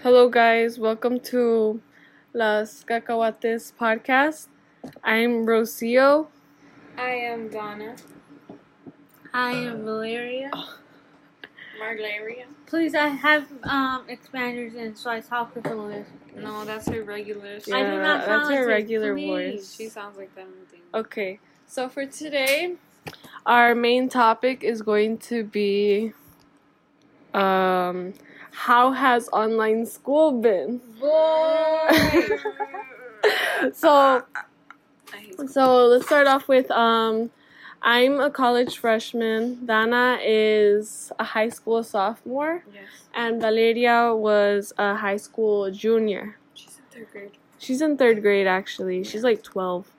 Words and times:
Hello, 0.00 0.28
guys. 0.28 0.78
Welcome 0.78 1.20
to 1.30 1.80
Las 2.32 2.84
Cacahuates 2.84 3.72
podcast. 3.78 4.48
I'm 5.04 5.46
Rocio. 5.46 6.26
I 6.96 7.10
am 7.10 7.48
Donna. 7.48 7.94
I 9.32 9.52
am 9.52 9.84
Valeria. 9.84 10.50
Marglaria. 11.80 12.44
Please, 12.66 12.94
I 12.94 13.08
have 13.08 13.46
um 13.62 14.06
expanders 14.08 14.74
in, 14.74 14.94
so 14.96 15.10
I 15.10 15.20
talk 15.20 15.54
with 15.54 15.66
Louis. 15.66 16.04
No, 16.36 16.64
that's 16.64 16.88
her 16.88 17.02
regular. 17.02 17.58
Yeah, 17.66 17.76
I 17.76 17.82
do 17.82 17.96
not 17.98 18.26
that's 18.26 18.26
sound 18.26 18.54
her 18.54 18.60
like 18.66 18.86
this, 18.86 19.00
regular 19.00 19.14
please. 19.14 19.28
voice. 19.60 19.76
She 19.76 19.88
sounds 19.88 20.16
like 20.16 20.34
that 20.34 20.46
thing. 20.70 20.80
Okay, 20.94 21.38
so 21.66 21.88
for 21.88 22.06
today, 22.06 22.74
our 23.46 23.74
main 23.74 24.08
topic 24.08 24.64
is 24.64 24.82
going 24.82 25.18
to 25.18 25.44
be 25.44 26.12
um, 27.34 28.14
how 28.52 28.92
has 28.92 29.28
online 29.32 29.86
school 29.86 30.32
been? 30.40 30.80
so, 33.72 33.90
I 33.90 34.22
hate 35.16 35.34
school. 35.34 35.48
so 35.48 35.86
let's 35.86 36.06
start 36.06 36.26
off 36.26 36.48
with 36.48 36.70
um, 36.70 37.30
I'm 37.82 38.20
a 38.20 38.30
college 38.30 38.78
freshman. 38.78 39.66
Dana 39.66 40.18
is 40.22 41.10
a 41.18 41.24
high 41.24 41.48
school 41.48 41.82
sophomore, 41.82 42.64
Yes. 42.72 42.84
and 43.14 43.40
Valeria 43.40 44.14
was 44.14 44.72
a 44.78 44.94
high 44.94 45.16
school 45.16 45.70
junior. 45.70 46.36
She's 46.54 46.78
in 46.78 46.84
third 46.92 47.10
grade. 47.12 47.30
She's 47.58 47.80
in 47.82 47.96
third 47.96 48.22
grade 48.22 48.46
actually. 48.46 49.02
She's 49.04 49.22
like 49.24 49.42
twelve. 49.42 49.90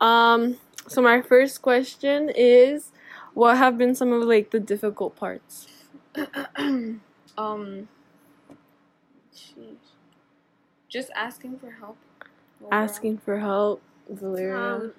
Um, 0.00 0.58
so 0.88 1.00
my 1.00 1.22
first 1.22 1.62
question 1.62 2.30
is, 2.34 2.90
what 3.34 3.56
have 3.56 3.78
been 3.78 3.94
some 3.94 4.12
of 4.12 4.22
like 4.24 4.50
the 4.50 4.60
difficult 4.60 5.16
parts? 5.16 5.68
Um. 7.38 7.88
Sheesh. 10.92 10.98
Just 11.00 11.10
asking 11.14 11.58
for 11.58 11.70
help. 11.70 11.96
overall. 12.62 12.74
Asking 12.84 13.18
for 13.18 13.38
help, 13.38 13.82
Valeria, 14.08 14.56
Um, 14.56 14.92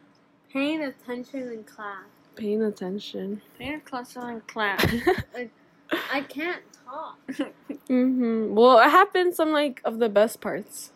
paying 0.52 0.84
attention 0.84 1.52
in 1.52 1.64
class. 1.64 2.06
paying 2.36 2.62
attention. 2.64 3.42
Paying 3.58 3.76
attention 3.86 4.30
in 4.30 4.42
class. 4.48 4.86
I 6.12 6.22
can't 6.22 6.64
talk. 6.86 7.18
mhm. 7.88 8.50
Well, 8.52 8.80
it 8.80 8.90
happened 8.90 9.36
some 9.36 9.52
like 9.52 9.82
of 9.86 10.00
the 10.00 10.10
best 10.10 10.42
parts. 10.42 10.92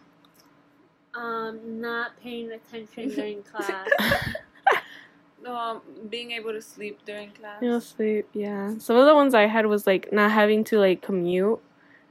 Um, 1.13 1.79
not 1.81 2.19
paying 2.21 2.51
attention 2.51 3.09
during 3.15 3.43
class. 3.43 3.87
no, 5.43 5.55
um, 5.55 5.81
being 6.09 6.31
able 6.31 6.51
to 6.51 6.61
sleep 6.61 6.99
during 7.05 7.31
class. 7.31 7.61
You 7.61 7.69
know, 7.69 7.79
sleep. 7.79 8.27
Yeah. 8.33 8.77
Some 8.79 8.97
of 8.97 9.05
the 9.05 9.13
ones 9.15 9.33
I 9.33 9.45
had 9.47 9.65
was 9.67 9.85
like 9.87 10.11
not 10.11 10.31
having 10.31 10.63
to 10.65 10.79
like 10.79 11.01
commute. 11.01 11.59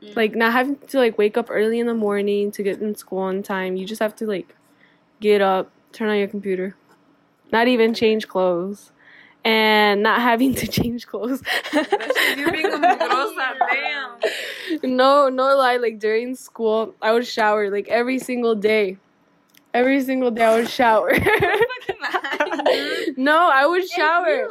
Mm. 0.02 0.14
like 0.14 0.34
not 0.34 0.52
having 0.52 0.76
to 0.76 0.98
like 0.98 1.16
wake 1.16 1.38
up 1.38 1.46
early 1.50 1.78
in 1.78 1.86
the 1.86 1.94
morning 1.94 2.50
to 2.52 2.62
get 2.62 2.80
in 2.82 2.94
school 2.94 3.20
on 3.20 3.42
time. 3.42 3.76
You 3.76 3.86
just 3.86 4.00
have 4.00 4.14
to 4.16 4.26
like 4.26 4.54
get 5.20 5.40
up, 5.40 5.70
turn 5.92 6.10
on 6.10 6.18
your 6.18 6.28
computer, 6.28 6.76
not 7.50 7.66
even 7.66 7.94
change 7.94 8.28
clothes, 8.28 8.92
and 9.44 10.02
not 10.02 10.20
having 10.20 10.54
to 10.56 10.66
change 10.66 11.06
clothes. 11.06 11.42
You're 11.72 12.52
being 12.52 12.66
a 12.66 12.78
mugrosa, 12.78 13.54
damn. 13.70 14.96
no, 14.96 15.30
no 15.30 15.56
lie. 15.56 15.78
Like 15.78 15.98
during 15.98 16.34
school, 16.34 16.94
I 17.00 17.12
would 17.12 17.26
shower 17.26 17.70
like 17.70 17.88
every 17.88 18.18
single 18.18 18.54
day. 18.54 18.98
Every 19.72 20.00
single 20.02 20.30
day, 20.30 20.44
I 20.44 20.56
would 20.56 20.68
shower. 20.70 21.12
no, 23.16 23.50
I 23.52 23.66
would 23.66 23.88
shower, 23.88 24.48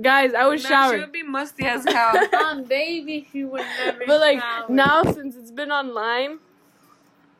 guys. 0.00 0.34
I 0.34 0.46
would 0.46 0.60
showering. 0.60 1.00
She 1.00 1.04
would 1.04 1.12
be 1.12 1.22
musty 1.22 1.64
as 1.64 1.84
hell. 1.84 2.16
um, 2.46 2.64
baby, 2.64 3.28
she 3.32 3.44
would 3.44 3.64
never. 3.84 4.04
But 4.06 4.20
like 4.20 4.40
shower. 4.40 4.66
now, 4.68 5.02
since 5.04 5.36
it's 5.36 5.50
been 5.50 5.70
online, 5.70 6.32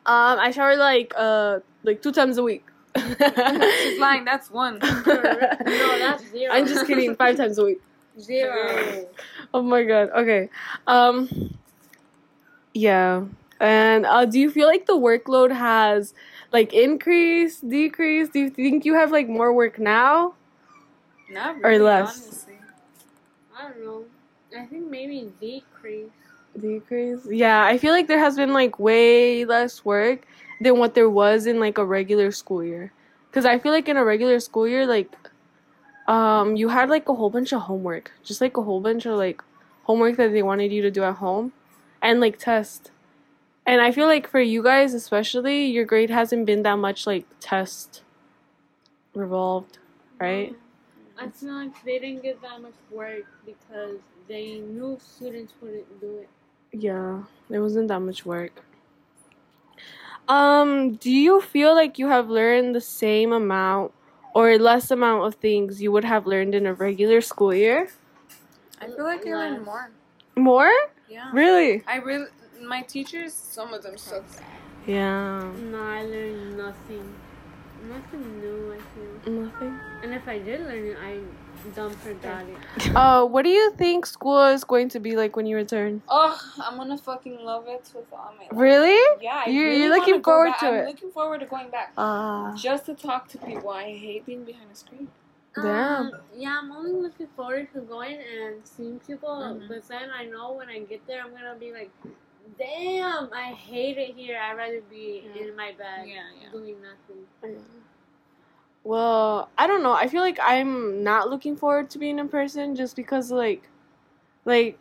um, 0.05 0.39
I 0.39 0.51
shower 0.51 0.75
like 0.75 1.13
uh 1.15 1.59
like 1.83 2.01
two 2.01 2.11
times 2.11 2.37
a 2.37 2.43
week. 2.43 2.65
She's 2.97 3.19
lying. 3.99 4.25
That's 4.25 4.49
one. 4.49 4.79
No, 5.67 5.99
that's 5.99 6.29
zero. 6.31 6.53
I'm 6.53 6.67
just 6.67 6.87
kidding. 6.87 7.15
Five 7.15 7.37
times 7.37 7.57
a 7.57 7.65
week. 7.65 7.81
Zero. 8.19 9.05
Oh 9.53 9.61
my 9.61 9.83
god. 9.83 10.09
Okay. 10.15 10.49
Um. 10.85 11.55
Yeah. 12.73 13.25
And 13.59 14.05
uh, 14.05 14.25
do 14.25 14.39
you 14.39 14.51
feel 14.51 14.67
like 14.67 14.85
the 14.85 14.97
workload 14.97 15.51
has 15.51 16.13
like 16.51 16.73
increased, 16.73 17.67
decreased? 17.67 18.33
Do 18.33 18.39
you 18.39 18.49
think 18.49 18.85
you 18.85 18.93
have 18.93 19.11
like 19.11 19.27
more 19.27 19.53
work 19.53 19.79
now? 19.79 20.33
Not 21.29 21.57
Or 21.63 21.77
less. 21.79 22.21
honestly. 22.23 22.57
I 23.57 23.69
don't 23.69 23.83
know. 23.83 24.05
I 24.57 24.65
think 24.65 24.89
maybe 24.89 25.31
decrease. 25.41 26.09
Decrease. 26.59 27.19
Yeah, 27.29 27.63
I 27.63 27.77
feel 27.77 27.91
like 27.91 28.07
there 28.07 28.19
has 28.19 28.35
been 28.35 28.53
like 28.53 28.79
way 28.79 29.45
less 29.45 29.83
work 29.83 30.25
than 30.61 30.79
what 30.79 30.95
there 30.95 31.09
was 31.09 31.45
in 31.45 31.59
like 31.59 31.77
a 31.77 31.85
regular 31.85 32.31
school 32.31 32.63
year. 32.63 32.91
Cause 33.31 33.45
I 33.45 33.59
feel 33.59 33.71
like 33.71 33.87
in 33.89 33.97
a 33.97 34.05
regular 34.05 34.39
school 34.39 34.67
year, 34.67 34.87
like, 34.87 35.13
um, 36.07 36.55
you 36.55 36.69
had 36.69 36.89
like 36.89 37.07
a 37.09 37.13
whole 37.13 37.29
bunch 37.29 37.51
of 37.53 37.61
homework, 37.63 38.11
just 38.23 38.41
like 38.41 38.57
a 38.57 38.63
whole 38.63 38.79
bunch 38.81 39.05
of 39.05 39.17
like 39.17 39.43
homework 39.83 40.15
that 40.17 40.31
they 40.31 40.41
wanted 40.41 40.71
you 40.71 40.81
to 40.81 40.89
do 40.89 41.03
at 41.03 41.15
home, 41.15 41.51
and 42.01 42.19
like 42.19 42.39
test. 42.39 42.89
And 43.65 43.81
I 43.81 43.91
feel 43.91 44.07
like 44.07 44.27
for 44.27 44.39
you 44.39 44.63
guys 44.63 44.93
especially, 44.93 45.65
your 45.65 45.83
grade 45.85 46.09
hasn't 46.09 46.45
been 46.45 46.63
that 46.63 46.77
much 46.77 47.05
like 47.05 47.25
test 47.39 48.01
revolved, 49.13 49.77
right? 50.19 50.55
I 51.19 51.29
feel 51.29 51.53
like 51.53 51.83
they 51.83 51.99
didn't 51.99 52.23
get 52.23 52.41
that 52.41 52.61
much 52.61 52.75
work 52.91 53.25
because 53.45 53.99
they 54.27 54.59
knew 54.59 54.97
students 55.01 55.53
wouldn't 55.61 55.99
do 55.99 56.17
it. 56.17 56.29
Yeah, 56.71 57.23
there 57.49 57.61
wasn't 57.61 57.87
that 57.87 58.01
much 58.01 58.25
work. 58.25 58.63
Um, 60.27 60.95
do 60.95 61.09
you 61.09 61.41
feel 61.41 61.73
like 61.73 61.97
you 61.97 62.07
have 62.09 62.29
learned 62.29 62.75
the 62.75 62.81
same 62.81 63.31
amount 63.31 63.93
or 64.33 64.57
less 64.57 64.91
amount 64.91 65.25
of 65.25 65.35
things 65.35 65.81
you 65.81 65.91
would 65.91 66.03
have 66.03 66.27
learned 66.27 66.53
in 66.53 66.65
a 66.65 66.73
regular 66.73 67.21
school 67.21 67.53
year? 67.53 67.89
I 68.81 68.87
feel 68.87 69.05
like 69.05 69.25
I 69.25 69.31
learned 69.31 69.65
more. 69.65 69.89
More? 70.35 70.73
Yeah. 71.09 71.31
Really? 71.33 71.81
I 71.87 71.97
really, 71.97 72.27
my 72.61 72.81
teachers, 72.81 73.33
some 73.33 73.73
of 73.73 73.81
them 73.81 73.97
suck. 73.97 74.25
Yeah. 74.85 75.49
No, 75.71 75.81
I 75.81 76.03
learned 76.03 76.57
nothing. 76.57 77.15
Nothing 77.83 78.39
new, 78.41 78.73
I 78.73 78.77
feel. 79.23 79.33
Nothing. 79.33 79.79
And 80.03 80.13
if 80.13 80.27
I 80.27 80.39
did 80.39 80.61
learn 80.61 80.85
it, 80.87 80.97
I 81.01 81.19
dumb 81.75 81.91
forgot 81.91 82.45
it. 82.45 82.95
Uh, 82.95 83.25
what 83.25 83.43
do 83.43 83.49
you 83.49 83.71
think 83.73 84.05
school 84.05 84.43
is 84.45 84.63
going 84.63 84.89
to 84.89 84.99
be 84.99 85.15
like 85.15 85.35
when 85.35 85.45
you 85.45 85.55
return? 85.55 86.01
Oh, 86.09 86.39
I'm 86.61 86.77
gonna 86.77 86.97
fucking 86.97 87.39
love 87.43 87.65
it 87.67 87.91
with 87.95 88.05
all 88.11 88.33
my 88.37 88.43
life. 88.43 88.51
Really? 88.53 88.97
Yeah, 89.21 89.43
I 89.45 89.49
You- 89.49 89.63
really 89.63 89.79
you're 89.81 89.89
looking 89.89 90.13
wanna 90.15 90.21
go 90.23 90.31
forward 90.31 90.49
back. 90.51 90.59
to 90.61 90.67
I'm 90.67 90.73
it. 90.75 90.87
looking 90.87 91.11
forward 91.11 91.39
to 91.41 91.45
going 91.45 91.69
back. 91.69 91.93
Ah. 91.97 92.53
Just 92.55 92.85
to 92.87 92.93
talk 92.93 93.27
to 93.29 93.37
people. 93.37 93.69
I 93.69 93.83
hate 93.95 94.25
being 94.25 94.43
behind 94.43 94.71
a 94.71 94.75
screen. 94.75 95.07
Damn. 95.55 95.65
Um, 96.07 96.11
yeah, 96.35 96.59
I'm 96.61 96.71
only 96.71 96.91
looking 96.93 97.27
forward 97.35 97.67
to 97.73 97.81
going 97.81 98.17
and 98.19 98.61
seeing 98.63 98.99
people. 98.99 99.29
Mhm. 99.29 99.67
But 99.67 99.87
then 99.87 100.09
I 100.11 100.25
know 100.25 100.51
when 100.53 100.69
I 100.69 100.79
get 100.79 101.05
there, 101.07 101.21
I'm 101.23 101.31
gonna 101.31 101.55
be 101.59 101.71
like, 101.73 101.89
damn, 102.57 103.31
I 103.33 103.53
hate 103.53 103.97
it 103.97 104.15
here. 104.15 104.39
I'd 104.39 104.55
rather 104.57 104.81
be 104.89 105.23
Yeah. 105.35 105.43
in 105.43 105.55
my 105.55 105.71
bed 105.73 106.07
Yeah, 106.07 106.23
yeah. 106.41 106.49
doing 106.51 106.75
nothing. 106.81 107.25
Well, 108.83 109.49
I 109.57 109.67
don't 109.67 109.83
know. 109.83 109.93
I 109.93 110.07
feel 110.07 110.21
like 110.21 110.39
I'm 110.41 111.03
not 111.03 111.29
looking 111.29 111.55
forward 111.57 111.89
to 111.91 111.99
being 111.99 112.19
in 112.19 112.29
person 112.29 112.75
just 112.75 112.95
because 112.95 113.31
like 113.31 113.63
like 114.45 114.77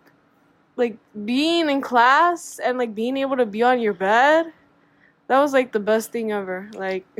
like 0.77 0.97
being 1.25 1.69
in 1.71 1.81
class 1.81 2.59
and 2.59 2.78
like 2.78 2.94
being 2.94 3.16
able 3.16 3.37
to 3.37 3.47
be 3.47 3.62
on 3.62 3.81
your 3.81 3.94
bed. 3.94 4.53
That 5.28 5.41
was 5.41 5.53
like 5.53 5.72
the 5.72 5.81
best 5.81 6.12
thing 6.12 6.33
ever. 6.33 6.71
Like 6.75 7.06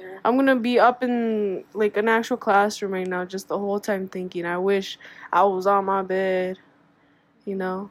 Yeah. 0.00 0.18
I'm 0.24 0.34
going 0.36 0.46
to 0.46 0.56
be 0.56 0.78
up 0.78 1.02
in 1.02 1.64
like 1.74 1.96
an 1.96 2.08
actual 2.08 2.36
classroom 2.38 2.92
right 2.92 3.06
now 3.06 3.24
just 3.24 3.48
the 3.48 3.58
whole 3.58 3.80
time 3.80 4.08
thinking 4.08 4.46
I 4.46 4.58
wish 4.58 4.98
I 5.32 5.44
was 5.44 5.66
on 5.66 5.84
my 5.86 6.02
bed, 6.02 6.58
you 7.44 7.56
know. 7.56 7.90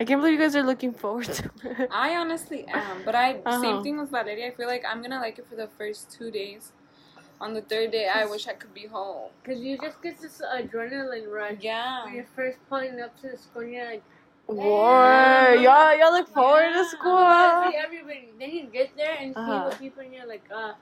I 0.00 0.04
can't 0.04 0.20
believe 0.20 0.34
you 0.38 0.44
guys 0.44 0.54
are 0.54 0.62
looking 0.62 0.92
forward 0.92 1.26
to 1.26 1.50
it. 1.64 1.88
I 1.92 2.16
honestly 2.16 2.64
am, 2.68 3.02
but 3.04 3.14
I 3.14 3.34
Uh-huh. 3.34 3.60
same 3.60 3.82
thing 3.82 3.98
with 3.98 4.10
Valeria. 4.10 4.48
I 4.48 4.50
feel 4.52 4.66
like 4.68 4.84
I'm 4.88 5.02
gonna 5.02 5.18
like 5.20 5.38
it 5.38 5.46
for 5.48 5.56
the 5.56 5.66
first 5.66 6.10
two 6.10 6.30
days. 6.30 6.72
On 7.40 7.54
the 7.54 7.62
third 7.62 7.92
day, 7.92 8.08
I 8.08 8.24
wish 8.26 8.46
I 8.48 8.52
could 8.52 8.74
be 8.74 8.86
home. 8.86 9.30
Cause 9.44 9.58
you 9.60 9.78
just 9.78 10.02
get 10.02 10.20
this 10.20 10.40
adrenaline 10.40 11.30
rush. 11.32 11.62
When 12.04 12.14
you're 12.14 12.24
first 12.34 12.58
pulling 12.68 13.00
up 13.00 13.20
to 13.20 13.30
the 13.30 13.36
school, 13.38 13.62
and 13.62 13.72
you're 13.72 13.86
like, 13.86 14.02
Boy, 14.48 15.58
y'all 15.62 15.96
y'all 15.98 16.12
look 16.12 16.28
forward 16.28 16.72
to 16.72 16.78
Yeah. 16.78 16.82
"Oh, 16.82 16.86
school. 16.88 17.16
I 17.16 17.70
see 17.70 17.76
everybody. 17.76 18.28
Then 18.38 18.50
you 18.50 18.66
get 18.66 18.96
there 18.96 19.16
and 19.20 19.34
Uh-huh. 19.36 19.64
see 19.64 19.70
the 19.70 19.76
people, 19.76 20.02
and 20.02 20.14
you're 20.14 20.26
like, 20.26 20.44
uh, 20.54 20.72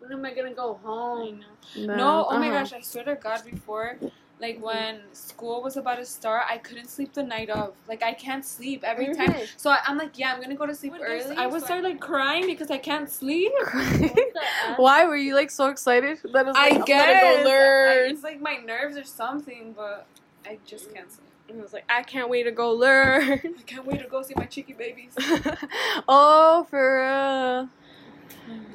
when 0.00 0.12
am 0.12 0.24
I 0.24 0.34
gonna 0.34 0.54
go 0.54 0.74
I 0.82 0.86
home? 0.86 1.40
know. 1.40 1.86
No, 1.96 2.26
oh 2.28 2.38
my 2.38 2.48
Uh-huh. 2.48 2.58
gosh, 2.58 2.72
I 2.72 2.80
swear 2.80 3.04
to 3.04 3.14
God, 3.14 3.44
before, 3.44 3.98
like 4.42 4.56
mm-hmm. 4.56 4.64
when 4.64 5.00
school 5.12 5.62
was 5.62 5.76
about 5.76 5.96
to 5.98 6.04
start, 6.04 6.44
I 6.50 6.58
couldn't 6.58 6.88
sleep 6.88 7.14
the 7.14 7.22
night 7.22 7.48
of. 7.48 7.74
Like 7.88 8.02
I 8.02 8.12
can't 8.12 8.44
sleep 8.44 8.82
every 8.84 9.06
You're 9.06 9.14
time. 9.14 9.36
So 9.56 9.70
I, 9.70 9.78
I'm 9.86 9.96
like, 9.96 10.18
yeah, 10.18 10.34
I'm 10.34 10.42
gonna 10.42 10.56
go 10.56 10.66
to 10.66 10.74
sleep 10.74 10.92
What 10.92 11.00
early. 11.02 11.36
I 11.36 11.46
was 11.46 11.62
this? 11.62 11.64
start 11.64 11.84
like 11.84 12.00
crying 12.00 12.46
because 12.46 12.70
I 12.70 12.78
can't 12.78 13.08
sleep. 13.08 13.52
Why 14.76 15.06
were 15.06 15.16
you 15.16 15.34
like 15.34 15.50
so 15.50 15.68
excited? 15.68 16.18
That 16.32 16.48
is 16.48 16.54
like, 16.54 16.72
I 16.72 16.76
I'm 16.76 16.84
guess 16.84 17.22
gonna 17.22 17.36
go 17.36 17.40
I- 17.40 17.44
learn. 17.44 18.10
it's 18.10 18.24
like 18.24 18.40
my 18.40 18.56
nerves 18.56 18.96
or 18.96 19.04
something, 19.04 19.72
but 19.74 20.06
I 20.44 20.58
just 20.66 20.92
can't 20.92 21.10
sleep. 21.10 21.28
And 21.48 21.60
I 21.60 21.62
was 21.62 21.72
like, 21.72 21.84
I 21.88 22.02
can't 22.02 22.28
wait 22.28 22.44
to 22.44 22.50
go 22.50 22.72
learn. 22.72 23.22
I 23.44 23.62
can't 23.66 23.86
wait 23.86 24.00
to 24.02 24.08
go 24.08 24.22
see 24.22 24.34
my 24.36 24.46
cheeky 24.46 24.72
babies. 24.72 25.12
oh, 26.08 26.66
for 26.68 27.02
real. 27.02 27.68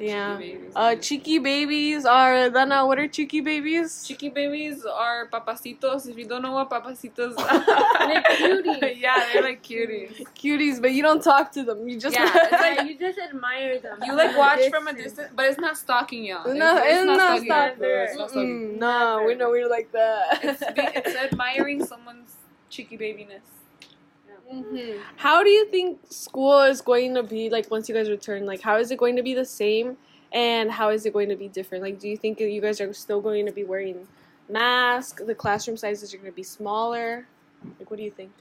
Yeah. 0.00 0.36
Cheeky 0.38 0.52
babies. 0.54 0.72
Uh, 0.76 0.94
cheeky 0.96 1.38
babies 1.38 2.04
are 2.04 2.50
Dana. 2.50 2.86
What 2.86 2.98
are 2.98 3.08
cheeky 3.08 3.40
babies? 3.40 4.04
Cheeky 4.06 4.28
babies 4.28 4.84
are 4.84 5.28
papacitos. 5.28 6.08
If 6.08 6.16
you 6.16 6.26
don't 6.26 6.42
know 6.42 6.52
what 6.52 6.70
papacitos 6.70 7.34
They're 7.36 8.22
cuties. 8.22 8.96
yeah, 9.00 9.26
they're 9.32 9.42
like 9.42 9.62
cuties. 9.62 10.22
Cuties, 10.34 10.80
but 10.80 10.92
you 10.92 11.02
don't 11.02 11.22
talk 11.22 11.52
to 11.52 11.62
them. 11.64 11.88
You 11.88 11.98
just 11.98 12.14
Yeah, 12.14 12.30
it's 12.34 12.52
Yeah, 12.52 12.58
like- 12.78 12.88
you 12.88 12.98
just 12.98 13.18
admire 13.18 13.78
them. 13.80 13.98
You 14.04 14.14
like 14.14 14.30
from 14.30 14.38
watch 14.38 14.60
from 14.70 14.88
a 14.88 14.92
distance, 14.92 15.30
but 15.34 15.46
it's 15.46 15.58
not 15.58 15.76
stalking 15.76 16.24
y'all. 16.24 16.46
no, 16.54 16.76
it's, 16.84 17.04
not 17.04 17.40
stalking 17.42 17.48
Never. 17.48 18.02
It's 18.04 18.16
not 18.16 18.30
stalking. 18.30 18.74
Mm, 18.74 18.78
no, 18.78 19.24
we 19.26 19.34
know 19.34 19.50
we're 19.50 19.68
like 19.68 19.90
that. 19.92 20.40
It's, 20.42 20.60
be, 20.60 20.82
it's 20.94 21.16
admiring 21.16 21.84
someone's 21.84 22.36
cheeky 22.70 22.96
babiness. 22.96 23.42
Mhm. 24.50 25.00
How 25.16 25.42
do 25.42 25.50
you 25.50 25.66
think 25.66 26.00
school 26.10 26.60
is 26.62 26.80
going 26.80 27.14
to 27.14 27.22
be 27.22 27.50
like 27.50 27.70
once 27.70 27.88
you 27.88 27.94
guys 27.94 28.08
return? 28.08 28.46
Like, 28.46 28.60
how 28.62 28.78
is 28.78 28.90
it 28.90 28.98
going 28.98 29.16
to 29.16 29.22
be 29.22 29.34
the 29.34 29.44
same, 29.44 29.96
and 30.32 30.70
how 30.70 30.88
is 30.90 31.04
it 31.06 31.12
going 31.12 31.28
to 31.28 31.36
be 31.36 31.48
different? 31.48 31.82
Like, 31.84 31.98
do 31.98 32.08
you 32.08 32.16
think 32.16 32.40
you 32.40 32.60
guys 32.60 32.80
are 32.80 32.92
still 32.94 33.20
going 33.20 33.44
to 33.46 33.52
be 33.52 33.64
wearing 33.64 34.08
masks? 34.48 35.22
The 35.24 35.34
classroom 35.34 35.76
sizes 35.76 36.14
are 36.14 36.16
going 36.18 36.30
to 36.32 36.36
be 36.36 36.42
smaller. 36.42 37.26
Like, 37.78 37.90
what 37.90 37.98
do 37.98 38.04
you 38.04 38.10
think? 38.10 38.32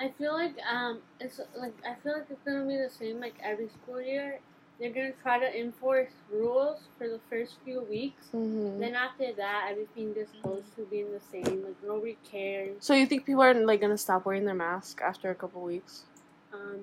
I 0.00 0.10
feel 0.16 0.32
like 0.32 0.54
um, 0.70 1.00
it's 1.20 1.40
like 1.56 1.74
I 1.84 1.94
feel 2.02 2.12
like 2.12 2.26
it's 2.30 2.42
gonna 2.44 2.64
be 2.66 2.76
the 2.76 2.88
same 2.88 3.20
like 3.20 3.34
every 3.42 3.68
school 3.68 4.00
year. 4.00 4.38
They're 4.78 4.90
gonna 4.92 5.12
try 5.22 5.40
to 5.40 5.58
enforce 5.58 6.12
rules 6.30 6.78
for 6.96 7.08
the 7.08 7.18
first 7.28 7.56
few 7.64 7.80
weeks. 7.82 8.26
Mm-hmm. 8.32 8.78
Then 8.78 8.94
after 8.94 9.32
that, 9.32 9.68
everything 9.70 10.14
just 10.14 10.40
goes 10.42 10.62
to 10.76 10.82
being 10.86 11.10
the 11.12 11.20
same. 11.32 11.64
Like 11.64 11.74
nobody 11.84 12.16
cares. 12.30 12.76
So 12.80 12.94
you 12.94 13.06
think 13.06 13.26
people 13.26 13.42
are 13.42 13.54
like 13.54 13.80
gonna 13.80 13.98
stop 13.98 14.24
wearing 14.24 14.44
their 14.44 14.54
mask 14.54 15.00
after 15.02 15.30
a 15.30 15.34
couple 15.34 15.62
weeks? 15.62 16.04
Um, 16.52 16.78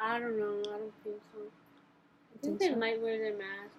I 0.00 0.18
don't 0.18 0.38
know. 0.38 0.60
I 0.60 0.78
don't 0.78 0.92
think 1.04 1.16
so. 1.34 1.38
I 1.42 2.38
think 2.40 2.42
Think 2.42 2.58
they 2.60 2.68
so? 2.70 2.76
might 2.76 3.02
wear 3.02 3.18
their 3.18 3.36
mask. 3.36 3.74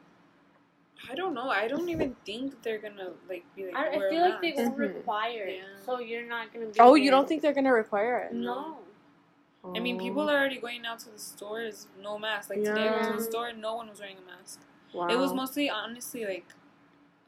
I 1.10 1.16
don't 1.16 1.34
know. 1.34 1.50
I 1.50 1.68
don't 1.68 1.90
even 1.90 2.16
think 2.26 2.62
they're 2.62 2.78
gonna 2.78 3.12
like 3.28 3.46
be 3.56 3.66
like. 3.66 3.76
I, 3.76 3.88
I 3.88 4.10
feel 4.10 4.22
like 4.22 4.42
they 4.42 4.52
masks. 4.52 4.64
won't 4.70 4.76
Mhm. 4.78 4.96
require 4.96 5.44
it, 5.46 5.56
Yeah. 5.58 5.86
so 5.86 6.00
you're 6.00 6.28
not 6.28 6.54
gonna 6.54 6.68
be. 6.68 6.80
Oh, 6.80 6.94
you 6.96 7.10
don't 7.10 7.28
think 7.28 7.42
they're 7.42 7.54
gonna 7.54 7.74
require 7.74 8.20
it? 8.30 8.34
No. 8.34 8.78
I 9.64 9.80
mean, 9.80 10.00
people 10.00 10.30
are 10.30 10.38
already 10.38 10.58
going 10.60 10.86
out 10.86 11.00
to 11.00 11.10
the 11.10 11.20
stores, 11.20 11.88
no 12.02 12.18
mask. 12.18 12.50
Like 12.50 12.64
today, 12.64 12.88
I 12.88 12.92
went 12.92 13.06
to 13.06 13.12
the 13.14 13.18
Yeah. 13.18 13.30
store, 13.30 13.54
no 13.54 13.76
one 13.76 13.90
was 13.90 14.00
wearing 14.00 14.18
a 14.18 14.22
mask. 14.22 14.60
Wow. 14.94 15.08
It 15.10 15.18
was 15.18 15.34
mostly, 15.34 15.70
honestly, 15.70 16.26
like, 16.26 16.48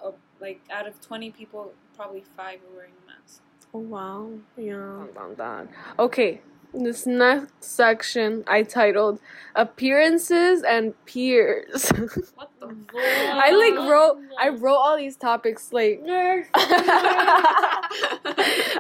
uh, 0.03 0.11
like 0.39 0.61
out 0.71 0.87
of 0.87 0.99
twenty 1.01 1.29
people, 1.29 1.73
probably 1.95 2.21
five 2.21 2.59
were 2.67 2.77
wearing 2.77 2.93
a 3.03 3.05
mask. 3.11 3.41
Oh 3.73 3.79
wow. 3.79 4.31
Yeah. 4.57 5.05
Dun, 5.13 5.35
dun. 5.35 5.69
Okay. 5.99 6.41
This 6.73 7.05
next 7.05 7.63
section 7.65 8.43
I 8.47 8.63
titled 8.63 9.19
Appearances 9.55 10.63
and 10.63 10.93
Peers. 11.05 11.91
What 12.35 12.49
the? 12.59 12.67
F- 12.67 12.73
I 12.95 13.51
like 13.51 13.89
wrote 13.89 14.17
I 14.39 14.49
wrote 14.49 14.75
all 14.77 14.95
these 14.97 15.17
topics 15.17 15.73
like 15.73 16.01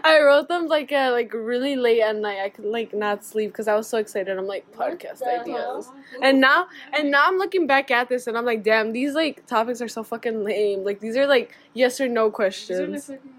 I 0.03 0.19
wrote 0.23 0.47
them 0.47 0.67
like 0.67 0.91
uh, 0.91 1.09
like 1.11 1.33
really 1.33 1.75
late 1.75 2.01
at 2.01 2.15
night. 2.15 2.39
I 2.41 2.49
could 2.49 2.65
like 2.65 2.93
not 2.93 3.23
sleep 3.25 3.51
because 3.51 3.67
I 3.67 3.75
was 3.75 3.87
so 3.87 3.97
excited. 3.97 4.37
I'm 4.37 4.47
like 4.47 4.71
podcast 4.71 5.21
ideas. 5.23 5.85
hell? 5.87 5.95
And 6.21 6.39
now 6.39 6.67
and 6.97 7.11
now 7.11 7.25
I'm 7.27 7.37
looking 7.37 7.67
back 7.67 7.91
at 7.91 8.09
this 8.09 8.27
and 8.27 8.37
I'm 8.37 8.45
like, 8.45 8.63
damn, 8.63 8.93
these 8.93 9.13
like 9.13 9.45
topics 9.47 9.81
are 9.81 9.87
so 9.89 10.03
fucking 10.03 10.43
lame. 10.43 10.83
Like 10.83 10.99
these 10.99 11.17
are 11.17 11.27
like 11.27 11.53
yes 11.73 11.99
or 11.99 12.07
no 12.07 12.29
These 12.29 12.71
are 12.71 12.85
the 12.87 12.97
questions. 12.97 13.05
fucking 13.07 13.31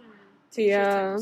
Yeah. 0.54 1.18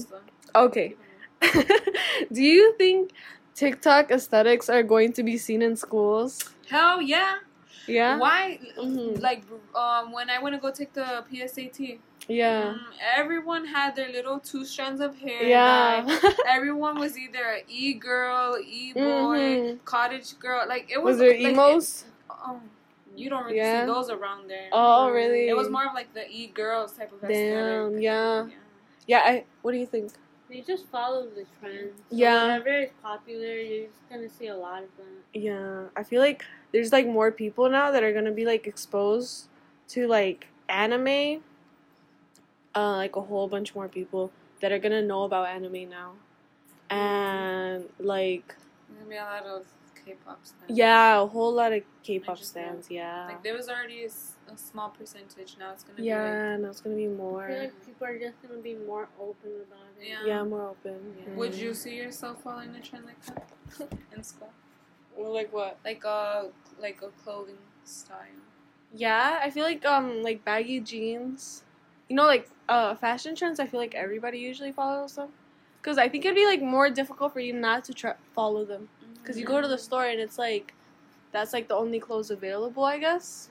Okay. 0.55 0.97
Do 2.33 2.43
you 2.43 2.75
think 2.77 3.13
TikTok 3.55 4.11
aesthetics 4.11 4.69
are 4.69 4.83
going 4.83 5.13
to 5.15 5.23
be 5.23 5.37
seen 5.39 5.63
in 5.63 5.77
schools? 5.77 6.51
Hell 6.69 7.01
yeah. 7.03 7.37
Yeah. 7.87 8.19
Why? 8.19 8.61
Mhm. 8.79 9.21
Like 9.21 9.43
um, 9.75 10.13
when 10.13 10.31
I 10.31 10.39
went 10.41 10.55
to 10.55 10.61
go 10.61 10.71
take 10.71 10.93
the 10.93 11.25
PSAT, 11.33 11.99
Yeah. 12.29 12.75
mm, 12.75 12.79
everyone 13.17 13.65
had 13.65 13.97
their 13.97 14.09
little 14.13 14.39
two 14.39 14.65
strands 14.65 15.01
of 15.01 15.17
hair. 15.19 15.43
Yeah. 15.43 16.05
dyed. 16.07 16.35
Everyone 16.47 16.99
was 17.01 17.19
either 17.19 17.43
an 17.43 17.63
E 17.69 17.95
girl, 17.95 18.57
e 18.65 18.93
boy, 18.93 19.01
Mhm. 19.01 19.85
cottage 19.85 20.39
girl. 20.39 20.65
Like 20.69 20.91
it 20.91 21.03
was. 21.03 21.15
Was 21.17 21.19
there 21.19 21.31
like, 21.33 21.53
emos? 21.53 22.05
It, 22.05 22.37
um, 22.47 22.61
you 23.17 23.29
don't 23.29 23.45
really 23.47 23.57
Yeah. 23.57 23.83
see 23.83 23.87
those 23.93 24.11
around 24.11 24.49
there. 24.49 24.69
Oh, 24.73 25.11
really? 25.11 25.49
It 25.49 25.57
was 25.57 25.69
more 25.69 25.87
of 25.87 25.95
like 25.95 26.13
the 26.15 26.29
e 26.31 26.47
girls 26.49 26.93
type 26.93 27.11
of 27.13 27.19
aesthetic. 27.25 27.55
Damn. 27.55 27.99
Yeah. 27.99 28.45
Yeah. 28.47 28.55
Yeah. 29.07 29.21
I. 29.25 29.45
What 29.63 29.73
do 29.73 29.79
you 29.79 29.87
think? 29.87 30.13
They 30.50 30.61
just 30.62 30.87
follow 30.88 31.26
the 31.29 31.44
trends. 31.61 31.97
So 32.11 32.17
Yeah. 32.17 32.58
Whatever 32.58 32.82
is 32.82 32.91
popular, 33.02 33.55
you're 33.56 33.87
just 33.87 34.11
gonna 34.11 34.29
see 34.29 34.49
a 34.49 34.56
lot 34.56 34.82
of 34.82 34.88
that. 34.99 35.41
Yeah. 35.41 35.85
I 35.97 36.02
feel 36.02 36.20
like 36.20 36.44
there's 36.73 36.91
like 36.93 37.06
more 37.06 37.31
people 37.31 37.70
now 37.70 37.91
that 37.93 38.02
are 38.02 38.12
gonna 38.12 38.32
be 38.32 38.44
like 38.44 38.67
exposed 38.67 39.47
to 39.88 40.06
like 40.08 40.49
anime. 40.69 41.43
Uh, 42.75 42.97
like 42.97 43.17
a 43.17 43.20
whole 43.20 43.49
bunch 43.49 43.75
more 43.75 43.88
people 43.88 44.31
that 44.61 44.70
are 44.70 44.79
gonna 44.79 45.02
know 45.02 45.25
about 45.25 45.49
anime 45.49 45.88
now, 45.91 46.12
and 46.88 47.85
like 47.99 48.55
There's 48.88 48.99
gonna 48.99 49.11
be 49.11 49.17
a 49.17 49.25
lot 49.25 49.44
of 49.44 49.67
K-pop 50.05 50.38
stars. 50.46 50.70
yeah, 50.70 51.20
a 51.20 51.26
whole 51.26 51.53
lot 51.53 51.73
of 51.73 51.82
K-pop 52.05 52.38
just 52.38 52.50
stands. 52.50 52.88
Yeah. 52.88 53.26
Like 53.26 53.43
there 53.43 53.55
was 53.55 53.69
already 53.69 54.03
a, 54.03 54.06
s- 54.06 54.35
a 54.52 54.56
small 54.56 54.91
percentage. 54.91 55.56
Now 55.58 55.73
it's 55.73 55.85
gonna 55.85 56.02
Yeah, 56.02 56.56
no, 56.56 56.70
it's 56.70 56.81
gonna 56.81 56.97
be 56.97 57.05
I 57.05 57.08
feel 57.08 57.17
more. 57.17 57.49
like 57.58 57.87
people 57.87 58.06
are 58.06 58.19
just 58.19 58.41
gonna 58.43 58.61
be 58.61 58.75
more 58.75 59.08
open 59.20 59.50
about 59.67 59.87
it. 60.00 60.08
Yeah. 60.08 60.26
Yeah, 60.26 60.44
more 60.44 60.69
open. 60.70 61.14
Yeah. 61.19 61.35
Would 61.35 61.55
you 61.55 61.75
see 61.75 61.97
yourself 61.97 62.43
following 62.43 62.75
a 62.75 62.81
trend 62.81 63.06
like 63.06 63.23
that 63.26 63.49
in 64.17 64.23
school? 64.23 64.50
Well, 65.17 65.32
like 65.32 65.52
what? 65.52 65.79
Like 65.85 66.05
a 66.05 66.50
like 66.81 67.02
a 67.02 67.08
clothing 67.23 67.58
style. 67.85 68.26
Yeah, 68.94 69.38
I 69.43 69.50
feel 69.50 69.64
like 69.64 69.85
um 69.85 70.23
like 70.23 70.44
baggy 70.44 70.81
jeans. 70.81 71.62
You 72.08 72.17
know, 72.17 72.26
like 72.26 72.49
uh 72.69 72.94
fashion 72.96 73.35
trends. 73.35 73.61
I 73.61 73.67
feel 73.67 73.81
like 73.81 73.94
everybody 73.94 74.38
usually 74.38 74.73
follows 74.73 75.17
them. 75.17 75.29
Cause 75.82 75.96
I 75.96 76.08
think 76.08 76.25
it'd 76.26 76.37
be 76.37 76.44
like 76.44 76.61
more 76.61 76.91
difficult 76.91 77.32
for 77.32 77.41
you 77.41 77.55
not 77.55 77.85
to 77.85 77.94
try 77.94 78.14
follow 78.35 78.64
them. 78.64 78.88
Cause 79.25 79.38
you 79.38 79.46
go 79.46 79.61
to 79.62 79.69
the 79.69 79.79
store 79.79 80.05
and 80.06 80.20
it's 80.20 80.38
like, 80.38 80.75
that's 81.32 81.53
like 81.53 81.69
the 81.69 81.75
only 81.75 82.00
clothes 82.00 82.31
available, 82.31 82.85
I 82.85 82.99
guess. 82.99 83.49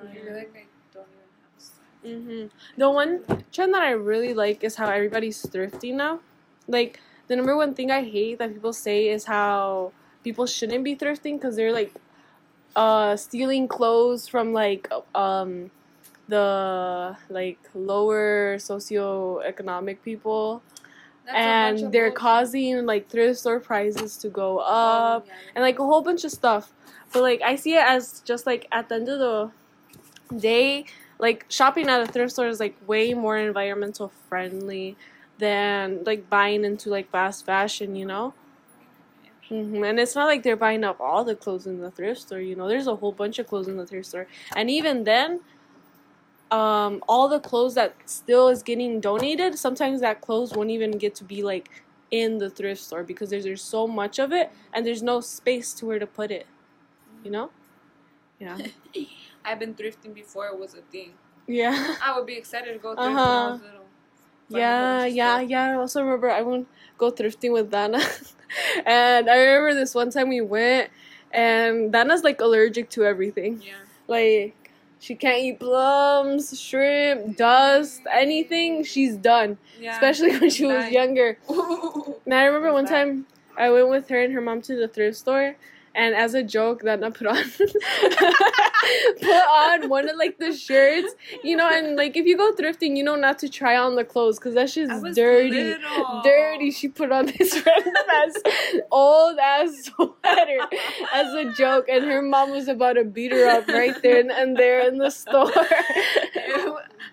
I 0.00 0.04
don't 0.04 0.10
I 0.10 0.14
feel 0.14 0.34
like 0.34 0.52
I 0.56 0.66
don't 0.94 1.06
even 1.08 1.28
have 1.42 1.56
a 1.56 1.60
style. 1.60 1.84
Mm-hmm. 2.04 2.80
The 2.80 2.90
one 2.90 3.44
trend 3.52 3.74
that 3.74 3.82
I 3.82 3.90
really 3.90 4.34
like 4.34 4.64
is 4.64 4.76
how 4.76 4.88
everybody's 4.88 5.40
thrifty 5.48 5.92
now. 5.92 6.20
Like 6.68 7.00
the 7.28 7.36
number 7.36 7.56
one 7.56 7.74
thing 7.74 7.90
I 7.90 8.02
hate 8.02 8.38
that 8.38 8.52
people 8.52 8.72
say 8.72 9.08
is 9.08 9.24
how 9.24 9.92
people 10.24 10.46
shouldn't 10.46 10.84
be 10.84 10.96
thrifting 10.96 11.34
because 11.34 11.56
they're 11.56 11.72
like 11.72 11.94
uh 12.76 13.16
stealing 13.16 13.68
clothes 13.68 14.28
from 14.28 14.52
like 14.52 14.90
um 15.14 15.70
the 16.28 17.16
like 17.30 17.58
lower 17.74 18.56
socioeconomic 18.58 20.02
people 20.02 20.62
That's 21.24 21.36
and 21.82 21.92
they're 21.92 22.10
causing 22.12 22.84
like 22.86 23.08
thrift 23.08 23.40
store 23.40 23.60
prices 23.60 24.16
to 24.18 24.28
go 24.28 24.60
Oh, 24.60 25.16
up 25.16 25.26
yeah. 25.26 25.32
and 25.54 25.62
like 25.62 25.78
a 25.78 25.84
whole 25.84 26.02
bunch 26.02 26.24
of 26.24 26.32
stuff. 26.32 26.72
But 27.12 27.22
like 27.22 27.42
I 27.42 27.56
see 27.56 27.74
it 27.76 27.84
as 27.86 28.20
just 28.24 28.46
like 28.46 28.66
at 28.72 28.88
the 28.88 28.96
end 28.96 29.08
of 29.08 29.18
the 29.18 29.50
day, 30.36 30.86
like 31.18 31.46
shopping 31.48 31.88
at 31.88 32.00
a 32.02 32.06
thrift 32.06 32.32
store 32.32 32.48
is 32.48 32.60
like 32.60 32.76
way 32.86 33.14
more 33.14 33.36
environmental 33.38 34.08
friendly 34.28 34.96
than 35.38 36.02
like 36.04 36.28
buying 36.30 36.64
into 36.64 36.90
like 36.90 37.10
fast 37.10 37.44
fashion, 37.46 37.96
you 37.96 38.06
know. 38.06 38.34
hmm 39.48 39.82
And 39.84 40.00
it's 40.00 40.14
not 40.14 40.26
like 40.26 40.42
they're 40.42 40.56
buying 40.56 40.84
up 40.84 41.00
all 41.00 41.24
the 41.24 41.36
clothes 41.36 41.66
in 41.66 41.80
the 41.80 41.90
thrift 41.90 42.20
store. 42.22 42.40
You 42.40 42.56
know, 42.56 42.68
there's 42.68 42.86
a 42.86 42.96
whole 42.96 43.12
bunch 43.12 43.38
of 43.38 43.46
clothes 43.46 43.68
in 43.68 43.76
the 43.76 43.86
thrift 43.86 44.06
store, 44.08 44.26
and 44.54 44.70
even 44.70 45.04
then, 45.04 45.40
um, 46.50 47.02
all 47.08 47.28
the 47.28 47.40
clothes 47.40 47.74
that 47.74 47.96
still 48.06 48.48
is 48.48 48.62
getting 48.62 49.00
donated, 49.00 49.58
sometimes 49.58 50.00
that 50.00 50.20
clothes 50.20 50.52
won't 50.54 50.70
even 50.70 50.92
get 50.92 51.14
to 51.16 51.24
be 51.24 51.42
like 51.42 51.70
in 52.10 52.38
the 52.38 52.48
thrift 52.48 52.80
store 52.82 53.02
because 53.02 53.30
there's 53.30 53.44
there's 53.44 53.62
so 53.62 53.86
much 53.86 54.18
of 54.18 54.32
it, 54.32 54.52
and 54.72 54.86
there's 54.86 55.02
no 55.02 55.20
space 55.20 55.72
to 55.74 55.86
where 55.86 55.98
to 55.98 56.06
put 56.06 56.30
it. 56.30 56.46
You 57.24 57.30
know? 57.32 57.50
Yeah. 58.40 58.58
I've 59.46 59.58
been 59.58 59.74
thrifting 59.74 60.12
before 60.14 60.46
it 60.48 60.58
was 60.58 60.74
a 60.74 60.82
thing. 60.92 61.12
Yeah. 61.46 61.94
I 62.04 62.16
would 62.16 62.26
be 62.26 62.34
excited 62.34 62.72
to 62.72 62.78
go 62.78 62.94
thrift 62.94 63.06
when 63.08 63.16
I 63.16 63.20
Uh-huh. 63.22 63.50
was 63.52 63.60
little. 63.62 63.86
Yeah, 64.48 65.04
yeah, 65.06 65.38
stuff. 65.38 65.50
yeah. 65.50 65.70
I 65.70 65.74
also 65.74 66.02
remember 66.02 66.30
I 66.30 66.42
went 66.42 66.68
go 66.98 67.10
thrifting 67.10 67.52
with 67.52 67.70
Dana, 67.70 67.98
and 68.86 69.28
I 69.28 69.36
remember 69.38 69.74
this 69.74 69.94
one 69.94 70.10
time 70.10 70.28
we 70.28 70.40
went, 70.40 70.90
and 71.32 71.92
Dana's 71.92 72.22
like 72.22 72.40
allergic 72.40 72.88
to 72.90 73.04
everything. 73.04 73.60
Yeah. 73.64 73.74
Like 74.06 74.54
she 75.00 75.14
can't 75.16 75.38
eat 75.38 75.58
plums, 75.60 76.58
shrimp, 76.60 77.36
dust, 77.36 78.02
anything. 78.10 78.84
She's 78.84 79.16
done. 79.16 79.58
Yeah. 79.80 79.92
Especially 79.94 80.30
when 80.38 80.50
she 80.50 80.64
was 80.66 80.90
younger. 80.90 81.38
And 82.24 82.34
I 82.34 82.44
remember 82.46 82.72
one 82.72 82.86
time 82.86 83.26
I 83.56 83.70
went 83.70 83.88
with 83.88 84.08
her 84.08 84.20
and 84.20 84.32
her 84.32 84.40
mom 84.40 84.62
to 84.62 84.74
the 84.76 84.88
thrift 84.88 85.16
store, 85.18 85.54
and 85.96 86.14
as 86.14 86.34
a 86.34 86.42
joke, 86.42 86.82
Dana 86.82 87.10
put 87.10 87.26
on 87.26 87.36
put 89.20 89.30
on 89.30 89.88
one 89.88 90.08
of 90.08 90.16
like 90.16 90.38
the 90.38 90.52
shirts, 90.52 91.14
you 91.42 91.56
know, 91.56 91.68
and 91.68 91.96
like 91.96 92.16
if 92.16 92.26
you 92.26 92.36
go 92.36 92.52
thrifting, 92.52 92.96
you 92.96 93.02
know 93.02 93.16
not 93.16 93.38
to 93.40 93.48
try 93.48 93.76
on 93.76 93.96
the 93.96 94.04
clothes 94.04 94.38
because 94.38 94.54
that 94.54 94.62
I 94.62 94.66
shit's 94.66 95.14
dirty. 95.16 95.50
little. 95.50 96.20
Dirty. 96.22 96.70
She 96.70 96.88
put 96.88 97.10
on 97.12 97.26
this 97.26 97.54
random 97.66 97.94
ass 98.10 98.34
old 98.90 99.38
ass 99.38 99.70
sweater 99.96 100.58
as 101.12 101.32
a 101.34 101.52
joke, 101.56 101.86
and 101.88 102.04
her 102.04 102.22
mom 102.22 102.50
was 102.52 102.68
about 102.68 102.94
to 102.94 103.04
beat 103.04 103.32
her 103.32 103.46
up 103.48 103.66
right 103.68 104.00
there 104.02 104.20
and, 104.20 104.30
and 104.30 104.56
there 104.56 104.86
in 104.86 104.98
the 104.98 105.10
store. 105.10 105.50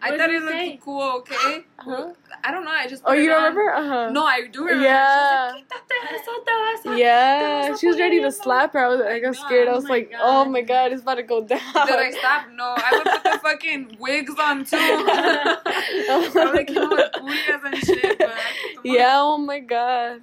I 0.02 0.10
What 0.12 0.20
thought 0.20 0.30
it 0.32 0.42
looked 0.42 0.52
say? 0.54 0.80
cool. 0.84 1.02
Okay. 1.20 1.66
Huh? 1.78 2.14
I 2.44 2.52
don't 2.52 2.66
know. 2.66 2.72
I 2.72 2.88
just. 2.88 3.04
Oh, 3.06 3.14
you 3.14 3.32
on. 3.32 3.38
remember? 3.38 3.74
Uh 3.74 3.88
huh. 3.88 4.10
No, 4.12 4.26
I 4.26 4.48
do 4.48 4.66
remember. 4.66 4.84
Yeah. 4.84 5.54
She 5.56 5.62
was 5.62 5.70
like, 5.70 5.70
"Quítate 5.70 6.14
eso, 6.14 6.32
te 6.44 6.52
vas 6.52 6.86
a-" 6.96 7.00
Yeah, 7.00 7.76
she 7.78 7.88
was 7.88 8.00
ready 8.00 8.22
to 8.22 8.32
slap 8.32 8.73
her. 8.74 8.86
I 8.86 8.88
was, 8.90 9.02
I 9.02 9.10
I 9.14 9.20
got 9.20 9.28
know. 9.28 9.46
scared. 9.46 9.68
I 9.68 9.72
Oh 9.72 9.76
was 9.76 9.86
like, 9.86 10.12
God. 10.12 10.20
"Oh 10.22 10.46
my 10.46 10.62
god, 10.62 10.92
it's 10.92 11.02
about 11.02 11.16
to 11.16 11.24
go 11.24 11.44
down." 11.44 11.60
Did 11.88 11.96
I 11.96 12.12
stop? 12.12 12.46
No, 12.54 12.74
I 12.78 12.90
would 12.94 13.04
put 13.14 13.24
the 13.24 13.40
fucking 13.44 13.98
wigs 14.00 14.34
on 14.40 14.66
too. 14.66 14.78
I 14.78 16.32
would 16.34 16.54
like, 16.54 16.70
you 16.70 16.76
know, 16.76 16.88
like 16.88 17.14
booyahs 17.14 17.64
and 17.66 17.78
shit. 17.78 18.18
But 18.20 18.30
I 18.30 18.34
put 18.76 18.84
them 18.84 18.92
on. 18.92 18.96
Yeah. 18.96 19.14
Oh 19.16 19.38
my 19.38 19.60
god. 19.60 20.22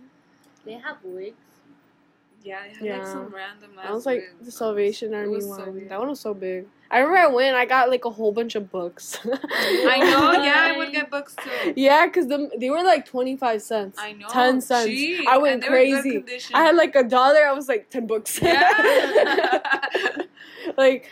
They 0.64 0.74
have 0.74 0.96
wigs. 1.02 1.34
Yeah, 2.42 2.58
I 2.64 2.68
had 2.68 2.82
Yeah. 2.82 2.98
like 2.98 3.06
some 3.06 3.34
random. 3.34 3.70
That 3.76 3.92
was 3.92 4.06
like 4.06 4.22
the 4.40 4.50
Salvation 4.50 5.14
Army 5.14 5.28
was 5.36 5.44
so 5.46 5.64
one. 5.66 5.88
that 5.88 5.98
one 5.98 6.08
was 6.08 6.20
so 6.20 6.34
big. 6.34 6.66
I 6.92 6.98
remember 6.98 7.18
I 7.18 7.26
went. 7.28 7.56
I 7.56 7.66
got 7.66 7.88
like 7.88 8.04
a 8.04 8.10
whole 8.10 8.32
bunch 8.32 8.56
of 8.56 8.70
books. 8.70 9.18
I 9.24 9.98
know. 9.98 10.32
Yeah, 10.42 10.72
I 10.72 10.76
would 10.76 10.90
get 10.90 11.08
books 11.10 11.36
too. 11.36 11.72
Yeah, 11.76 12.06
cause 12.08 12.26
them 12.26 12.50
they 12.58 12.68
were 12.68 12.82
like 12.82 13.06
twenty 13.06 13.36
five 13.36 13.62
cents. 13.62 13.96
I 14.00 14.12
know. 14.12 14.26
Ten 14.28 14.60
cents. 14.60 14.86
Cheap, 14.86 15.28
I 15.28 15.38
went 15.38 15.54
and 15.54 15.62
they 15.62 15.68
were 15.68 16.02
good 16.02 16.24
crazy. 16.26 16.44
I 16.52 16.62
had 16.64 16.74
like 16.74 16.96
a 16.96 17.04
dollar. 17.04 17.46
I 17.46 17.52
was 17.52 17.68
like 17.68 17.90
ten 17.90 18.06
books. 18.06 18.40
Yeah. 18.42 19.80
like, 20.76 21.08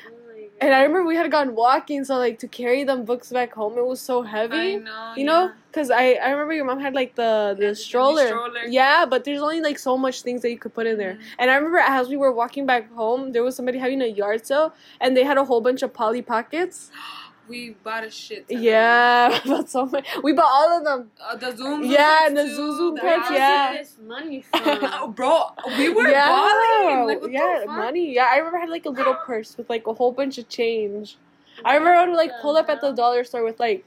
and 0.61 0.75
I 0.75 0.83
remember 0.83 1.05
we 1.05 1.15
had 1.15 1.31
gone 1.31 1.55
walking, 1.55 2.05
so 2.05 2.17
like 2.17 2.41
to 2.41 2.49
carry 2.49 2.83
them 2.83 3.05
books 3.05 3.31
back 3.31 3.53
home, 3.55 3.79
it 3.79 3.87
was 3.87 4.01
so 4.01 4.23
heavy. 4.23 4.57
I 4.57 4.75
know. 4.77 5.15
You 5.17 5.25
know, 5.25 5.45
yeah. 5.45 5.53
Cause 5.79 5.91
I 5.91 6.05
I 6.27 6.31
remember 6.35 6.55
your 6.59 6.65
mom 6.71 6.81
had 6.81 6.95
like 6.95 7.15
the 7.15 7.55
the 7.59 7.67
the 7.69 7.75
stroller. 7.75 8.27
stroller. 8.27 8.65
Yeah, 8.81 9.07
but 9.13 9.25
there's 9.25 9.41
only 9.49 9.61
like 9.69 9.79
so 9.79 9.97
much 10.07 10.17
things 10.27 10.41
that 10.43 10.51
you 10.51 10.59
could 10.59 10.75
put 10.75 10.87
in 10.87 10.97
there. 10.99 11.15
Mhm. 11.15 11.21
And 11.41 11.47
I 11.51 11.55
remember 11.57 11.79
as 11.79 12.09
we 12.09 12.17
were 12.25 12.33
walking 12.43 12.67
back 12.73 12.85
home, 13.03 13.33
there 13.33 13.45
was 13.49 13.55
somebody 13.59 13.79
having 13.79 14.03
a 14.03 14.07
yard 14.23 14.41
sale, 14.47 14.69
and 15.01 15.17
they 15.17 15.25
had 15.31 15.39
a 15.39 15.45
whole 15.45 15.61
bunch 15.69 15.83
of 15.87 15.91
Polly 16.01 16.23
pockets. 16.35 16.91
We 17.49 17.61
bought 17.87 18.05
a 18.05 18.11
shit. 18.11 18.45
Yeah, 18.51 19.41
but 19.47 19.71
so 19.71 19.87
much. 19.87 20.07
We 20.23 20.35
bought 20.35 20.53
all 20.59 20.71
of 20.79 20.83
them. 20.89 21.01
Uh, 21.19 21.35
the 21.43 21.51
Zoom. 21.57 21.83
Yeah, 21.83 22.27
and 22.27 22.37
the 22.37 22.47
Zoom 22.57 22.77
Zoom 22.77 22.97
house- 22.99 23.31
yeah. 23.33 23.73
this 23.79 23.97
money 24.15 24.43
from? 24.43 25.13
bro, 25.19 25.35
we 25.79 25.89
were 25.89 26.11
yeah, 26.11 26.27
balling. 26.29 27.01
Like, 27.09 27.23
yeah, 27.33 27.65
money. 27.67 28.07
Yeah, 28.19 28.29
I 28.35 28.37
remember 28.37 28.59
I 28.59 28.65
had 28.67 28.69
like 28.79 28.85
a 28.85 28.95
little 29.01 29.17
purse 29.29 29.57
with 29.57 29.69
like 29.75 29.87
a 29.87 29.95
whole 29.95 30.13
bunch 30.21 30.37
of 30.37 30.47
change. 30.59 31.17
I 31.65 31.71
remember 31.79 31.97
I 31.97 32.07
would 32.07 32.21
like 32.25 32.33
pull 32.45 32.55
up 32.61 32.69
at 32.69 32.83
the 32.83 32.93
dollar 32.93 33.25
store 33.25 33.45
with 33.49 33.59
like 33.59 33.81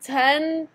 ten 0.00 0.68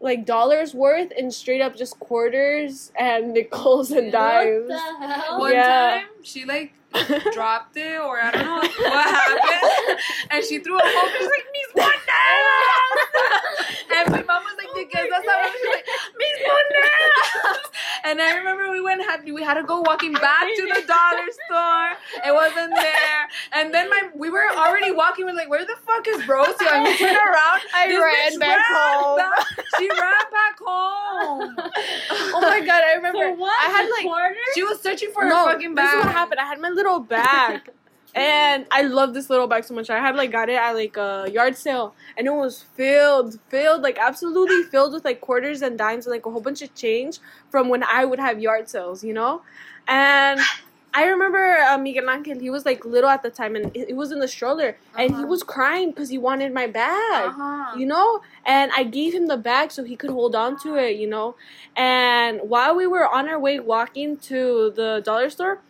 like 0.00 0.24
dollars 0.24 0.72
worth 0.74 1.12
and 1.16 1.32
straight 1.32 1.60
up 1.60 1.76
just 1.76 1.98
quarters 2.00 2.90
and 2.98 3.32
nickels 3.34 3.90
and 3.90 4.10
dimes. 4.10 4.68
What 4.68 5.00
the 5.00 5.06
hell? 5.08 5.38
One 5.40 5.52
Yeah. 5.52 6.00
time, 6.00 6.06
she 6.22 6.44
like 6.44 6.72
dropped 7.32 7.76
it, 7.76 8.00
or 8.00 8.18
I 8.20 8.30
don't 8.32 8.44
know 8.44 8.56
what 8.56 9.04
happened, 9.06 9.98
and 10.32 10.44
she 10.44 10.58
threw 10.58 10.76
a 10.76 10.80
whole. 10.82 11.08
She's 11.18 11.28
like, 11.28 11.46
"Mis 11.54 11.84
monedas!" 11.84 12.96
and 13.96 14.10
my 14.10 14.22
mom 14.24 14.42
was 14.42 14.56
like, 14.58 14.74
"¿De 14.74 14.84
qué 14.90 14.98
estás 15.06 15.22
hablando?" 15.22 15.52
She's 15.52 15.70
like, 15.70 15.86
"Mis 15.86 15.99
monedas!" 15.99 15.99
And 18.02 18.20
I 18.20 18.34
remember 18.38 18.70
we 18.70 18.80
went 18.80 19.02
had 19.04 19.24
we 19.30 19.42
had 19.42 19.54
to 19.54 19.62
go 19.62 19.82
walking 19.82 20.12
back 20.14 20.40
to 20.56 20.62
the 20.74 20.82
dollar 20.86 21.28
store. 21.46 21.90
It 22.26 22.32
wasn't 22.34 22.74
there, 22.74 23.28
and 23.52 23.74
then 23.74 23.90
my 23.90 24.08
we 24.14 24.30
were 24.30 24.48
already 24.56 24.90
walking. 24.90 25.26
We're 25.26 25.34
like, 25.34 25.50
"Where 25.50 25.64
the 25.66 25.76
fuck 25.86 26.08
is 26.08 26.26
Rosie?" 26.26 26.64
And 26.72 26.84
we 26.84 26.96
turn 26.96 27.14
around. 27.14 27.60
I 27.74 27.88
ran 27.88 28.38
back 28.38 28.56
ran 28.58 28.64
home. 28.72 29.16
back- 29.18 29.46
She 29.78 29.88
ran 29.90 30.24
back 30.32 30.58
home. 30.58 31.56
oh 32.10 32.40
my 32.40 32.60
god, 32.60 32.82
I 32.84 32.94
remember. 32.94 33.18
For 33.18 33.34
what? 33.34 33.66
I 33.66 33.70
had 33.70 33.86
The 33.86 33.90
like 33.92 34.02
quarter? 34.04 34.34
She 34.54 34.62
was 34.62 34.80
searching 34.80 35.10
for 35.12 35.24
no, 35.26 35.46
her 35.46 35.52
fucking 35.52 35.74
bag. 35.74 35.84
this 35.86 35.92
bag. 35.94 35.98
is 36.00 36.04
what 36.06 36.14
happened. 36.14 36.40
I 36.40 36.46
had 36.46 36.58
my 36.58 36.70
little 36.70 37.00
bag. 37.00 37.68
And 38.14 38.66
I 38.72 38.82
love 38.82 39.14
this 39.14 39.30
little 39.30 39.46
bag 39.46 39.64
so 39.64 39.74
much. 39.74 39.88
I 39.90 39.98
had 40.00 40.16
like 40.16 40.32
got 40.32 40.48
it 40.48 40.54
at 40.54 40.72
like 40.72 40.96
a 40.96 41.28
yard 41.30 41.56
sale, 41.56 41.94
and 42.16 42.26
it 42.26 42.32
was 42.32 42.64
filled, 42.74 43.38
filled, 43.48 43.82
like 43.82 43.98
absolutely 43.98 44.62
filled 44.70 44.92
with 44.92 45.04
like 45.04 45.20
quarters 45.20 45.62
and 45.62 45.78
dimes 45.78 46.06
and 46.06 46.12
like 46.12 46.26
a 46.26 46.30
whole 46.30 46.40
bunch 46.40 46.62
of 46.62 46.74
change 46.74 47.18
from 47.50 47.68
when 47.68 47.82
I 47.84 48.04
would 48.04 48.18
have 48.18 48.40
yard 48.40 48.68
sales, 48.68 49.04
you 49.04 49.12
know. 49.14 49.42
And 49.86 50.40
I 50.92 51.04
remember 51.04 51.58
uh, 51.60 51.78
Miguel 51.78 52.10
Angel. 52.10 52.38
He 52.40 52.50
was 52.50 52.64
like 52.66 52.84
little 52.84 53.08
at 53.10 53.22
the 53.22 53.30
time, 53.30 53.54
and 53.54 53.70
he 53.74 53.92
was 53.92 54.10
in 54.10 54.18
the 54.18 54.26
stroller, 54.28 54.76
and 54.98 55.10
he 55.10 55.14
Uh-huh. 55.22 55.26
was 55.26 55.42
crying 55.44 55.90
because 55.90 56.08
he 56.08 56.18
wanted 56.18 56.52
my 56.52 56.66
bag 56.66 57.30
Uh-huh. 57.30 57.78
you 57.78 57.86
know 57.86 58.20
and 58.44 58.72
i 58.76 58.82
gave 58.82 59.14
him 59.14 59.26
the 59.28 59.36
bag 59.36 59.70
so 59.70 59.84
he 59.84 59.94
could 59.94 60.10
hold 60.10 60.34
on 60.34 60.56
to 60.58 60.74
it 60.74 60.96
you 60.96 61.06
know 61.06 61.36
and 61.76 62.40
while 62.42 62.74
we 62.74 62.84
were 62.86 63.06
on 63.06 63.28
our 63.28 63.38
way 63.38 63.60
walking 63.60 64.16
to 64.16 64.72
the 64.74 65.00
dollar 65.04 65.30
store 65.30 65.62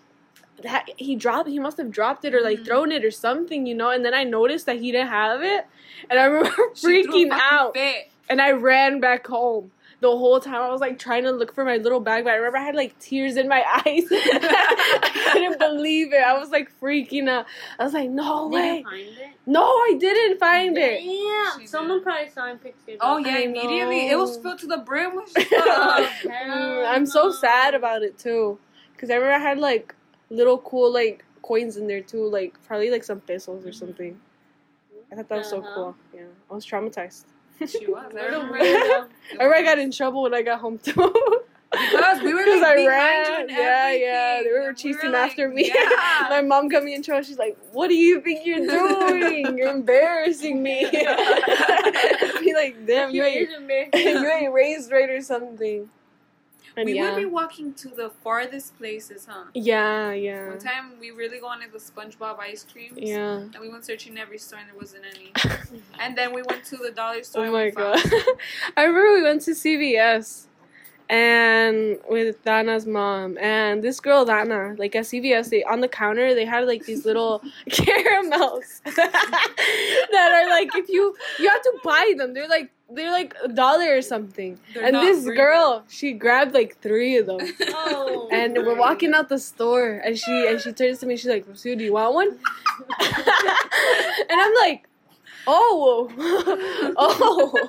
he 0.96 1.16
dropped 1.16 1.48
he 1.48 1.58
must 1.58 1.76
have 1.78 1.90
dropped 1.90 2.24
it 2.24 2.34
or 2.34 2.40
like 2.42 2.58
Mhm. 2.60 2.64
thrown 2.66 2.92
it 2.92 3.04
or 3.04 3.10
something 3.10 3.66
you 3.66 3.74
know 3.74 3.90
and 3.90 4.04
then 4.04 4.14
i 4.14 4.24
noticed 4.24 4.66
that 4.66 4.78
he 4.80 4.92
didn't 4.92 5.08
have 5.08 5.42
it 5.42 5.66
and 6.08 6.18
i 6.18 6.24
remember 6.32 6.50
She 6.74 6.86
freaking 7.04 7.28
out 7.32 7.74
fit. 7.74 8.10
and 8.28 8.40
i 8.40 8.50
ran 8.52 9.00
back 9.00 9.26
home 9.26 9.70
the 10.00 10.08
whole 10.08 10.40
time 10.40 10.62
I 10.62 10.70
was 10.70 10.80
like 10.80 10.98
trying 10.98 11.24
to 11.24 11.30
look 11.30 11.54
for 11.54 11.62
my 11.62 11.76
little 11.76 12.00
bag, 12.00 12.24
but 12.24 12.30
I 12.32 12.36
remember 12.36 12.56
I 12.56 12.64
had 12.64 12.74
like 12.74 12.98
tears 12.98 13.36
in 13.36 13.48
my 13.48 13.62
eyes. 13.86 14.04
I 14.10 15.28
couldn't 15.34 15.58
believe 15.58 16.14
it. 16.14 16.22
I 16.22 16.38
was 16.38 16.48
like 16.48 16.70
freaking 16.80 17.28
out. 17.28 17.44
I 17.78 17.84
was 17.84 17.92
like, 17.92 18.08
no 18.08 18.48
Did 18.48 18.54
way. 18.54 18.78
you 18.78 18.84
find 18.84 19.00
it? 19.08 19.28
No, 19.44 19.62
I 19.62 19.96
didn't 20.00 20.38
find 20.40 20.78
it. 20.78 21.00
Damn. 21.02 21.60
She 21.60 21.66
Someone 21.66 21.98
did. 21.98 22.04
probably 22.04 22.30
saw 22.30 22.46
and 22.46 22.62
picked 22.62 22.88
it 22.88 22.94
up. 22.94 22.98
Oh 23.02 23.20
up. 23.20 23.26
yeah, 23.26 23.34
I 23.34 23.38
immediately 23.40 24.08
it 24.08 24.16
was 24.18 24.36
know. 24.38 24.42
filled 24.42 24.58
to 24.60 24.66
the 24.68 24.78
brim 24.78 25.16
with 25.16 25.32
Oh, 25.36 25.42
stuff. 25.42 26.22
Mm, 26.24 26.88
I'm 26.94 27.04
so 27.04 27.30
sad 27.30 27.74
about 27.74 28.02
it 28.02 28.18
too, 28.18 28.58
because 28.92 29.10
I 29.10 29.16
remember 29.16 29.34
I 29.34 29.38
had 29.50 29.58
like 29.58 29.94
little 30.30 30.58
cool 30.58 30.92
like 30.92 31.24
coins 31.42 31.76
in 31.76 31.86
there 31.86 32.00
too, 32.02 32.24
like 32.28 32.54
probably 32.66 32.90
like 32.90 33.04
some 33.04 33.20
pesos 33.20 33.66
or 33.66 33.72
something. 33.72 34.18
I 35.12 35.16
thought 35.16 35.28
that 35.28 35.38
was 35.38 35.48
so 35.48 35.58
Uh-huh. 35.58 35.74
cool. 35.74 35.96
Yeah, 36.14 36.22
I 36.50 36.54
was 36.54 36.64
traumatized. 36.64 37.24
she 37.66 37.86
was. 37.86 38.12
I 38.12 38.14
What 38.14 38.34
a 38.34 38.38
remember. 38.38 38.58
weirdo. 38.58 39.08
I 39.32 39.32
remember 39.44 39.54
I 39.56 39.62
got 39.62 39.78
in 39.78 39.90
trouble 39.90 40.22
when 40.22 40.34
I 40.34 40.42
got 40.42 40.60
home 40.60 40.78
too. 40.78 40.92
Because 41.72 42.20
we 42.22 42.34
were 42.34 42.40
like 42.60 42.78
I 42.78 42.86
ran. 42.86 43.48
you 43.48 43.56
yeah, 43.56 43.92
yeah. 43.92 44.42
They 44.42 44.50
were 44.50 44.58
and 44.68 44.76
we 44.76 44.82
chasing 44.82 45.12
like, 45.12 45.30
after 45.30 45.48
me. 45.48 45.68
Yeah. 45.72 46.26
My 46.30 46.42
mom 46.42 46.68
got 46.68 46.82
me 46.84 46.94
in 46.94 47.02
trouble. 47.02 47.22
She's 47.22 47.38
like, 47.38 47.56
"What 47.72 47.88
do 47.88 47.94
you 47.94 48.20
think 48.20 48.44
you're 48.46 48.66
doing? 48.66 49.56
You're 49.58 49.70
embarrassing 49.70 50.60
me." 50.62 50.84
be 50.90 52.54
like, 52.54 52.76
"Damn, 52.86 53.10
you 53.14 53.22
It 53.22 53.48
ain't 53.94 53.94
you 53.94 54.30
ain't 54.30 54.52
raised 54.52 54.90
right 54.92 55.08
or 55.10 55.20
something." 55.20 55.88
And 56.80 56.86
we 56.86 56.94
yeah, 56.94 57.12
would 57.12 57.20
be 57.20 57.26
walking 57.26 57.74
to 57.74 57.88
the 57.88 58.08
farthest 58.24 58.78
places, 58.78 59.26
huh? 59.28 59.44
yeah, 59.52 60.12
yeah, 60.12 60.48
One 60.48 60.58
time 60.58 60.92
we 60.98 61.10
really 61.10 61.42
wanted 61.42 61.72
the 61.72 61.78
SpongeBob 61.78 62.38
ice 62.38 62.64
creams. 62.72 62.96
yeah. 62.96 63.36
And 63.36 63.58
we 63.60 63.68
went 63.68 63.84
searching 63.84 64.16
every 64.16 64.38
store 64.38 64.60
and 64.60 64.68
there 64.70 64.76
wasn't 64.76 65.04
any. 65.14 65.30
And 66.00 66.16
then 66.16 66.32
we 66.32 66.40
went 66.48 66.64
to 66.64 66.78
the 66.78 66.90
dollar 66.90 67.22
store. 67.22 67.44
Oh 67.44 67.52
my 67.52 67.68
god! 67.68 67.98
I 68.78 68.84
remember 68.84 69.12
we 69.12 69.22
went 69.22 69.42
to 69.42 69.50
CVS 69.50 70.46
and 71.10 71.98
with 72.08 72.42
Dana's 72.44 72.86
mom 72.86 73.36
and 73.38 73.82
this 73.82 73.98
girl 73.98 74.24
Dana, 74.24 74.76
like 74.78 74.94
at 74.94 75.04
CVS, 75.04 75.50
they 75.50 75.64
on 75.64 75.80
the 75.80 75.88
counter 75.88 76.34
they 76.34 76.44
had 76.44 76.68
like 76.68 76.84
these 76.86 77.04
little 77.04 77.42
caramels 77.70 78.80
that 78.84 80.30
are 80.32 80.48
like 80.48 80.70
if 80.76 80.88
you 80.88 81.14
you 81.40 81.48
have 81.48 81.62
to 81.62 81.72
buy 81.82 82.14
them. 82.16 82.32
They're 82.32 82.48
like 82.48 82.70
they're 82.92 83.10
like 83.10 83.34
a 83.42 83.48
dollar 83.48 83.96
or 83.96 84.02
something. 84.02 84.58
They're 84.72 84.84
and 84.84 84.96
this 84.96 85.24
free. 85.24 85.36
girl, 85.36 85.84
she 85.88 86.12
grabbed 86.12 86.54
like 86.54 86.80
three 86.80 87.16
of 87.18 87.26
them. 87.26 87.40
Oh. 87.72 88.28
And 88.30 88.54
we're 88.54 88.76
walking 88.76 89.14
out 89.14 89.28
the 89.28 89.38
store, 89.38 90.00
and 90.04 90.16
she 90.16 90.46
and 90.46 90.60
she 90.60 90.72
turns 90.72 90.98
to 91.00 91.06
me. 91.06 91.16
She's 91.16 91.30
like, 91.30 91.46
"Rocio, 91.46 91.76
do 91.76 91.84
you 91.84 91.92
want 91.92 92.14
one?" 92.14 92.38
and 93.00 94.40
I'm 94.40 94.54
like, 94.54 94.86
"Oh, 95.46 96.10
oh." 96.96 97.68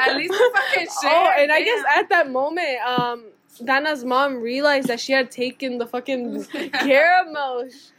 At 0.00 0.16
least 0.16 0.34
fucking 0.34 0.88
share. 1.02 1.10
Oh, 1.12 1.32
and 1.38 1.52
I 1.52 1.62
guess 1.62 1.84
at 1.96 2.08
that 2.08 2.30
moment, 2.30 2.80
um, 2.86 3.24
Dana's 3.64 4.04
mom 4.04 4.40
realized 4.40 4.88
that 4.88 5.00
she 5.00 5.12
had 5.12 5.30
taken 5.30 5.78
the 5.78 5.86
fucking 5.86 6.44
caramels. 6.72 7.92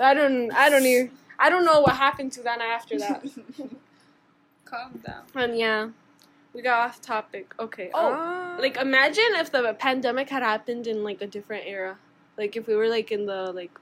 I 0.00 0.14
don't, 0.14 0.52
I 0.52 0.68
don't 0.68 0.84
even, 0.84 1.10
I 1.38 1.48
don't 1.48 1.64
know 1.64 1.80
what 1.80 1.96
happened 1.96 2.32
to 2.32 2.42
Dana 2.42 2.64
after 2.64 2.98
that. 2.98 3.24
Calm 4.64 5.00
down. 5.06 5.22
And 5.34 5.56
yeah, 5.58 5.88
we 6.52 6.60
got 6.62 6.80
off 6.88 7.00
topic. 7.00 7.54
Okay. 7.58 7.90
Oh, 7.94 8.56
Oh, 8.58 8.60
like 8.60 8.76
imagine 8.76 9.24
if 9.34 9.52
the 9.52 9.74
pandemic 9.78 10.28
had 10.28 10.42
happened 10.42 10.86
in 10.86 11.04
like 11.04 11.22
a 11.22 11.26
different 11.26 11.64
era, 11.66 11.98
like 12.36 12.56
if 12.56 12.66
we 12.66 12.74
were 12.74 12.88
like 12.88 13.12
in 13.12 13.26
the 13.26 13.52
like 13.52 13.78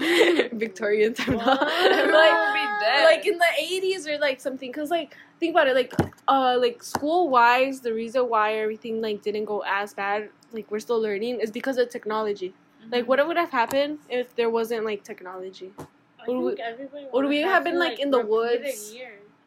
Victorian 0.52 1.14
time, 1.14 1.36
What? 1.36 1.46
like 1.60 1.70
Everyone 1.82 2.46
would 2.46 2.54
be 2.54 2.66
dead. 2.86 3.04
like 3.04 3.26
in 3.26 3.38
the 3.38 3.52
eighties 3.58 4.06
or 4.06 4.18
like 4.18 4.40
something. 4.40 4.72
Cause 4.72 4.90
like 4.90 5.16
think 5.38 5.54
about 5.54 5.68
it. 5.68 5.74
Like, 5.74 5.92
uh, 6.28 6.56
like 6.60 6.82
school 6.82 7.28
wise, 7.28 7.80
the 7.80 7.92
reason 7.92 8.22
why 8.28 8.54
everything 8.54 9.00
like 9.00 9.22
didn't 9.22 9.44
go 9.46 9.62
as 9.66 9.94
bad, 9.94 10.30
like 10.52 10.70
we're 10.70 10.80
still 10.80 11.00
learning, 11.00 11.40
is 11.40 11.50
because 11.50 11.76
of 11.78 11.88
technology. 11.90 12.54
Like, 12.90 13.06
what 13.06 13.24
would 13.26 13.36
have 13.36 13.50
happened 13.50 13.98
if 14.08 14.34
there 14.36 14.48
wasn't 14.50 14.84
like 14.86 15.04
technology? 15.04 15.70
I 15.78 15.84
Would 16.28 16.40
we- 16.56 16.62
everybody 16.62 17.06
would 17.12 17.26
we 17.26 17.40
have 17.42 17.50
have 17.52 17.64
been, 17.64 17.78
like, 17.78 17.98
in 18.00 18.10
the 18.10 18.20
woods? 18.20 18.94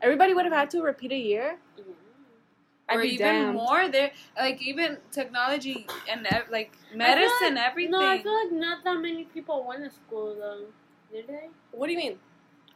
Everybody 0.02 0.34
would 0.34 0.46
have 0.46 0.54
had 0.54 0.70
to 0.72 0.82
repeat 0.82 1.12
a 1.12 1.18
year. 1.18 1.58
Yeah. 1.78 1.84
I'd 2.94 2.98
or 3.00 3.02
be 3.02 3.10
even 3.16 3.28
damned. 3.28 3.54
more 3.56 3.90
there 3.90 4.12
like 4.38 4.62
even 4.62 4.98
technology 5.12 5.88
and 6.10 6.28
like 6.52 6.72
medicine 6.96 7.56
like- 7.56 7.68
everything 7.70 7.92
No, 7.92 8.08
I 8.08 8.22
feel 8.22 8.34
like 8.44 8.52
not 8.52 8.84
that 8.84 9.00
many 9.02 9.26
people 9.26 9.66
went 9.68 9.84
to 9.84 9.92
school 9.92 10.36
though. 10.40 10.66
Did 11.12 11.28
they? 11.28 11.50
What 11.72 11.88
do 11.88 11.94
you 11.94 12.00
mean? 12.00 12.18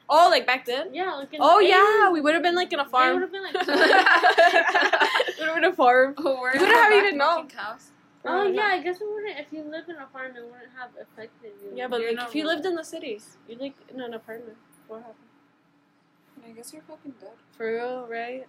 Oh, 0.10 0.28
like 0.30 0.46
back 0.48 0.66
then? 0.66 0.94
Yeah. 0.94 1.14
Like 1.16 1.34
in 1.34 1.40
Oh 1.42 1.60
the 1.60 1.68
yeah, 1.68 2.10
we 2.12 2.22
would 2.22 2.34
have 2.34 2.44
been 2.44 2.56
like 2.56 2.72
in 2.72 2.80
a 2.80 2.84
They 2.84 2.88
would 2.88 2.92
farm. 2.92 3.22
have 3.22 3.32
been 3.32 3.44
like. 3.44 3.54
would 5.40 5.48
have 5.48 5.56
been 5.56 5.64
a 5.66 5.74
farm. 5.74 6.16
oh, 6.18 6.40
we're 6.40 6.54
You 6.54 6.60
wouldn't 6.62 6.78
have 6.78 6.94
even 6.94 7.18
known. 7.18 7.48
cows. 7.50 7.92
oh 8.26 8.44
yeah, 8.48 8.64
I 8.78 8.82
guess 8.82 9.02
it 9.02 9.08
wouldn't. 9.10 9.38
If 9.40 9.52
you 9.52 9.64
lived 9.64 9.90
in 9.90 9.96
a 9.98 10.08
farm, 10.08 10.36
it 10.38 10.44
wouldn't 10.44 10.72
have 10.78 10.92
affected 11.02 11.52
you. 11.64 11.72
Yeah, 11.76 11.88
but 11.88 12.02
like 12.02 12.28
if 12.28 12.36
you 12.36 12.46
lived 12.46 12.66
in 12.66 12.76
the 12.76 12.84
cities, 12.84 13.38
you 13.50 13.58
like 13.58 13.76
in 13.94 14.00
an 14.02 14.14
apartment. 14.14 14.58
What 14.88 15.00
happened? 15.00 15.16
I 16.46 16.52
guess 16.52 16.72
you're 16.72 16.84
fucking 16.84 17.16
dead. 17.20 17.32
For 17.58 17.66
real, 17.76 18.08
right? 18.10 18.48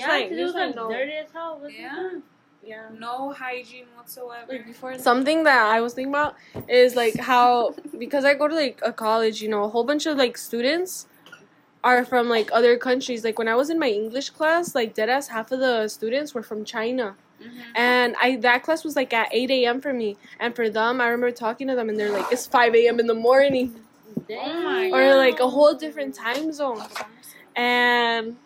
Yeah, 0.00 0.08
like- 0.08 0.28
because 0.30 0.38
it 0.38 0.42
was 0.42 0.52
just 0.52 0.56
like 0.56 0.66
like 0.66 0.76
no- 0.76 0.90
dirty 0.90 1.12
as 1.12 1.30
hell. 1.32 1.54
wasn't 1.60 1.80
Yeah. 1.80 2.10
it? 2.16 2.22
Yeah. 2.66 2.88
No 2.98 3.30
hygiene 3.32 3.84
whatsoever. 3.96 4.50
Like 4.52 4.66
before 4.66 4.96
something 4.98 5.44
that 5.44 5.66
I 5.66 5.80
was 5.82 5.92
thinking 5.92 6.12
about 6.14 6.34
is 6.68 6.96
like 6.96 7.14
how 7.16 7.74
because 7.98 8.24
I 8.24 8.32
go 8.34 8.48
to 8.48 8.54
like 8.54 8.80
a 8.82 8.92
college, 8.92 9.42
you 9.42 9.48
know, 9.50 9.64
a 9.64 9.68
whole 9.68 9.84
bunch 9.84 10.06
of 10.06 10.16
like 10.16 10.38
students 10.38 11.06
are 11.82 12.06
from 12.06 12.30
like 12.30 12.48
other 12.54 12.78
countries. 12.78 13.22
Like 13.22 13.38
when 13.38 13.48
I 13.48 13.54
was 13.54 13.68
in 13.68 13.78
my 13.78 13.88
English 13.90 14.30
class, 14.30 14.74
like 14.74 14.94
dead 14.94 15.10
ass 15.10 15.28
half 15.28 15.52
of 15.52 15.60
the 15.60 15.88
students 15.88 16.32
were 16.32 16.42
from 16.42 16.64
China. 16.64 17.16
Mhm. 17.42 17.50
And 17.74 18.16
I 18.22 18.36
that 18.36 18.62
class 18.62 18.82
was 18.82 18.96
like 18.96 19.12
at 19.12 19.28
eight 19.30 19.50
AM 19.50 19.82
for 19.82 19.92
me. 19.92 20.16
And 20.40 20.56
for 20.56 20.70
them 20.70 21.02
I 21.02 21.08
remember 21.08 21.32
talking 21.32 21.68
to 21.68 21.74
them 21.74 21.90
and 21.90 22.00
they're 22.00 22.10
like, 22.12 22.32
It's 22.32 22.46
five 22.46 22.74
AM 22.74 22.98
in 22.98 23.06
the 23.06 23.14
morning 23.14 23.74
Oh 24.30 24.62
my 24.62 24.88
or 24.90 25.16
like 25.16 25.38
a 25.40 25.48
whole 25.50 25.74
different 25.74 26.14
time 26.14 26.50
zone. 26.50 26.80
And 27.54 28.36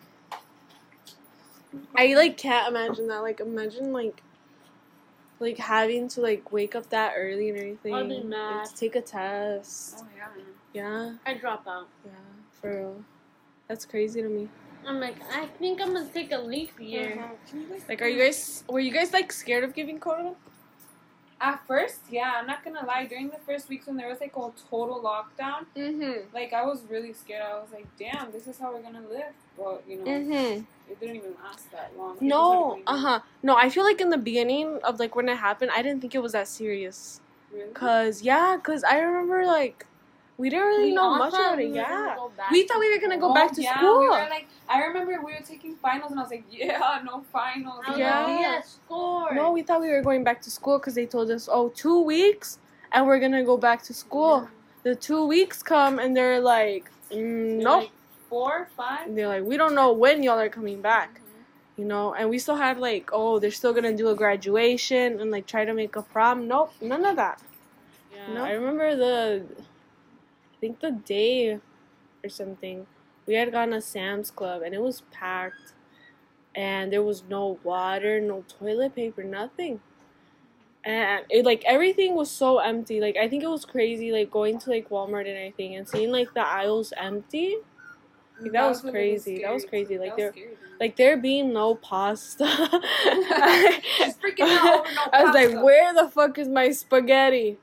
I 1.95 2.13
like 2.15 2.37
can't 2.37 2.67
imagine 2.67 3.07
that. 3.07 3.19
Like 3.19 3.39
imagine 3.39 3.93
like 3.93 4.21
like 5.39 5.57
having 5.57 6.07
to 6.09 6.21
like 6.21 6.51
wake 6.51 6.75
up 6.75 6.89
that 6.89 7.13
early 7.17 7.49
and 7.49 7.57
everything. 7.57 7.93
I'd 7.93 8.07
be 8.07 8.15
like, 8.15 8.25
mad. 8.25 8.65
to 8.65 8.75
take 8.75 8.95
a 8.95 9.01
test. 9.01 9.97
Oh 9.99 10.07
yeah. 10.15 10.27
Yeah, 10.71 11.13
I 11.25 11.33
drop 11.33 11.67
out. 11.67 11.87
yeah, 12.05 12.11
for 12.61 12.77
real. 12.77 13.03
That's 13.67 13.85
crazy 13.85 14.21
to 14.21 14.29
me. 14.29 14.49
I'm 14.85 14.99
like, 14.99 15.17
I 15.33 15.45
think 15.45 15.81
I'm 15.81 15.93
gonna 15.93 16.07
take 16.09 16.31
a 16.31 16.37
leap 16.37 16.71
year. 16.79 17.31
Like, 17.87 18.01
are 18.01 18.07
you 18.07 18.19
guys? 18.19 18.63
Were 18.67 18.79
you 18.79 18.91
guys 18.91 19.13
like 19.13 19.31
scared 19.31 19.63
of 19.63 19.73
giving 19.73 19.99
corona? 19.99 20.35
At 21.41 21.65
first, 21.65 22.01
yeah, 22.09 22.33
I'm 22.37 22.47
not 22.47 22.63
gonna 22.65 22.85
lie. 22.85 23.05
During 23.05 23.29
the 23.29 23.37
first 23.45 23.69
weeks 23.69 23.87
when 23.87 23.95
there 23.97 24.09
was 24.09 24.19
like 24.19 24.35
a 24.35 24.51
total 24.69 24.99
lockdown, 25.01 25.65
Mm-hmm. 25.75 26.33
like 26.35 26.51
I 26.53 26.65
was 26.65 26.81
really 26.89 27.13
scared. 27.13 27.43
I 27.43 27.53
was 27.59 27.69
like, 27.71 27.87
damn, 27.97 28.31
this 28.31 28.45
is 28.47 28.59
how 28.59 28.73
we're 28.73 28.81
gonna 28.81 29.07
live. 29.09 29.33
But 29.57 29.83
you 29.87 29.97
know, 29.99 30.05
Mm-hmm. 30.05 30.63
it 30.91 30.99
didn't 30.99 31.15
even 31.15 31.33
last 31.43 31.71
that 31.71 31.91
long. 31.97 32.17
No. 32.19 32.79
Uh 32.85 32.97
huh. 32.97 33.19
No, 33.41 33.55
I 33.55 33.69
feel 33.69 33.83
like 33.85 34.01
in 34.01 34.09
the 34.09 34.17
beginning 34.17 34.79
of 34.83 34.99
like 34.99 35.15
when 35.15 35.29
it 35.29 35.37
happened, 35.37 35.71
I 35.73 35.81
didn't 35.81 36.01
think 36.01 36.13
it 36.13 36.21
was 36.21 36.33
that 36.33 36.47
serious. 36.47 37.21
Really? 37.53 37.71
Cause 37.71 38.21
yeah, 38.21 38.57
cause 38.61 38.83
I 38.83 38.99
remember 38.99 39.45
like 39.45 39.85
we 40.39 40.49
didn't 40.49 40.67
really 40.67 40.83
We 40.85 40.95
know 40.95 41.15
much 41.15 41.33
about 41.33 41.59
it. 41.59 41.69
were 41.69 41.75
Yeah. 41.75 42.15
We 42.49 42.65
thought 42.65 42.79
we 42.79 42.89
were 42.93 42.99
gonna 43.01 43.17
go 43.17 43.27
school. 43.27 43.33
back 43.33 43.51
to 43.53 43.61
yeah, 43.61 43.77
school. 43.77 43.99
We 43.99 44.05
were 44.07 44.29
like, 44.37 44.47
I 44.69 44.81
remember 44.85 45.11
we 45.23 45.33
were 45.33 45.45
taking 45.45 45.75
finals, 45.75 46.11
and 46.11 46.19
I 46.19 46.23
was 46.23 46.31
like, 46.31 46.45
yeah, 46.51 47.01
no 47.05 47.21
finals. 47.31 47.83
I 47.85 47.89
was 47.91 47.99
Yeah. 47.99 48.25
like, 48.25 48.39
yes, 48.39 48.79
score. 48.85 49.33
No, 49.35 49.51
we 49.51 49.61
thought 49.63 49.81
we 49.81 49.89
were 49.91 50.01
going 50.01 50.23
back 50.23 50.41
to 50.43 50.49
school 50.49 50.79
because 50.79 50.95
they 50.95 51.05
told 51.05 51.29
us, 51.29 51.49
oh, 51.51 51.69
two 51.69 52.01
weeks, 52.01 52.57
and 52.93 53.05
we're 53.05 53.19
gonna 53.19 53.43
go 53.43 53.57
back 53.57 53.83
to 53.83 53.93
school. 53.93 54.47
The 54.83 54.95
two 54.95 55.25
weeks 55.25 55.61
come, 55.61 55.99
and 55.99 56.15
they're 56.15 56.39
like, 56.39 56.89
mm, 57.11 57.15
They're 57.57 57.63
nope. 57.69 57.81
like 57.83 57.91
four, 58.29 58.69
five. 58.77 59.07
And 59.07 59.17
they're 59.17 59.27
like, 59.27 59.43
we 59.43 59.57
don't 59.57 59.75
know 59.75 59.91
when 59.91 60.23
y'all 60.23 60.39
are 60.39 60.47
coming 60.49 60.81
back, 60.81 61.19
you 61.75 61.83
know. 61.83 62.13
And 62.13 62.29
we 62.29 62.39
still 62.39 62.55
had 62.55 62.79
like, 62.79 63.09
oh, 63.11 63.39
they're 63.39 63.51
still 63.51 63.73
gonna 63.73 63.93
do 64.03 64.07
a 64.07 64.15
graduation 64.15 65.19
and 65.19 65.31
like 65.31 65.47
try 65.47 65.65
to 65.65 65.73
make 65.73 65.97
a 65.97 66.01
prom. 66.01 66.47
Nope, 66.47 66.71
none 66.81 67.03
of 67.03 67.17
that. 67.17 67.41
Yeah. 68.15 68.33
No, 68.35 68.43
I 68.45 68.51
remember 68.51 68.95
the, 68.95 69.43
I 69.59 69.68
think 70.59 70.79
the 70.79 70.91
day, 70.91 71.59
or 72.23 72.29
something, 72.29 72.87
we 73.25 73.35
had 73.35 73.51
gone 73.51 73.69
to 73.71 73.81
Sam's 73.81 74.31
Club 74.31 74.61
and 74.61 74.73
it 74.73 74.81
was 74.81 75.03
packed, 75.11 75.73
and 76.55 76.91
there 76.91 77.03
was 77.03 77.23
no 77.29 77.59
water, 77.63 78.19
no 78.19 78.43
toilet 78.47 78.95
paper, 78.95 79.23
nothing. 79.23 79.81
And 80.83 81.25
it 81.29 81.45
like 81.45 81.63
everything 81.65 82.15
was 82.15 82.31
so 82.31 82.59
empty. 82.59 83.01
Like 83.01 83.17
I 83.17 83.27
think 83.27 83.43
it 83.43 83.49
was 83.49 83.65
crazy. 83.65 84.11
Like 84.11 84.31
going 84.31 84.59
to 84.59 84.69
like 84.69 84.89
Walmart 84.89 85.27
and 85.27 85.37
everything 85.37 85.75
and 85.75 85.87
seeing 85.87 86.11
like 86.11 86.33
the 86.33 86.45
aisles 86.45 86.93
empty. 86.97 87.57
Like, 88.41 88.53
that 88.53 88.67
was 88.67 88.81
crazy. 88.81 89.41
That 89.41 89.53
was 89.53 89.65
crazy. 89.65 89.97
Like, 89.99 90.15
there- 90.15 90.27
was 90.27 90.35
scary, 90.35 90.49
dude. 90.51 90.79
Like 90.79 90.95
there 90.95 91.17
being 91.17 91.51
no 91.51 91.75
pasta. 91.75 92.45
She's 93.97 94.15
freaking 94.15 94.47
out 94.47 94.85
no 94.95 95.01
I 95.13 95.23
was 95.25 95.35
like, 95.35 95.61
where 95.61 95.93
the 95.93 96.07
fuck 96.07 96.37
is 96.37 96.47
my 96.47 96.71
spaghetti? 96.71 97.57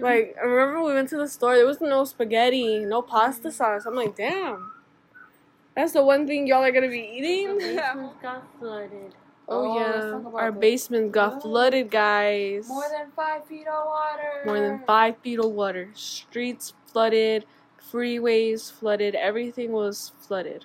Like, 0.00 0.36
I 0.40 0.46
remember 0.46 0.82
we 0.82 0.94
went 0.94 1.08
to 1.10 1.16
the 1.16 1.28
store, 1.28 1.56
there 1.56 1.66
was 1.66 1.80
no 1.80 2.04
spaghetti, 2.04 2.80
no 2.80 3.02
pasta 3.02 3.52
sauce. 3.52 3.84
I'm 3.86 3.94
like, 3.94 4.16
damn. 4.16 4.72
That's 5.76 5.92
the 5.92 6.02
one 6.04 6.26
thing 6.26 6.46
y'all 6.46 6.64
are 6.64 6.72
gonna 6.72 6.88
be 6.88 7.00
eating? 7.00 7.76
got 8.22 8.42
flooded. 8.58 9.14
Oh, 9.48 9.64
Oh, 9.64 9.78
yeah. 9.78 10.20
Our 10.34 10.50
that. 10.50 10.60
basement 10.60 11.12
got 11.12 11.34
Yeah. 11.34 11.38
flooded, 11.40 11.90
guys. 11.90 12.68
More 12.68 12.84
than 12.90 13.10
five 13.12 13.46
feet 13.46 13.66
of 13.66 13.86
water. 13.86 14.42
More 14.44 14.60
than 14.60 14.80
five 14.86 15.18
feet 15.18 15.38
of 15.38 15.50
water. 15.52 15.90
Streets 15.94 16.74
flooded, 16.92 17.44
freeways 17.92 18.70
flooded, 18.72 19.14
everything 19.14 19.72
was 19.72 20.12
flooded. 20.18 20.64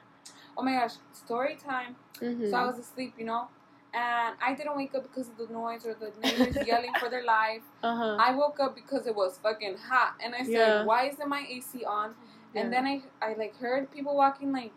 Oh 0.58 0.64
my 0.64 0.74
gosh, 0.74 0.94
story 1.14 1.56
time. 1.56 1.96
Mm-hmm. 2.22 2.50
So 2.50 2.58
I 2.58 2.66
was 2.66 2.78
asleep, 2.80 3.14
you 3.18 3.26
know, 3.26 3.48
and 3.94 4.36
I 4.42 4.54
didn't 4.56 4.76
wake 4.76 4.96
up 4.96 5.04
because 5.04 5.30
of 5.30 5.38
the 5.38 5.48
noise 5.54 5.86
or 5.86 5.94
the 5.94 6.12
neighbors 6.22 6.58
yelling 6.68 6.92
for 7.00 7.10
their 7.10 7.24
life. 7.24 7.62
uh 7.84 7.96
huh. 7.96 8.18
I 8.20 8.34
woke 8.36 8.60
up 8.60 8.76
because 8.76 9.08
it 9.08 9.16
was 9.16 9.38
fucking 9.42 9.78
hot, 9.90 10.16
and 10.24 10.34
I 10.36 10.40
said, 10.44 10.52
Yeah. 10.52 10.84
"Why 10.84 11.08
isn't 11.10 11.28
my 11.30 11.46
AC 11.50 11.86
on?" 11.86 12.16
And 12.56 12.72
then 12.74 12.86
I, 12.86 13.02
I 13.22 13.34
like 13.34 13.56
heard 13.58 13.90
people 13.92 14.16
walking 14.16 14.52
like 14.52 14.74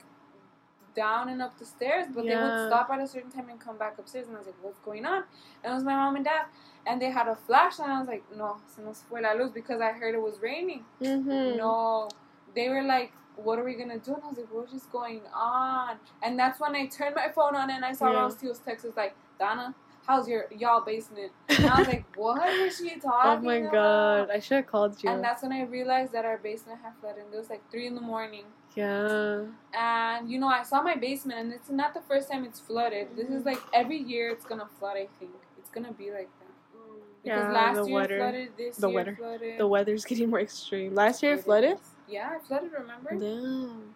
down 0.95 1.29
and 1.29 1.43
up 1.43 1.59
the 1.59 1.65
stairs, 1.67 2.07
but 2.15 2.25
they 2.25 2.35
would 2.43 2.67
stop 2.69 2.89
at 2.91 3.01
a 3.01 3.07
certain 3.07 3.31
time 3.31 3.49
and 3.51 3.61
come 3.61 3.77
back 3.77 3.99
upstairs, 3.99 4.27
and 4.29 4.37
I 4.37 4.39
was 4.39 4.47
like, 4.47 4.57
"What's 4.63 4.79
going 4.81 5.05
on?" 5.05 5.25
And 5.63 5.73
it 5.73 5.75
was 5.75 5.85
my 5.85 5.95
mom 5.95 6.17
and 6.17 6.25
dad, 6.25 6.47
and 6.87 7.01
they 7.03 7.11
had 7.11 7.29
a 7.29 7.37
flashlight. 7.37 7.89
And 7.89 7.97
I 7.97 8.01
was 8.01 8.09
like, 8.09 8.25
"No, 8.35 8.57
se 8.67 8.83
nos 8.83 9.03
fue 9.09 9.21
la 9.21 9.33
luz," 9.33 9.51
because 9.53 9.81
I 9.81 9.93
heard 9.93 10.15
it 10.15 10.23
was 10.23 10.39
raining. 10.41 10.85
Mm-hmm. 11.03 11.59
No, 11.59 12.09
they 12.55 12.69
were 12.71 12.83
like, 12.83 13.13
"What 13.37 13.59
are 13.59 13.65
we 13.65 13.75
gonna 13.75 13.99
do?" 13.99 14.15
And 14.15 14.23
I 14.25 14.29
was 14.29 14.39
like, 14.39 14.53
"What 14.53 14.73
is 14.73 14.85
going 14.85 15.23
on?" 15.35 15.97
And 16.23 16.39
that's 16.39 16.59
when 16.61 16.75
I 16.75 16.87
turned 16.87 17.15
my 17.15 17.29
phone 17.29 17.55
on 17.57 17.71
and 17.71 17.85
I 17.85 17.93
saw 17.93 18.11
Yeah. 18.13 18.21
Rose 18.23 18.37
text. 18.37 18.85
It 18.85 18.89
was 18.89 18.97
like, 18.97 19.15
"Donna, 19.39 19.75
how's 20.07 20.29
your 20.29 20.47
y'all 20.51 20.81
basement?" 20.81 21.33
And 21.49 21.67
I 21.67 21.79
was 21.79 21.89
like, 21.89 22.05
"What 22.17 22.49
is 22.49 22.77
she 22.79 22.93
oh 22.97 23.01
talking? 23.01 23.41
Oh 23.41 23.53
my 23.53 23.55
about?" 23.57 23.73
god. 23.73 24.31
I 24.31 24.39
should 24.41 24.57
have 24.57 24.67
called 24.67 25.03
you. 25.03 25.11
And 25.11 25.23
that's 25.23 25.43
when 25.43 25.53
I 25.53 25.63
realized 25.65 26.13
that 26.13 26.25
our 26.25 26.39
basement 26.39 26.81
had 26.83 26.93
flooded. 27.01 27.25
It 27.33 27.37
was 27.37 27.51
like 27.51 27.63
three 27.71 27.87
in 27.87 27.95
the 27.95 28.01
morning, 28.01 28.45
yeah. 28.75 29.43
and 29.75 30.31
you 30.31 30.39
know 30.39 30.49
I 30.49 30.63
saw 30.63 30.83
my 30.83 30.97
basement, 30.97 31.39
and 31.41 31.53
it's 31.53 31.71
not 31.71 31.95
the 31.95 32.01
first 32.03 32.31
time 32.31 32.45
it's 32.45 32.61
flooded. 32.61 33.09
This 33.17 33.29
is 33.29 33.45
like 33.45 33.59
mm-hmm. 33.59 33.81
every 33.81 33.99
year 33.99 34.31
it's 34.31 34.45
gonna 34.45 34.69
flood. 34.79 34.97
I 34.97 35.09
think 35.19 35.33
it's 35.59 35.71
gonna 35.71 35.93
be 35.93 36.11
like 36.11 36.29
that 36.41 36.55
mm. 36.77 37.01
because 37.23 37.45
Yeah, 37.45 37.53
last 37.53 37.77
the 37.77 37.85
year 37.87 37.95
weather- 37.95 38.15
it 38.17 38.19
flooded. 38.21 38.49
This 38.57 38.77
the 38.77 38.89
year 38.89 38.95
weather- 38.97 39.17
flooded. 39.17 39.59
The 39.59 39.67
weather's 39.67 40.05
getting 40.11 40.31
more 40.31 40.41
extreme. 40.41 40.95
Last 40.95 41.23
year 41.23 41.33
it 41.33 41.39
It 41.41 41.45
flooded? 41.45 41.73
is. 41.79 41.91
Yeah, 42.09 42.37
it 42.37 42.43
flooded. 42.47 42.73
Remember? 42.73 43.11
Damn. 43.15 43.95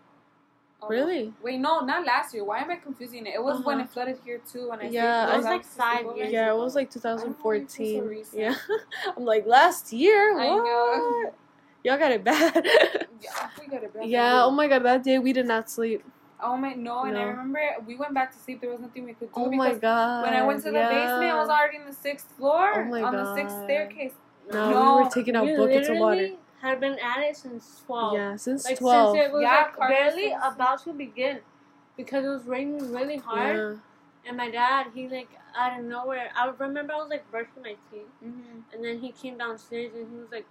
Oh, 0.83 0.89
Really? 0.89 1.33
Wait, 1.43 1.59
no, 1.61 1.81
not 1.81 2.07
last 2.07 2.33
year. 2.33 2.43
Why 2.45 2.59
am 2.61 2.71
I 2.71 2.77
confusing 2.77 3.27
it? 3.27 3.35
It 3.35 3.43
was 3.43 3.63
when 3.65 3.77
Uh-huh. 3.77 3.85
it 3.85 3.91
flooded 3.91 4.19
here 4.25 4.41
too. 4.51 4.71
When 4.71 4.81
I 4.81 4.89
Yeah, 4.89 5.21
saved 5.23 5.29
I 5.29 5.37
those 5.37 5.37
was 5.37 5.45
like 5.45 5.65
five 5.65 6.01
years 6.01 6.17
were- 6.17 6.25
Yeah, 6.25 6.53
it 6.53 6.57
was 6.57 6.75
like 6.75 6.91
I 6.97 7.01
don't 7.01 7.05
know, 7.05 7.21
it 7.53 7.71
feels 7.71 7.73
so 7.73 8.01
2014. 8.01 8.27
Yeah. 8.33 8.55
I'm 9.17 9.25
like, 9.25 9.47
last 9.47 9.93
year? 9.93 10.39
I 10.39 10.47
know. 10.49 11.33
Y'all 11.85 11.99
got 11.99 12.13
it 12.13 12.25
bad. 12.25 12.67
Yeah, 13.23 13.51
we 13.61 13.67
got 13.67 13.83
it. 13.83 13.93
back. 13.93 14.03
yeah, 14.09 14.45
oh 14.45 14.51
my 14.51 14.67
god, 14.67 14.83
that 14.85 15.03
day 15.03 15.19
we 15.19 15.35
did 15.35 15.47
not 15.47 15.69
sleep. 15.69 16.03
Oh 16.43 16.57
my 16.57 16.73
no, 16.73 17.03
and 17.03 17.19
I 17.19 17.25
remember 17.25 17.61
we 17.87 17.97
went 17.97 18.15
back 18.15 18.33
to 18.33 18.39
sleep. 18.39 18.63
There 18.63 18.71
was 18.71 18.81
nothing 18.81 19.05
we 19.05 19.13
could 19.13 19.29
do 19.29 19.41
Oh 19.41 19.51
my 19.51 19.75
god. 19.75 20.23
when 20.23 20.33
I 20.33 20.43
went 20.47 20.63
to 20.63 20.71
the 20.71 20.79
basement, 20.89 21.31
I 21.31 21.39
was 21.39 21.51
already 21.51 21.77
in 21.77 21.85
the 21.85 21.93
sixth 21.93 22.33
floor 22.33 22.73
Oh 22.77 22.85
my 22.85 23.03
on 23.03 23.13
the 23.13 23.35
sixth 23.35 23.63
staircase. 23.65 24.15
No, 24.51 24.71
No, 24.71 24.97
we 24.97 25.03
were 25.05 25.11
taking 25.11 25.37
out 25.37 25.45
we 25.45 25.55
buckets 25.55 25.89
of 25.91 25.99
water. 25.99 26.31
Literally 26.63 26.71
had 26.73 26.81
been 26.81 26.99
at 26.99 27.31
it 27.31 27.37
since 27.37 27.83
12. 27.87 28.15
Yeah, 28.15 28.37
since 28.37 28.65
Like 28.65 28.79
12. 28.79 29.17
since 29.17 29.27
it 29.27 29.33
was 29.33 29.43
Yeah, 29.43 29.71
like 29.79 29.89
barely 29.89 30.31
since- 30.31 30.43
about 30.45 30.83
to 30.85 30.93
begin. 30.93 31.41
Because 31.97 32.25
it 32.25 32.29
was 32.29 32.45
raining 32.47 32.93
really 32.93 33.19
hard. 33.19 33.57
yeah. 33.57 34.29
And 34.29 34.37
my 34.37 34.51
dad, 34.51 34.89
he 34.95 35.09
like 35.09 35.29
out 35.57 35.79
of 35.79 35.85
nowhere. 35.85 36.31
I 36.37 36.47
remember 36.59 36.93
I 36.95 36.97
was 36.97 37.11
like 37.11 37.31
brushing 37.31 37.63
my 37.63 37.77
teeth. 37.91 38.07
Mm-hmm. 38.25 38.61
And 38.73 38.85
then 38.85 39.01
he 39.01 39.13
came 39.13 39.39
downstairs 39.39 39.93
and 39.95 40.09
he 40.11 40.17
was 40.19 40.31
like, 40.31 40.47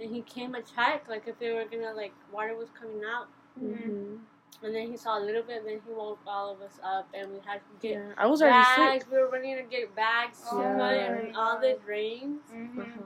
and 0.00 0.14
he 0.14 0.22
came 0.22 0.52
to 0.54 0.62
check 0.62 1.08
like 1.08 1.26
if 1.28 1.38
they 1.38 1.52
were 1.52 1.64
gonna 1.66 1.92
like 1.94 2.12
water 2.32 2.54
was 2.56 2.68
coming 2.70 3.02
out. 3.04 3.28
Mm-hmm. 3.60 3.90
Mhm. 3.90 4.18
And 4.62 4.74
then 4.74 4.90
he 4.90 4.96
saw 4.96 5.18
a 5.18 5.20
little 5.24 5.42
bit, 5.42 5.58
and 5.58 5.66
then 5.68 5.80
he 5.86 5.92
woke 5.92 6.18
all 6.26 6.52
of 6.52 6.60
us 6.60 6.78
up, 6.84 7.08
and 7.14 7.30
we 7.32 7.38
had 7.46 7.60
to 7.60 7.72
get 7.80 7.92
Yeah, 7.92 8.12
I 8.18 8.26
was 8.26 8.42
already 8.42 8.58
bags. 8.76 9.06
We 9.10 9.16
were 9.18 9.28
running 9.30 9.56
to 9.56 9.62
get 9.62 9.94
bags 9.96 10.40
to 10.42 10.48
Oh 10.52 10.56
put 10.56 10.66
in 10.66 11.32
my 11.32 11.32
all 11.40 11.58
the 11.60 11.72
God. 11.74 11.84
drains 11.86 12.42
Mhm. 12.52 12.78
Uh-huh. 12.78 13.02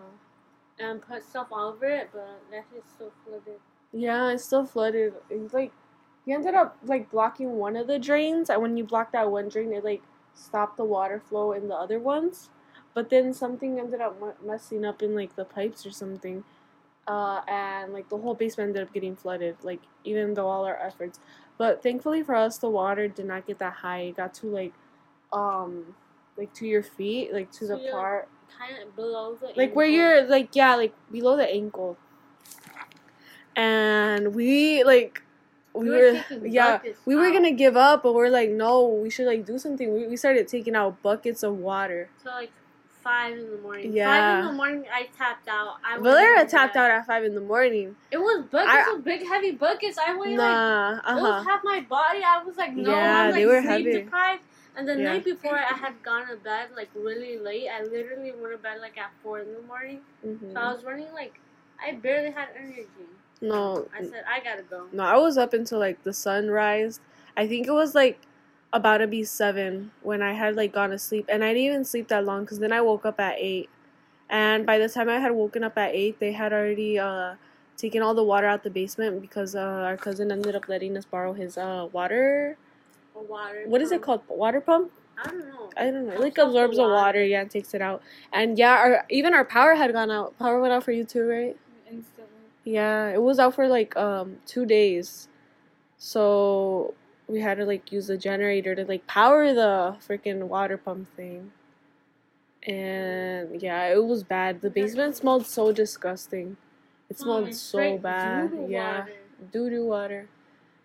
And 0.78 1.00
put 1.00 1.22
stuff 1.22 1.48
all 1.52 1.70
over 1.70 1.86
it, 1.86 2.10
but 2.12 2.40
that 2.50 2.64
shit's 2.72 2.90
still 2.90 3.12
flooded. 3.24 3.60
Yeah, 3.92 4.30
it's 4.30 4.44
still 4.44 4.64
flooded. 4.64 5.14
It's 5.30 5.54
like 5.54 5.72
he 6.24 6.32
ended 6.32 6.54
up 6.54 6.76
like 6.84 7.10
blocking 7.10 7.56
one 7.56 7.76
of 7.76 7.86
the 7.86 7.98
drains, 7.98 8.50
and 8.50 8.60
when 8.60 8.76
you 8.76 8.84
block 8.84 9.12
that 9.12 9.30
one 9.30 9.48
drain, 9.48 9.72
it 9.72 9.84
like 9.84 10.02
stopped 10.34 10.76
the 10.76 10.84
water 10.84 11.20
flow 11.20 11.52
in 11.52 11.68
the 11.68 11.74
other 11.74 11.98
ones. 11.98 12.50
But 12.92 13.10
then 13.10 13.34
something 13.34 13.78
ended 13.78 14.00
up 14.00 14.44
messing 14.44 14.84
up 14.84 15.02
in 15.02 15.14
like 15.14 15.36
the 15.36 15.44
pipes 15.44 15.84
or 15.84 15.90
something, 15.90 16.44
uh, 17.06 17.42
and 17.48 17.92
like 17.92 18.08
the 18.08 18.18
whole 18.18 18.34
basement 18.34 18.70
ended 18.70 18.82
up 18.82 18.94
getting 18.94 19.16
flooded. 19.16 19.56
Like 19.62 19.80
even 20.04 20.34
though 20.34 20.48
all 20.48 20.64
our 20.64 20.76
efforts, 20.76 21.20
but 21.58 21.82
thankfully 21.82 22.22
for 22.22 22.34
us, 22.34 22.58
the 22.58 22.70
water 22.70 23.08
did 23.08 23.26
not 23.26 23.46
get 23.46 23.58
that 23.60 23.74
high. 23.74 24.00
It 24.00 24.16
got 24.16 24.34
to 24.34 24.46
like, 24.46 24.72
um, 25.32 25.94
like 26.36 26.52
to 26.54 26.66
your 26.66 26.82
feet, 26.82 27.32
like 27.32 27.50
to 27.52 27.66
the 27.66 27.78
part 27.90 28.28
Kind 28.58 28.82
of 28.82 28.94
below 28.96 29.34
the 29.40 29.52
like 29.56 29.74
where 29.74 29.86
you're 29.86 30.22
like 30.26 30.54
yeah 30.54 30.74
like 30.76 30.94
below 31.10 31.36
the 31.36 31.48
ankle 31.50 31.96
and 33.56 34.34
we 34.34 34.82
like 34.84 35.22
we 35.72 35.84
We 35.84 35.90
were 35.90 36.24
were 36.30 36.46
yeah 36.46 36.80
we 37.04 37.14
were 37.16 37.30
gonna 37.30 37.52
give 37.52 37.76
up 37.76 38.02
but 38.02 38.14
we're 38.14 38.28
like 38.30 38.50
no 38.50 38.86
we 38.86 39.10
should 39.10 39.26
like 39.26 39.44
do 39.44 39.58
something 39.58 39.92
we, 39.92 40.06
we 40.06 40.16
started 40.16 40.46
taking 40.48 40.74
out 40.76 41.02
buckets 41.02 41.42
of 41.42 41.56
water 41.58 42.08
So 42.22 42.30
like 42.30 42.50
five 43.02 43.36
in 43.36 43.50
the 43.50 43.58
morning. 43.58 43.86
Five 43.88 43.94
Yeah. 43.94 44.38
in 44.40 44.46
the 44.46 44.52
morning, 44.54 44.84
I 44.90 45.08
tapped 45.14 45.46
out. 45.46 45.74
I 45.84 45.98
Valeria 45.98 46.46
tapped 46.46 46.74
out 46.74 46.90
at 46.90 47.04
five 47.06 47.22
in 47.22 47.34
the 47.34 47.40
morning 47.42 47.96
It 48.10 48.16
was 48.16 48.44
buckets 48.50 48.88
I- 48.88 48.94
of 48.94 49.04
big 49.04 49.26
heavy 49.26 49.50
buckets. 49.50 49.98
I 49.98 50.16
weighed 50.16 50.38
like 50.38 50.48
nah 50.48 50.92
it 50.94 51.02
uh-huh 51.04 51.20
was 51.20 51.44
half 51.46 51.60
my 51.64 51.80
body. 51.82 52.20
I 52.24 52.42
was 52.42 52.56
like, 52.56 52.72
no, 52.74 52.90
Yeah, 52.92 53.20
I'm 53.24 53.26
like 53.32 53.34
they 53.34 53.46
were 53.46 53.60
sleep 53.60 53.68
heavy. 53.70 53.92
deprived. 53.92 54.42
And 54.76 54.88
the 54.88 54.96
Yeah. 54.96 55.04
night 55.12 55.24
before, 55.24 55.56
I 55.58 55.74
had 55.74 56.02
gone 56.02 56.26
to 56.28 56.36
bed 56.36 56.70
like 56.76 56.90
really 56.94 57.38
late. 57.38 57.68
I 57.68 57.82
literally 57.84 58.32
went 58.32 58.52
to 58.52 58.58
bed 58.58 58.80
like 58.80 58.98
at 58.98 59.12
four 59.22 59.40
in 59.40 59.52
the 59.54 59.62
morning. 59.62 60.00
Mhm. 60.24 60.52
So 60.52 60.60
I 60.60 60.72
was 60.72 60.84
running 60.84 61.12
like 61.12 61.38
I 61.80 61.92
barely 61.92 62.30
had 62.30 62.48
energy. 62.56 62.86
no 63.40 63.88
I 63.92 64.02
said 64.04 64.24
I 64.26 64.40
gotta 64.40 64.62
go. 64.62 64.86
no 64.92 65.02
i 65.02 65.16
was 65.16 65.36
up 65.36 65.52
until 65.52 65.78
like 65.78 66.02
the 66.04 66.12
sun 66.14 66.48
rised 66.50 67.00
i 67.36 67.46
think 67.46 67.66
it 67.66 67.72
was 67.72 67.94
like 67.94 68.20
about 68.72 68.98
to 68.98 69.06
be 69.06 69.22
seven 69.24 69.90
when 70.02 70.22
i 70.22 70.32
had 70.32 70.56
like 70.56 70.72
gone 70.72 70.90
to 70.90 70.98
sleep 70.98 71.26
and 71.28 71.44
i 71.44 71.48
didn't 71.48 71.64
even 71.64 71.84
sleep 71.84 72.08
that 72.08 72.24
long 72.24 72.44
because 72.44 72.60
then 72.60 72.72
i 72.72 72.80
woke 72.80 73.04
up 73.04 73.18
at 73.20 73.34
eight 73.38 73.68
and 74.30 74.64
by 74.64 74.78
the 74.78 74.88
time 74.88 75.08
i 75.08 75.18
had 75.18 75.32
woken 75.32 75.62
up 75.64 75.76
at 75.76 75.94
eight 75.94 76.18
they 76.20 76.32
had 76.32 76.52
already 76.52 76.98
uh 76.98 77.34
taken 77.76 78.02
all 78.02 78.14
the 78.14 78.24
water 78.24 78.46
out 78.46 78.62
the 78.62 78.70
basement 78.70 79.20
because 79.20 79.54
uh 79.54 79.60
our 79.88 79.96
cousin 79.96 80.30
ended 80.32 80.54
up 80.54 80.68
letting 80.68 80.96
us 80.96 81.04
borrow 81.04 81.32
his 81.32 81.58
uh 81.58 81.86
water 81.92 82.56
Or 83.14 83.22
water. 83.24 83.62
what 83.66 83.80
is 83.80 83.92
it 83.92 84.02
called 84.02 84.22
water 84.28 84.60
pump 84.60 84.90
I 85.16 85.28
don't 85.28 85.46
know. 85.48 85.70
I 85.76 85.84
don't 85.90 86.06
know. 86.06 86.12
It 86.14 86.20
like 86.20 86.38
absorbs 86.38 86.76
the 86.76 86.82
water, 86.82 87.24
yeah, 87.24 87.40
and 87.42 87.50
takes 87.50 87.72
it 87.74 87.80
out. 87.80 88.02
And 88.32 88.58
yeah, 88.58 88.72
our 88.74 89.04
even 89.10 89.32
our 89.34 89.44
power 89.44 89.74
had 89.74 89.92
gone 89.92 90.10
out. 90.10 90.36
Power 90.38 90.60
went 90.60 90.72
out 90.72 90.82
for 90.84 90.92
you 90.92 91.04
too, 91.04 91.24
right? 91.24 91.56
Instantly. 91.88 92.32
Yeah, 92.64 93.08
it 93.10 93.22
was 93.22 93.38
out 93.38 93.54
for 93.54 93.68
like 93.68 93.96
um 93.96 94.38
two 94.46 94.66
days, 94.66 95.28
so 95.98 96.94
we 97.28 97.40
had 97.40 97.58
to 97.58 97.64
like 97.64 97.92
use 97.92 98.08
the 98.08 98.18
generator 98.18 98.74
to 98.74 98.84
like 98.84 99.06
power 99.06 99.54
the 99.54 99.96
freaking 100.06 100.48
water 100.48 100.76
pump 100.76 101.08
thing. 101.16 101.52
And 102.66 103.60
yeah, 103.60 103.86
it 103.92 104.04
was 104.04 104.22
bad. 104.24 104.60
The 104.62 104.70
basement 104.70 105.16
smelled 105.16 105.46
so 105.46 105.72
disgusting. 105.72 106.56
It 107.10 107.18
smelled 107.18 107.48
Mm, 107.50 107.54
so 107.54 107.98
bad. 107.98 108.50
doo-doo 108.50 108.66
Yeah, 108.68 108.98
water. 109.00 109.12
doo 109.52 109.70
doo 109.70 109.86
water. 109.86 110.28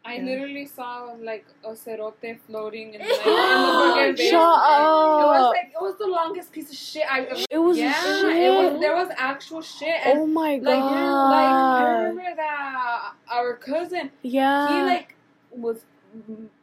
I 0.06 0.16
Yeah. 0.16 0.24
literally 0.24 0.66
saw 0.66 1.14
like 1.22 1.46
a 1.64 1.72
cerote 1.72 2.40
floating 2.48 2.94
in, 2.94 3.02
like, 3.02 3.10
in 3.10 3.16
the 3.16 3.20
fucking 3.20 4.16
Shut 4.16 4.18
basement. 4.18 4.32
It 4.32 5.28
was 5.28 5.54
like 5.54 5.72
it 5.74 5.82
was 5.82 5.96
the 5.98 6.08
longest 6.08 6.52
piece 6.52 6.70
of 6.70 6.76
shit 6.76 7.04
I've 7.12 7.26
ever. 7.28 7.42
It 7.50 7.58
was 7.58 7.78
yeah, 7.78 7.94
shit. 8.02 8.36
it 8.38 8.50
was. 8.72 8.80
There 8.80 8.96
was 8.96 9.10
actual 9.18 9.62
shit, 9.62 10.00
and 10.06 10.20
oh 10.20 10.26
my 10.28 10.58
god! 10.58 10.66
like, 10.66 10.80
like 10.80 11.86
I 11.86 11.92
remember 12.04 12.36
that 12.38 13.12
our 13.30 13.54
cousin, 13.56 14.10
yeah. 14.22 14.68
he 14.70 14.84
like 14.90 15.16
was 15.52 15.84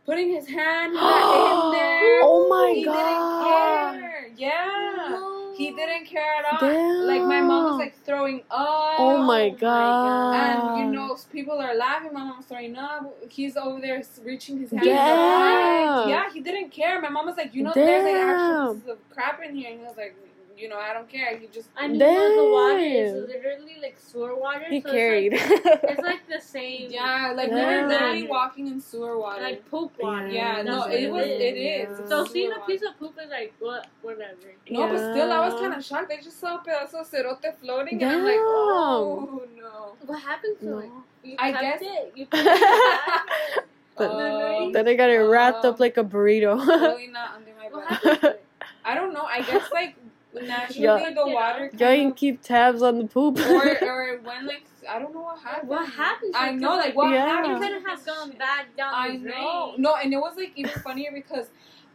putting 0.07 0.31
his 0.33 0.49
hand 0.49 0.92
in 0.94 0.99
there. 1.77 2.20
oh 2.22 2.46
my 2.49 2.72
he 2.75 2.85
god! 2.85 3.92
didn't 3.92 4.03
care. 4.03 4.31
Yeah. 4.37 4.94
No. 5.11 5.36
He 5.57 5.71
didn't 5.71 6.07
care 6.07 6.35
at 6.38 6.45
all. 6.53 6.69
Damn. 6.69 7.07
Like 7.07 7.23
my 7.23 7.40
mom 7.40 7.64
was 7.64 7.79
like 7.79 8.05
throwing 8.05 8.40
up. 8.51 8.97
Oh 8.99 9.19
my 9.19 9.25
oh 9.25 9.51
my 9.51 9.51
god! 9.51 10.35
And 10.35 10.79
you 10.79 10.92
know, 10.92 11.16
people 11.33 11.59
are 11.59 11.75
laughing. 11.75 12.12
My 12.12 12.25
mom's 12.25 12.47
throwing 12.47 12.77
up. 12.77 13.12
He's 13.31 13.57
over 13.57 13.81
there 13.81 14.03
reaching 14.23 14.59
his 14.59 14.71
hand. 14.71 14.85
Yeah. 14.85 16.09
Yeah, 16.09 16.33
he 16.33 16.40
didn't 16.40 16.71
care. 16.71 17.01
My 17.01 17.09
mom 17.09 17.27
was 17.27 17.37
like, 17.37 17.55
you 17.55 17.62
know, 17.62 17.73
there's 17.75 18.05
like 18.05 18.14
actual 18.14 18.75
pieces 18.75 18.88
of 18.90 19.11
crap 19.11 19.40
in 19.42 19.55
here, 19.55 19.71
and 19.71 19.81
he 19.81 19.87
was 19.87 19.97
like, 19.97 20.16
you 20.57 20.69
know, 20.69 20.79
I 20.79 20.92
don't 20.95 21.09
care. 21.09 21.37
He 21.37 21.47
just. 21.49 21.69
I 21.77 21.87
mean, 21.88 21.99
well, 22.01 22.45
the 22.45 22.51
water 22.51 22.79
is 22.79 23.12
literally 23.29 23.77
like 23.83 23.97
sewer 23.99 24.35
water. 24.35 24.64
he 24.71 24.81
so 24.81 24.90
carried. 24.90 25.35
It's 25.35 25.64
like, 25.64 25.81
it's 25.85 26.01
like 26.03 26.29
the 26.29 26.40
same. 26.40 26.90
Yeah, 26.90 27.33
like 27.37 27.51
we 27.51 27.57
were 27.57 27.87
literally 27.87 28.27
walking 28.27 28.66
in 28.69 28.81
sewer 28.81 29.19
water. 29.19 29.42
Like 29.42 29.69
poop 29.71 29.92
water. 30.01 30.29
yeah, 30.29 30.62
That's 30.62 30.66
no, 30.66 30.85
it 30.87 31.11
was. 31.12 31.27
is. 31.27 31.40
It 31.40 31.57
is. 31.57 32.01
Yeah. 32.01 32.07
So 32.09 32.25
seeing 32.25 32.53
a 32.53 32.61
piece 32.66 32.83
of 32.83 32.99
poop 32.99 33.14
is 33.23 33.29
like 33.31 33.53
what, 33.59 33.87
whatever. 34.03 34.35
No, 34.71 34.88
but 34.88 34.99
still, 35.12 35.31
I 35.33 35.40
was 35.47 35.61
kind 35.61 35.75
of 35.75 35.85
shocked. 35.85 36.09
They 36.09 36.19
just 36.19 36.40
saw 36.40 36.57
a 36.57 36.59
pedazo 36.64 37.01
of 37.01 37.11
cerote 37.11 37.55
floating, 37.61 38.03
and 38.03 38.11
I'm 38.12 38.25
like, 38.25 38.37
oh 38.38 39.42
no. 39.57 39.97
What 40.07 40.21
happened 40.23 40.59
to 40.61 40.66
No. 40.66 40.79
it? 40.79 40.90
You 41.25 41.37
I 41.38 41.53
kept 41.53 41.81
guess- 41.81 41.83
it. 41.83 42.12
You 42.14 42.27
put 42.31 42.40
it? 42.40 43.64
But- 43.97 44.73
then 44.73 44.88
I 44.88 44.95
got 44.95 45.11
it 45.11 45.19
wrapped 45.19 45.64
Uh, 45.64 45.71
up 45.71 45.81
like 45.81 45.97
a 45.97 46.05
burrito. 46.05 46.57
really 46.66 47.09
not 47.09 47.31
under 47.37 47.53
my 47.59 47.69
bed. 47.69 47.88
happened 47.88 48.21
to 48.21 48.29
it? 48.31 48.45
I 48.85 48.95
don't 48.95 49.12
know. 49.14 49.25
I 49.25 49.40
guess 49.42 49.64
like 49.73 49.97
naturally 50.42 50.83
Yeah. 50.85 51.11
the 51.14 51.27
water. 51.27 51.70
Y'all 51.72 51.79
kind 51.79 52.03
can 52.03 52.12
keep 52.14 52.42
tabs 52.42 52.83
on 52.83 52.99
the 52.99 53.07
poop. 53.07 53.38
or 53.38 53.85
or 53.88 54.18
when 54.22 54.46
like 54.46 54.64
I 54.88 54.99
don't 54.99 55.12
know 55.14 55.22
what 55.22 55.38
happened. 55.40 55.68
What 55.68 55.88
happened? 55.88 56.35
I 56.37 56.53
know 56.53 56.77
like 56.77 56.94
what 56.94 57.11
Yeah. 57.11 57.25
It 57.25 57.29
happened. 57.29 57.62
could 57.62 57.83
have 57.88 58.07
gone 58.07 58.31
back 58.38 58.77
down 58.77 58.92
I 58.94 59.11
the 59.12 59.18
know. 59.18 59.70
drain. 59.72 59.83
No, 59.83 59.96
and 59.96 60.12
it 60.12 60.16
was 60.18 60.37
like 60.37 60.53
even 60.57 60.70
funnier 60.83 61.11
because 61.12 61.49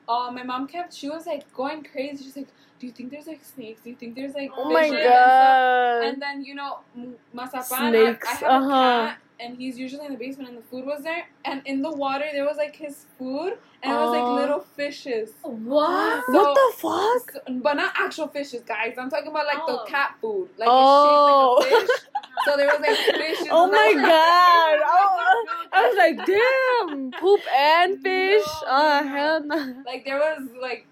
uh, 0.09 0.29
my 0.31 0.43
mom 0.43 0.67
kept. 0.67 0.93
She 0.93 1.09
was 1.09 1.25
like 1.25 1.51
going 1.53 1.83
crazy. 1.83 2.23
She's 2.23 2.35
like, 2.35 2.49
"Do 2.79 2.87
you 2.87 2.91
think 2.91 3.11
there's 3.11 3.27
like 3.27 3.43
snakes? 3.45 3.81
Do 3.83 3.89
you 3.91 3.95
think 3.95 4.15
there's 4.15 4.33
like 4.33 4.51
oh 4.57 4.69
fishes 4.69 4.91
my 4.91 4.97
and 4.97 5.03
stuff?" 5.05 5.13
god. 5.15 6.03
And 6.07 6.21
then 6.21 6.43
you 6.43 6.55
know, 6.55 6.79
M- 6.97 7.15
Masapan, 7.35 7.89
Snakes, 7.91 8.27
I, 8.27 8.31
I 8.31 8.33
have 8.35 8.63
uh-huh. 8.63 8.73
a 8.73 9.07
cat, 9.07 9.17
and 9.41 9.57
he's 9.57 9.77
usually 9.79 10.05
in 10.05 10.11
the 10.13 10.17
basement, 10.17 10.49
and 10.49 10.57
the 10.57 10.61
food 10.63 10.85
was 10.85 11.03
there, 11.03 11.25
and 11.45 11.61
in 11.65 11.81
the 11.81 11.91
water 11.91 12.25
there 12.31 12.45
was 12.45 12.57
like 12.57 12.75
his 12.75 13.05
food, 13.17 13.57
and 13.83 13.91
it 13.91 13.95
was 13.95 14.11
like 14.11 14.21
oh. 14.23 14.35
little 14.35 14.59
fishes. 14.75 15.31
What? 15.41 16.23
So- 16.27 16.33
what 16.33 16.53
the 16.55 16.77
fuck? 16.77 17.31
So- 17.47 17.53
but 17.61 17.73
not 17.75 17.93
actual 17.97 18.27
fishes, 18.27 18.61
guys. 18.61 18.95
I'm 18.97 19.09
talking 19.09 19.27
about 19.31 19.45
like 19.47 19.57
Oh. 19.67 19.83
the 19.83 19.89
cat 19.89 20.15
food, 20.21 20.49
like 20.57 20.67
Oh. 20.71 21.57
it's 21.59 21.69
shaped 21.69 21.81
like 21.81 21.83
a 21.83 21.87
fish. 21.87 22.07
So 22.45 22.57
there 22.57 22.67
was 22.67 22.79
like 22.79 22.97
fishes. 22.97 23.47
Oh 23.51 23.63
and 23.65 23.71
my 23.71 24.01
god. 24.01 24.79
"Oh 24.85 25.07
Oh, 25.33 25.45
my 25.45 25.53
God." 25.53 25.69
I 25.73 25.87
was 25.87 25.97
like, 25.97 26.25
damn, 26.25 27.11
poop 27.19 27.41
and 27.55 28.01
fish. 28.01 28.45
No, 28.63 28.67
oh 28.69 29.01
no. 29.03 29.09
hell 29.09 29.43
no. 29.43 29.83
Like 29.85 30.05
there 30.05 30.17
was 30.17 30.49
like 30.59 30.87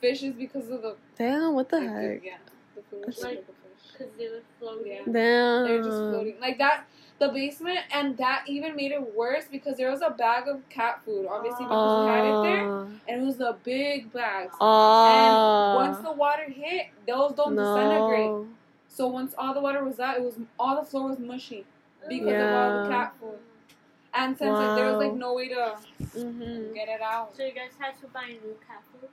fishes 0.00 0.34
because 0.34 0.70
of 0.70 0.82
the 0.82 0.96
Damn, 1.18 1.54
what 1.54 1.68
the 1.70 1.78
like, 1.80 1.86
the- 1.88 1.92
heck? 1.92 2.24
yeah, 2.24 2.36
the 2.76 2.82
food 2.82 3.04
was 3.06 3.18
Like- 3.22 3.30
like 3.30 3.38
a 3.38 3.44
fish. 3.46 3.92
Because 3.98 4.12
they 4.18 4.28
were 4.28 4.42
floating. 4.60 4.92
Yeah. 4.92 4.98
Damn. 5.06 5.64
They're 5.66 5.82
just 5.82 5.88
floating 5.98 6.40
like 6.40 6.58
that. 6.58 6.84
The 7.22 7.28
basement 7.28 7.78
and 7.94 8.16
that 8.18 8.44
even 8.48 8.74
made 8.74 8.90
it 8.90 9.14
worse 9.14 9.44
because 9.50 9.76
there 9.76 9.90
was 9.90 10.02
a 10.02 10.10
bag 10.10 10.48
of 10.48 10.68
cat 10.68 11.00
food, 11.04 11.26
obviously 11.30 11.66
because 11.66 11.92
we 11.94 12.04
had 12.04 12.24
it 12.24 12.42
there, 12.42 12.64
Oh. 12.68 12.86
and 13.08 13.22
it 13.22 13.24
was 13.24 13.40
a 13.40 13.56
big 13.62 14.12
bag. 14.12 14.50
Oh. 14.60 15.04
And 15.06 15.74
once 15.74 15.98
the 15.98 16.12
water 16.12 16.46
hit, 16.50 16.86
those 17.06 17.32
don't 17.34 17.54
disintegrate. 17.56 18.30
So 18.88 19.06
once 19.06 19.34
all 19.38 19.54
the 19.54 19.60
water 19.60 19.84
was 19.84 20.00
out, 20.00 20.16
it 20.16 20.22
was 20.22 20.34
all 20.58 20.74
the 20.80 20.86
floor 20.90 21.08
was 21.10 21.18
mushy 21.18 21.64
because 22.08 22.40
of 22.42 22.52
all 22.52 22.72
the 22.82 22.88
cat 22.88 23.14
food. 23.20 23.38
And 24.14 24.36
since 24.36 24.58
like, 24.58 24.74
there 24.74 24.90
was 24.90 24.98
like 24.98 25.14
no 25.14 25.32
way 25.34 25.48
to 25.48 25.76
hmm 26.14 26.74
get 26.74 26.88
it 26.88 27.00
out, 27.00 27.36
So 27.36 27.44
you 27.44 27.52
guys 27.52 27.70
had 27.78 27.98
to 28.00 28.06
buy 28.08 28.26
new 28.44 28.56
cat 28.66 28.82
food? 28.92 29.08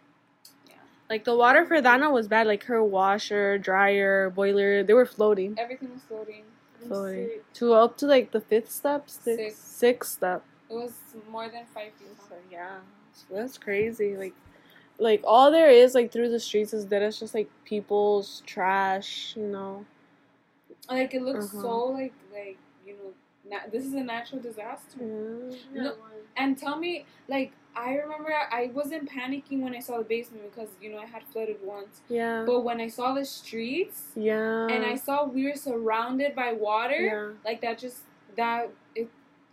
Yeah. 0.68 0.74
Like 1.10 1.24
the 1.26 1.36
water 1.36 1.66
for 1.66 1.80
Dana 1.80 2.10
was 2.12 2.28
bad. 2.28 2.48
Like 2.48 2.64
her 2.66 2.84
washer, 2.84 3.58
dryer, 3.60 4.30
boiler, 4.32 4.84
they 4.84 4.94
were 4.94 5.06
floating, 5.06 5.56
everything 5.60 5.94
was 5.94 6.02
floating. 6.04 6.44
I'm 6.82 6.88
floating 6.88 7.30
to 7.56 7.74
up 7.74 7.98
to 7.98 8.06
like 8.06 8.32
the 8.32 8.42
fifth 8.42 8.72
step, 8.72 9.10
sixth, 9.10 9.36
Six. 9.38 9.56
sixth 9.58 10.12
step. 10.14 10.44
It 10.70 10.74
was 10.74 10.94
more 11.30 11.50
than 11.50 11.66
five 11.74 11.92
feet. 12.00 12.08
So 12.28 12.36
yeah, 12.52 12.78
that's 13.32 13.58
crazy. 13.58 14.16
Like, 14.18 14.34
like 15.00 15.22
all 15.24 15.52
there 15.52 15.70
is 15.70 15.96
like 15.96 16.12
through 16.12 16.30
the 16.30 16.40
streets 16.40 16.74
is 16.74 16.88
that 16.88 17.02
it's 17.02 17.20
just 17.20 17.34
like 17.34 17.50
people's 17.66 18.44
trash. 18.46 19.34
You 19.36 19.48
know. 19.48 19.86
Like 20.90 21.14
it 21.14 21.22
looks 21.22 21.46
Uh-huh. 21.54 21.62
so 21.62 21.78
like 21.86 22.14
like 22.32 22.58
you 22.86 22.94
know 22.94 23.14
na- 23.50 23.68
this 23.72 23.86
is 23.86 23.94
a 23.94 24.04
natural 24.04 24.42
disaster. 24.42 24.98
Yeah. 25.00 25.56
No 25.74 25.84
No. 25.84 25.96
And 26.38 26.58
tell 26.58 26.78
me 26.78 27.06
like 27.28 27.52
I 27.80 27.96
remember 27.96 28.32
I 28.52 28.70
wasn't 28.74 29.10
panicking 29.10 29.62
when 29.62 29.74
I 29.74 29.80
saw 29.80 29.98
the 29.98 30.04
basement 30.04 30.44
because 30.52 30.70
you 30.82 30.92
know 30.92 30.98
I 31.00 31.06
had 31.06 31.24
flooded 31.32 31.58
once. 31.64 32.02
Yeah. 32.10 32.44
But 32.46 32.62
when 32.62 32.80
I 32.82 32.88
saw 32.88 33.14
the 33.14 33.26
streets 33.26 34.00
yeah. 34.16 34.68
and 34.68 34.86
I 34.86 34.96
saw 34.96 35.26
we 35.26 35.46
were 35.46 35.56
surrounded 35.56 36.36
by 36.36 36.54
water, 36.54 37.00
Yeah. 37.00 37.30
like 37.50 37.62
that 37.62 37.80
just 37.80 38.00
that 38.36 38.70
it 38.96 39.10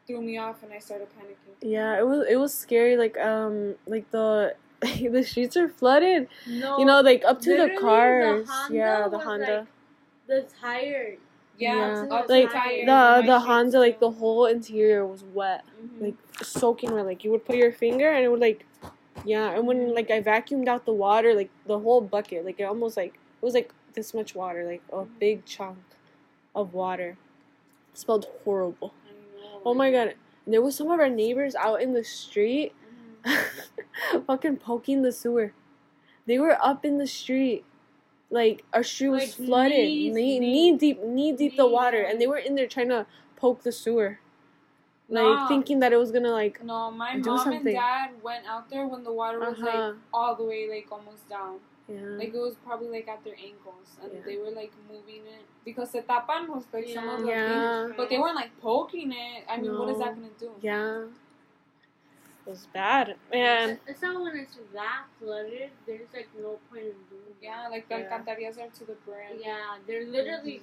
threw 0.07 0.21
me 0.21 0.39
off 0.39 0.63
and 0.63 0.73
I 0.73 0.79
started 0.81 1.09
panicking. 1.19 1.55
Yeah, 1.61 1.99
it 1.99 2.07
was 2.07 2.27
it 2.29 2.37
was 2.37 2.53
scary. 2.53 2.97
Like 2.97 3.17
um, 3.19 3.77
like 3.87 4.11
the 4.11 4.55
the 4.81 5.23
streets 5.23 5.57
are 5.57 5.69
flooded. 5.69 6.29
No, 6.47 6.79
You 6.79 6.85
know, 6.85 7.01
like 7.01 7.25
up 7.25 7.41
to 7.43 7.51
the 7.51 7.57
literally, 7.57 7.75
the 7.77 7.81
cars. 7.81 8.49
Honda 8.49 8.75
yeah, 8.77 9.09
the 9.09 9.17
was, 9.17 9.25
Honda. 9.27 9.67
the 10.27 10.47
tire. 10.61 11.17
Yeah, 11.59 12.05
Yeah. 12.05 12.23
Like, 12.29 12.53
the 12.87 13.23
the 13.27 13.41
Honda, 13.41 13.79
like 13.79 13.99
the 14.01 14.11
whole 14.11 14.47
interior 14.47 15.07
was 15.07 15.25
wet, 15.25 15.65
Mhm. 15.83 16.01
like 16.03 16.15
soaking 16.45 16.93
wet. 16.93 17.07
Like 17.07 17.25
you 17.25 17.31
would 17.31 17.45
put 17.45 17.57
your 17.57 17.73
finger 17.73 18.11
and 18.11 18.25
it 18.25 18.29
would 18.29 18.41
like, 18.41 18.67
yeah. 19.25 19.53
And 19.55 19.67
when 19.67 19.95
like 19.95 20.11
I 20.11 20.21
vacuumed 20.23 20.69
out 20.69 20.85
the 20.85 20.93
water, 20.93 21.35
like 21.35 21.51
the 21.67 21.79
whole 21.79 22.01
bucket, 22.01 22.45
like 22.45 22.61
it 22.61 22.65
almost 22.65 22.97
like 22.97 23.15
it 23.15 23.45
was 23.45 23.55
like 23.55 23.73
this 23.95 24.13
much 24.13 24.35
water, 24.35 24.65
like 24.65 24.83
a 24.93 25.05
big 25.05 25.45
chunk 25.47 25.79
of 26.55 26.75
water. 26.75 27.17
It 27.93 27.99
smelled 27.99 28.27
horrible. 28.45 28.93
Oh 29.65 29.73
my 29.75 29.91
god. 29.91 30.15
There 30.47 30.63
was 30.63 30.77
some 30.77 30.91
of 30.91 31.01
our 31.01 31.09
neighbors 31.09 31.55
out 31.55 31.81
in 31.83 31.93
the 31.95 32.05
street 32.05 32.73
Mhm. 33.25 34.25
fucking 34.27 34.59
poking 34.59 35.03
the 35.03 35.11
sewer. 35.13 35.53
They 36.27 36.39
were 36.39 36.59
up 36.63 36.85
in 36.85 36.99
the 36.99 37.07
street. 37.07 37.65
Like 38.31 38.65
our 38.73 38.81
was 38.81 39.03
Like, 39.03 39.29
flooded. 39.31 39.73
knee 39.73 40.11
Knee, 40.11 40.41
deep. 40.41 40.41
knee 40.41 40.77
deep 40.77 41.03
knee 41.03 41.33
deep 41.33 41.57
the 41.57 41.67
water. 41.67 42.03
And 42.03 42.21
they 42.21 42.27
were 42.27 42.39
in 42.39 42.55
there 42.55 42.67
trying 42.67 42.89
to 42.89 43.07
poke 43.37 43.63
the 43.63 43.73
sewer. 43.73 44.19
Like 45.09 45.39
Nah. 45.39 45.47
thinking 45.47 45.79
that 45.81 45.93
it 45.93 45.99
was 45.99 46.11
gonna 46.11 46.33
like 46.33 46.63
No, 46.65 46.91
my 46.91 47.15
mom 47.17 47.39
something. 47.39 47.59
and 47.59 47.65
dad 47.77 48.11
went 48.23 48.45
out 48.47 48.69
there 48.69 48.87
when 48.89 49.05
the 49.05 49.13
water 49.13 49.39
was 49.39 49.59
Uh-huh. 49.61 49.67
like 49.67 49.95
all 50.13 50.35
the 50.35 50.43
way 50.43 50.69
like 50.69 50.91
almost 50.91 51.29
down. 51.29 51.61
yeah. 51.89 52.01
Like 52.19 52.35
it 52.35 52.39
was 52.41 52.57
probably 52.67 52.89
like 52.89 53.07
at 53.07 53.23
their 53.23 53.37
ankles, 53.39 53.97
and 54.03 54.13
Yeah. 54.13 54.21
they 54.27 54.37
were 54.39 54.51
like 54.51 54.73
moving 54.91 55.23
it 55.27 55.45
because 55.65 55.91
se 55.93 56.03
tapan 56.09 56.49
was 56.49 56.65
like 56.73 56.89
some 56.89 57.09
of 57.09 57.21
the 57.21 57.29
Yeah. 57.29 57.85
things, 57.87 57.95
but 57.97 58.09
they 58.11 58.19
weren't 58.19 58.35
like 58.35 58.51
poking 58.61 59.13
it. 59.13 59.45
I 59.49 59.59
mean, 59.59 59.79
what 59.79 59.89
is 59.91 59.99
that 59.99 60.17
gonna 60.17 60.29
do? 60.41 60.51
yeah. 60.61 61.05
It 62.47 62.51
was 62.51 62.67
bad. 62.73 63.17
Man. 63.33 63.79
It's 63.89 64.03
not 64.03 64.23
when 64.23 64.37
it's 64.37 64.57
that 64.73 65.05
flooded. 65.19 65.71
There's 65.87 66.09
like 66.15 66.29
no 66.41 66.59
point 66.71 66.85
in 66.85 66.99
doing. 67.11 67.35
Yeah, 67.43 67.67
like 67.69 67.89
the 67.89 67.99
Yeah. 67.99 68.19
alcantarillas 68.19 68.59
are 68.59 68.71
to 68.71 68.85
the 68.85 68.95
brim. 69.05 69.41
Yeah, 69.41 69.79
they're 69.87 70.07
literally 70.07 70.63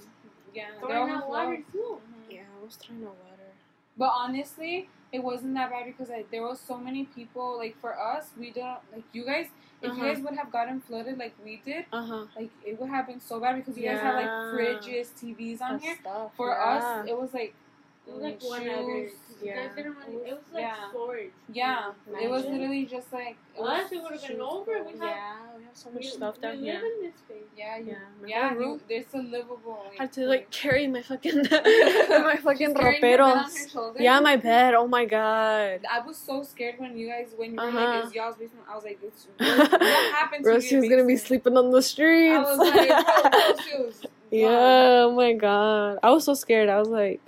Yeah, 0.54 0.67
they 0.76 0.88
throwing 0.88 1.12
out 1.12 1.24
overflow. 1.24 1.46
water 1.46 1.63
too. 1.72 2.02
Mhm. 2.08 2.34
Yeah, 2.36 2.41
I 2.60 2.63
was 2.63 2.78
trying 2.78 3.02
to 3.02 3.08
water. 3.08 3.52
But 3.98 4.12
honestly, 4.15 4.89
it 5.12 5.19
wasn't 5.24 5.56
that 5.56 5.69
bad 5.72 5.86
because 5.86 6.10
like, 6.10 6.30
there 6.32 6.41
was 6.43 6.60
so 6.60 6.78
many 6.78 7.04
people. 7.06 7.58
Like 7.58 7.76
for 7.82 8.00
us, 8.00 8.32
we 8.38 8.52
don't 8.52 8.80
like 8.93 9.04
you 9.12 9.26
guys. 9.26 9.48
If 9.82 9.91
Uh-huh. 9.91 10.06
you 10.06 10.13
guys 10.13 10.24
would 10.24 10.36
have 10.38 10.52
gotten 10.52 10.80
flooded 10.80 11.17
like 11.17 11.34
we 11.43 11.58
did, 11.65 11.86
Uh-huh. 11.91 12.28
like 12.38 12.50
it 12.65 12.80
would 12.80 12.89
have 12.89 13.08
been 13.08 13.19
so 13.19 13.39
bad 13.41 13.58
because 13.58 13.78
you 13.78 13.84
guys 13.89 14.00
have 14.00 14.15
like 14.15 14.30
fridges, 14.54 15.12
TVs 15.19 15.62
on 15.62 15.80
here. 15.80 15.98
Stuff. 16.00 16.34
For 16.38 16.50
yeah. 16.50 16.78
us, 16.78 17.10
it 17.10 17.17
was 17.19 17.34
like 17.34 17.54
It 18.05 18.13
was 18.13 18.21
like 18.21 18.39
mm, 18.39 18.49
one 18.49 18.69
other. 18.69 19.07
shoes. 19.09 19.11
Yeah. 19.41 19.55
guys 19.67 19.75
didn't. 19.75 19.95
It 20.25 20.33
was 20.33 20.43
like 20.53 20.61
Yeah. 20.61 20.89
storage. 20.89 21.31
Yeah, 21.51 21.91
it 22.21 22.29
was 22.29 22.43
literally 22.45 22.85
just 22.85 23.11
like 23.11 23.35
it 23.57 23.61
Us, 23.61 23.83
was 23.83 23.91
it 23.91 24.03
would've 24.03 24.27
been 24.27 24.41
over. 24.41 24.71
We 24.83 24.91
have- 24.91 24.99
Yeah, 25.01 25.35
we 25.57 25.63
have 25.65 25.75
so 25.75 25.89
much 25.89 26.03
We, 26.03 26.07
stuff 26.09 26.39
down 26.41 26.57
we 26.59 26.63
here. 26.65 26.73
live 26.75 26.83
in 26.83 27.01
this 27.05 27.15
space. 27.15 27.43
Yeah, 27.57 27.77
you, 27.77 27.85
Yeah, 27.87 27.95
my 28.21 28.27
yeah, 28.27 28.53
room. 28.53 28.81
there's 28.87 29.05
a 29.13 29.17
livable. 29.17 29.81
Like, 29.89 29.97
had 29.99 30.13
to 30.13 30.21
like 30.27 30.49
carry 30.51 30.87
my 30.87 31.01
fucking 31.01 31.35
my 31.51 32.31
She's 32.35 32.43
fucking 32.43 32.73
carrying 32.75 33.03
your 33.03 33.21
on 33.21 33.37
her 33.37 33.43
roperos. 33.51 33.99
Yeah, 33.99 34.19
my 34.19 34.35
bed. 34.37 34.73
Oh 34.75 34.87
my 34.87 35.05
god. 35.05 35.81
I 35.89 35.99
was 36.05 36.17
so 36.17 36.43
scared 36.43 36.75
when 36.79 36.97
you 36.97 37.07
guys 37.09 37.29
when 37.35 37.51
you 37.51 37.57
were 37.57 37.67
Uh-huh. 37.67 37.79
like, 37.79 38.05
"Is 38.05 38.13
y'all's 38.13 38.35
basement?" 38.35 38.65
I 38.69 38.75
was 38.75 38.83
like, 38.85 38.99
"It's 39.03 39.27
what, 39.37 39.71
what 39.81 40.13
happened 40.13 40.43
to 40.43 40.49
Bro, 40.51 40.57
your 40.59 40.81
was 40.81 40.89
gonna 40.89 41.05
be 41.05 41.17
sleeping 41.17 41.57
on 41.57 41.71
the 41.71 41.81
streets. 41.81 42.35
I 42.47 42.55
was 42.55 42.59
like, 42.59 42.89
"Bro, 43.31 43.39
those 43.55 43.65
shoes." 43.67 44.05
yeah, 44.31 44.47
oh 45.07 45.13
my 45.15 45.33
god. 45.33 45.99
I 46.03 46.11
was 46.11 46.23
so 46.23 46.33
scared. 46.33 46.69
I 46.69 46.79
was 46.79 46.87
like, 46.89 47.19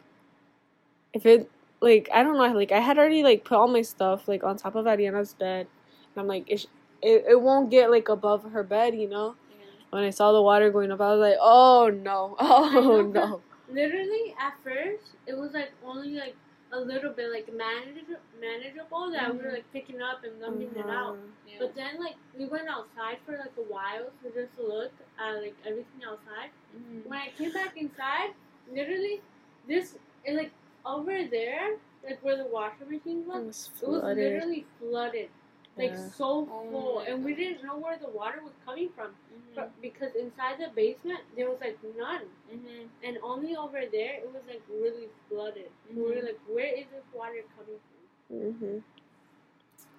if 1.15 1.25
it 1.25 1.49
like 1.81 2.09
I 2.13 2.23
don't 2.23 2.37
know, 2.37 2.53
like 2.59 2.71
I 2.71 2.79
had 2.79 2.97
already 2.99 3.23
like 3.23 3.45
put 3.45 3.57
all 3.57 3.67
my 3.67 3.81
stuff 3.81 4.27
like 4.27 4.43
on 4.43 4.57
top 4.57 4.75
of 4.75 4.85
Ariana's 4.85 5.33
bed, 5.33 5.67
and 6.15 6.21
I'm 6.21 6.27
like, 6.27 6.45
it 6.51 6.59
sh- 6.61 6.73
it, 7.01 7.25
it 7.29 7.41
won't 7.41 7.71
get 7.71 7.91
like 7.91 8.09
above 8.09 8.43
her 8.51 8.63
bed, 8.63 8.95
you 8.95 9.09
know. 9.09 9.35
Yeah. 9.49 9.65
When 9.91 10.03
I 10.03 10.09
saw 10.11 10.31
the 10.33 10.41
water 10.41 10.71
going 10.71 10.91
up, 10.91 11.01
I 11.01 11.11
was 11.15 11.19
like, 11.19 11.37
oh 11.41 11.89
no, 11.89 12.35
oh 12.39 13.01
no. 13.13 13.41
Literally, 13.69 14.35
at 14.39 14.53
first, 14.63 15.15
it 15.27 15.35
was 15.37 15.51
like 15.53 15.71
only 15.85 16.13
like 16.15 16.35
a 16.71 16.79
little 16.79 17.11
bit 17.13 17.31
like 17.31 17.47
manage- 17.53 18.19
manageable 18.41 19.11
that 19.11 19.31
we 19.31 19.37
were 19.39 19.49
Mhm. 19.49 19.53
like 19.53 19.71
picking 19.73 20.01
up 20.01 20.23
and 20.23 20.39
dumping 20.41 20.69
it 20.75 20.85
Uh-huh. 20.85 20.91
out. 21.11 21.17
Yeah. 21.47 21.59
But 21.59 21.75
then 21.75 21.99
like 21.99 22.15
we 22.37 22.45
went 22.45 22.67
outside 22.67 23.17
for 23.25 23.37
like 23.37 23.55
a 23.57 23.67
while 23.75 24.07
to 24.23 24.27
just 24.39 24.57
look 24.59 24.91
at 25.19 25.31
like 25.43 25.55
everything 25.65 26.03
outside. 26.07 26.51
Mhm. 26.75 27.05
When 27.07 27.19
I 27.19 27.29
came 27.37 27.51
back 27.53 27.77
inside, 27.77 28.33
literally, 28.71 29.21
this 29.67 29.97
it 30.25 30.35
like 30.35 30.51
over 30.85 31.23
there, 31.29 31.77
like 32.03 32.23
where 32.23 32.37
the 32.37 32.45
washer 32.45 32.85
machine 32.85 33.21
It 33.21 33.27
was, 33.27 33.43
was 33.45 33.81
it 33.81 33.87
was 33.89 34.17
literally 34.17 34.65
flooded, 34.79 35.29
like 35.77 35.91
Yeah. 35.91 36.09
so 36.11 36.47
Oh 36.51 36.69
full, 36.71 36.95
my 36.99 37.05
and 37.07 37.25
we 37.25 37.33
didn't 37.35 37.63
know 37.63 37.77
where 37.77 37.97
the 37.97 38.09
water 38.09 38.41
was 38.43 38.53
coming 38.65 38.89
from 38.95 39.07
Mhm. 39.09 39.55
but 39.55 39.81
because 39.81 40.13
inside 40.15 40.57
the 40.59 40.69
basement 40.75 41.21
there 41.35 41.49
was 41.49 41.59
like 41.59 41.77
none, 41.97 42.25
Mhm. 42.53 42.89
and 43.03 43.17
only 43.23 43.55
over 43.55 43.81
there 43.91 44.15
it 44.23 44.31
was 44.31 44.43
like 44.47 44.61
really 44.69 45.09
flooded. 45.27 45.69
And 45.89 45.97
we 45.97 46.03
were 46.03 46.15
Mhm. 46.21 46.25
like, 46.25 46.39
where 46.47 46.73
is 46.81 46.85
this 46.91 47.03
water 47.13 47.43
coming 47.57 47.79
from? 47.85 48.51
hmm 48.53 48.79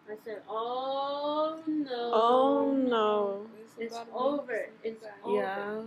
I 0.08 0.16
said, 0.24 0.42
oh 0.48 1.60
no. 1.66 2.10
Oh 2.14 2.72
no. 2.72 3.46
This 3.56 3.72
It's 3.78 3.92
about 3.92 4.06
to 4.06 4.12
be 4.12 4.18
over. 4.18 4.46
something 4.46 4.92
It's 4.92 5.04
over. 5.24 5.34
Yeah. 5.34 5.82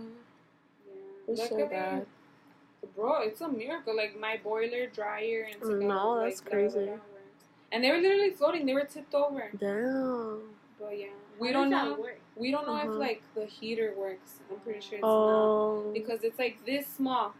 Yeah. 0.86 0.92
It 1.26 1.28
was 1.30 1.38
Look 1.38 1.48
so 1.48 1.56
at 1.56 1.60
it. 1.62 1.70
bad. 1.70 2.06
Bro, 2.96 3.22
it's 3.22 3.40
a 3.40 3.48
miracle. 3.48 3.96
Like 3.96 4.18
my 4.18 4.38
boiler, 4.42 4.86
dryer, 4.86 5.46
and 5.50 5.62
Oh, 5.62 5.68
no, 5.76 6.08
like, 6.14 6.30
that's 6.30 6.40
the 6.40 6.50
crazy. 6.50 6.78
whatever. 6.80 7.00
And 7.72 7.84
they 7.84 7.90
were 7.90 7.98
literally 7.98 8.30
floating. 8.30 8.66
They 8.66 8.74
were 8.74 8.84
tipped 8.84 9.14
over. 9.14 9.50
Damn. 9.58 10.42
But 10.78 10.98
yeah, 10.98 11.06
we 11.38 11.48
How 11.48 11.52
don't 11.54 11.70
know. 11.70 12.06
We 12.36 12.50
don't 12.50 12.66
know 12.66 12.74
Uh-huh. 12.74 12.92
if 12.92 12.98
like 12.98 13.22
the 13.34 13.44
heater 13.46 13.94
works. 13.96 14.40
I'm 14.50 14.58
pretty 14.60 14.80
sure 14.80 14.94
it's 14.98 15.02
not 15.02 15.08
Oh. 15.10 15.90
because 15.92 16.24
it's 16.24 16.38
like 16.38 16.64
this 16.64 16.86
small, 16.86 17.34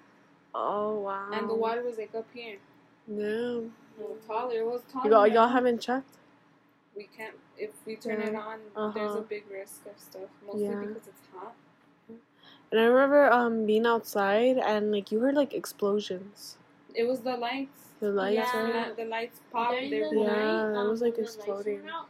Oh 0.54 1.00
wow. 1.00 1.30
and 1.32 1.48
the 1.48 1.54
water 1.54 1.82
was 1.82 1.96
like 1.98 2.14
up 2.14 2.26
here. 2.34 2.58
No. 3.06 3.70
No, 3.98 4.16
taller. 4.26 4.58
It 4.58 4.66
was 4.66 4.82
taller. 4.92 5.10
Y'all, 5.10 5.26
y'all 5.26 5.48
haven't 5.48 5.80
checked? 5.80 6.16
We 6.94 7.08
can't. 7.16 7.34
If 7.56 7.70
we 7.86 7.96
turn 7.96 8.20
Yeah. 8.20 8.28
it 8.28 8.34
on, 8.34 8.58
there's 8.94 9.10
Uh-huh. 9.12 9.18
a 9.20 9.22
big 9.22 9.50
risk 9.50 9.86
of 9.86 9.98
stuff. 9.98 10.28
Mostly 10.46 10.64
Yeah. 10.64 10.80
because 10.80 11.08
it's 11.08 11.22
hot. 11.34 11.54
And 12.70 12.80
I 12.80 12.84
remember 12.84 13.30
um 13.32 13.66
being 13.66 13.86
outside 13.86 14.58
and 14.58 14.92
like 14.92 15.10
you 15.12 15.20
heard 15.20 15.34
like 15.34 15.54
explosions. 15.54 16.56
It 16.94 17.04
was 17.04 17.20
the 17.20 17.36
lights. 17.36 17.88
The 18.00 18.10
lights, 18.10 18.34
Yeah. 18.34 18.62
right? 18.86 18.96
The, 18.96 19.04
the 19.04 19.08
lights 19.08 19.40
popped. 19.52 19.72
During 19.72 19.90
They 19.90 20.00
the 20.00 20.06
were 20.06 20.14
Yeah, 20.24 20.32
night, 20.32 20.74
it 20.74 20.78
um, 20.78 20.88
was, 20.88 21.00
like, 21.02 21.16
when 21.16 21.24
the 21.26 21.30
lights 21.30 21.36
exploding. 21.36 21.80
out, 21.92 22.08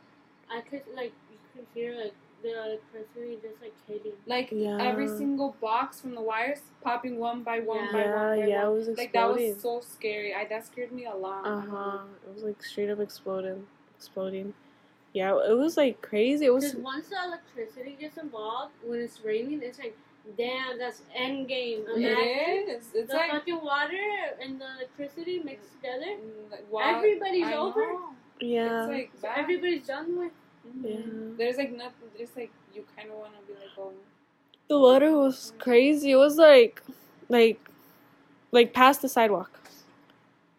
I 0.51 0.61
could 0.61 0.83
like 0.95 1.13
you 1.31 1.39
could 1.55 1.67
hear 1.75 1.95
like 1.97 2.15
the 2.43 2.51
electricity 2.65 3.39
just 3.43 3.61
like 3.61 3.75
hitting. 3.87 4.13
like 4.27 4.51
Yeah. 4.53 4.79
every 4.81 5.09
single 5.09 5.55
box 5.61 6.01
from 6.01 6.15
the 6.15 6.21
wires 6.23 6.61
popping 6.83 7.19
one 7.19 7.43
by 7.43 7.61
one 7.61 7.85
Yeah. 7.85 7.93
by 7.93 7.99
Yeah, 8.05 8.15
one 8.15 8.39
by 8.41 8.47
yeah, 8.47 8.63
one. 8.65 8.73
it 8.73 8.79
was 8.79 8.89
exploding. 8.89 8.97
Like 8.97 9.13
that 9.13 9.29
was 9.53 9.63
so 9.63 9.81
scary. 9.81 10.35
I 10.35 10.45
that 10.47 10.67
scared 10.67 10.93
me 10.93 11.05
a 11.07 11.15
lot. 11.15 11.45
Uh 11.47 11.61
huh. 11.61 11.99
It 12.27 12.35
was 12.35 12.43
like 12.45 12.63
straight 12.63 12.91
up 12.91 13.01
exploding, 13.01 13.67
exploding. 13.97 14.55
Yeah, 15.13 15.33
it 15.49 15.57
was 15.57 15.77
like 15.77 16.01
crazy. 16.03 16.47
It 16.47 16.55
was. 16.55 16.65
Because 16.65 16.83
once 16.85 17.09
the 17.09 17.17
electricity 17.27 17.97
gets 17.99 18.17
involved, 18.17 18.73
when 18.85 19.01
it's 19.01 19.21
raining, 19.25 19.61
it's 19.63 19.79
like, 19.79 19.97
damn, 20.37 20.79
that's 20.79 21.03
end 21.15 21.49
game. 21.49 21.85
Imagine 21.87 22.19
It 22.19 22.69
is. 22.69 22.85
It's 22.95 23.11
the 23.11 23.17
like 23.17 23.31
fucking 23.31 23.61
water 23.63 24.01
and 24.43 24.61
the 24.61 24.67
electricity 24.77 25.41
mixed 25.45 25.73
together. 25.77 26.07
mm, 26.19 26.51
like, 26.51 26.71
wow, 26.71 26.83
Everybody's 26.97 27.47
I 27.47 27.55
over. 27.55 27.81
know. 27.81 28.11
Yeah. 28.41 28.81
It's 28.83 28.89
like 28.89 29.11
So 29.21 29.29
everybody's 29.35 29.87
done 29.87 30.19
with. 30.19 30.33
Mhm. 30.67 30.85
Yeah. 30.85 31.37
There's 31.39 31.57
like 31.57 31.73
nothing. 31.73 32.09
There's 32.17 32.35
like 32.37 32.51
you 32.75 32.85
kind 32.97 33.11
of 33.11 33.17
want 33.19 33.33
to 33.35 33.47
be 33.47 33.55
like, 33.59 33.71
oh, 33.79 33.93
the 34.69 34.79
water 34.79 35.13
was 35.17 35.53
crazy. 35.59 36.13
It 36.13 36.17
was 36.17 36.37
like, 36.37 36.83
like, 37.29 37.61
like 38.53 38.73
past 38.73 39.03
the 39.03 39.09
sidewalk. 39.09 39.59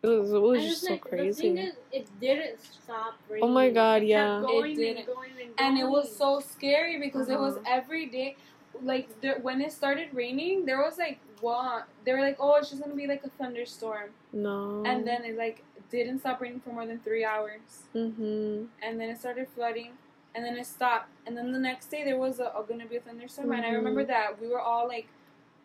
It 0.03 0.07
was. 0.07 0.31
It 0.33 0.39
was 0.41 0.59
And 0.59 0.67
just 0.69 0.77
it's 0.83 0.87
so 0.87 0.93
like, 0.93 1.03
The 1.03 1.09
crazy. 1.09 1.41
thing 1.41 1.57
is, 1.59 1.75
it 1.91 2.07
didn't 2.19 2.59
stop 2.61 3.19
raining. 3.29 3.43
Oh 3.49 3.53
my 3.53 3.69
God, 3.69 3.97
It 4.01 4.07
kept 4.07 4.09
yeah. 4.09 4.41
Going 4.41 4.71
It 4.71 4.75
didn't. 4.75 4.97
And 4.97 5.05
going 5.07 5.29
and 5.29 5.57
going. 5.57 5.69
and 5.69 5.77
it 5.77 5.87
was 5.87 6.15
so 6.15 6.39
scary 6.39 6.99
because 6.99 7.29
it 7.29 7.39
was 7.39 7.55
Uh-huh. 7.57 7.63
every 7.67 8.07
day. 8.07 8.35
Like 8.81 9.09
there, 9.21 9.39
when 9.39 9.61
it 9.61 9.71
started 9.71 10.09
raining, 10.13 10.65
there 10.65 10.77
was 10.81 10.97
like 10.97 11.19
one. 11.41 11.83
They 12.05 12.13
were 12.13 12.21
like, 12.21 12.37
oh, 12.39 12.55
it's 12.55 12.69
just 12.69 12.81
gonna 12.81 12.95
be 12.95 13.07
like 13.07 13.23
a 13.23 13.29
thunderstorm, 13.29 14.09
no. 14.33 14.83
and 14.85 15.05
then 15.07 15.23
it 15.25 15.37
like 15.37 15.63
didn't 15.89 16.19
stop 16.19 16.39
raining 16.39 16.61
for 16.61 16.71
more 16.71 16.85
than 16.85 16.99
three 16.99 17.25
hours. 17.25 17.83
Mhm. 17.93 18.67
and 18.81 18.99
then 18.99 19.09
it 19.09 19.19
started 19.19 19.47
flooding 19.55 19.91
and 20.33 20.45
then 20.45 20.55
it 20.55 20.65
stopped 20.65 21.09
and 21.27 21.35
then 21.35 21.51
the 21.51 21.59
next 21.59 21.87
day 21.91 22.05
there 22.05 22.17
was 22.17 22.39
a, 22.39 22.45
a 22.55 22.63
gonna 22.67 22.85
be 22.85 22.95
a 22.95 23.01
thunderstorm 23.01 23.51
and 23.51 23.65
i 23.65 23.71
remember 23.71 24.05
that 24.05 24.39
we 24.41 24.47
were 24.47 24.61
all 24.61 24.87
like 24.87 25.07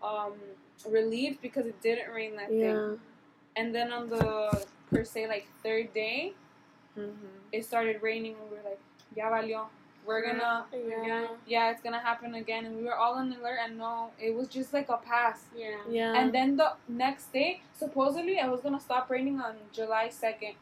um 0.02 0.32
relieved 0.90 1.40
because 1.40 1.66
it 1.66 1.80
didn't 1.80 2.10
rain 2.12 2.34
that 2.34 2.50
day 2.50 2.70
Yeah. 2.74 2.96
and 3.54 3.72
then 3.72 3.92
on 3.92 4.08
the 4.08 4.66
per 4.90 5.04
se 5.04 5.28
like 5.28 5.46
third 5.62 5.92
day 5.94 6.34
Mhm. 6.98 7.14
it 7.52 7.64
started 7.64 8.02
raining 8.02 8.34
and 8.40 8.50
we 8.50 8.56
were 8.56 8.64
like 8.64 8.80
ya 9.14 9.30
valió 9.30 9.66
we're 10.06 10.22
gonna 10.26 10.66
Yeah. 10.72 11.26
yeah, 11.46 11.70
it's 11.70 11.82
gonna 11.82 11.98
happen 11.98 12.34
again. 12.34 12.64
And 12.66 12.76
we 12.78 12.84
were 12.84 12.94
all 12.94 13.14
on 13.14 13.32
alert, 13.32 13.58
and 13.64 13.76
no, 13.78 14.10
it 14.18 14.34
was 14.34 14.48
just 14.48 14.72
like 14.72 14.88
a 14.88 14.96
pass. 14.98 15.46
Yeah. 15.54 15.76
Yeah. 15.88 16.12
And 16.18 16.32
then 16.32 16.56
the 16.56 16.74
next 16.88 17.32
day, 17.32 17.62
supposedly, 17.74 18.38
it 18.38 18.48
was 18.48 18.60
gonna 18.60 18.80
stop 18.80 19.10
raining 19.10 19.40
on 19.40 19.56
July 19.72 20.08
second, 20.08 20.54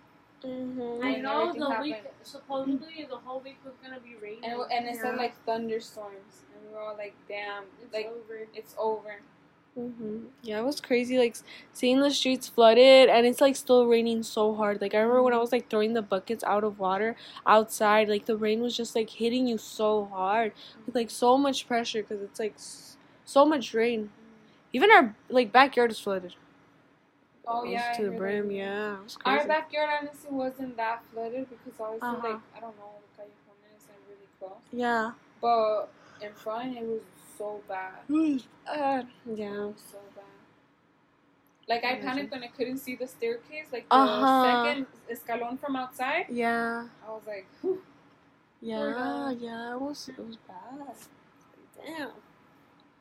Mhm. 0.42 1.02
I 1.02 1.08
And 1.14 1.22
know 1.22 1.52
the 1.52 1.68
happened. 1.70 1.82
week. 1.84 2.04
Supposedly, 2.22 3.04
the 3.08 3.16
whole 3.16 3.40
week 3.40 3.58
was 3.64 3.74
gonna 3.82 4.00
be 4.00 4.14
raining. 4.16 4.44
and 4.44 4.60
it, 4.60 4.66
and 4.70 4.86
it 4.88 4.96
said 4.96 5.16
like 5.16 5.34
thunderstorms, 5.46 6.44
and 6.54 6.68
we 6.68 6.74
were 6.74 6.80
all 6.80 6.96
like, 6.96 7.14
"Damn, 7.28 7.64
it's 7.82 7.92
like 7.94 8.06
over. 8.06 8.46
it's 8.54 8.74
over." 8.78 9.20
Hmm 9.74 10.26
Yeah, 10.42 10.60
it 10.60 10.64
was 10.64 10.80
crazy. 10.80 11.18
Like 11.18 11.36
seeing 11.72 12.00
the 12.00 12.10
streets 12.10 12.48
flooded, 12.48 13.08
and 13.08 13.26
it's 13.26 13.40
like 13.40 13.56
still 13.56 13.86
raining 13.86 14.22
so 14.22 14.54
hard. 14.54 14.80
Like 14.80 14.94
I 14.94 14.98
remember 14.98 15.22
when 15.22 15.34
I 15.34 15.38
was 15.38 15.50
like 15.52 15.68
throwing 15.68 15.94
the 15.94 16.02
buckets 16.02 16.44
out 16.44 16.62
of 16.64 16.78
water 16.78 17.16
outside. 17.46 18.08
Like 18.08 18.26
the 18.26 18.36
rain 18.36 18.60
was 18.62 18.76
just 18.76 18.94
like 18.94 19.10
hitting 19.10 19.48
you 19.48 19.58
so 19.58 20.04
hard 20.12 20.52
with 20.86 20.94
like 20.94 21.10
so 21.10 21.36
much 21.36 21.66
pressure 21.66 22.02
because 22.02 22.22
it's 22.22 22.38
like 22.38 22.54
s- 22.54 22.96
so 23.24 23.44
much 23.44 23.74
rain. 23.74 24.10
Even 24.72 24.90
our 24.90 25.16
like 25.28 25.52
backyard 25.52 25.90
is 25.92 26.00
flooded. 26.00 26.34
Oh 27.46 27.64
yeah, 27.64 27.90
I 27.90 27.96
to 27.96 28.02
the 28.02 28.08
heard 28.08 28.14
that. 28.14 28.18
brim. 28.18 28.50
Yeah, 28.50 28.96
it 28.98 29.02
was 29.02 29.16
crazy. 29.16 29.38
Our 29.40 29.46
backyard 29.46 29.90
honestly 30.00 30.30
wasn't 30.30 30.76
that 30.76 31.02
flooded 31.12 31.46
because 31.50 31.78
obviously 31.80 32.08
Uh-huh. 32.08 32.28
like 32.28 32.40
I 32.56 32.60
don't 32.60 32.76
know, 32.78 32.92
the 33.16 33.22
alcantarilla 33.22 33.76
isn't 33.76 34.00
really 34.08 34.28
close, 34.38 34.62
yeah. 34.72 35.12
but 35.40 35.88
in 36.22 36.32
front 36.32 36.76
it 36.76 36.84
was 36.84 37.02
so 37.38 37.60
bad. 37.68 37.92
Uh, 38.66 39.02
yeah. 39.34 39.70
So 39.76 39.98
bad. 40.14 40.24
Like 41.68 41.84
I 41.84 41.96
panicked 41.96 42.30
when 42.32 42.42
I 42.44 42.48
couldn't 42.48 42.78
see 42.78 42.94
the 42.96 43.06
staircase, 43.06 43.66
like 43.72 43.88
the 43.88 43.94
Uh-huh. 43.94 44.44
second 44.44 44.86
escalon 45.10 45.58
from 45.58 45.76
outside. 45.76 46.26
Yeah. 46.28 46.86
I 47.06 47.10
was 47.10 47.22
like, 47.26 47.46
Whew. 47.62 47.82
Yeah. 48.60 49.30
Yeah. 49.30 49.74
It 49.74 49.80
was. 49.80 50.08
It 50.08 50.18
was 50.18 50.36
bad. 50.48 50.96
Damn. 51.84 52.10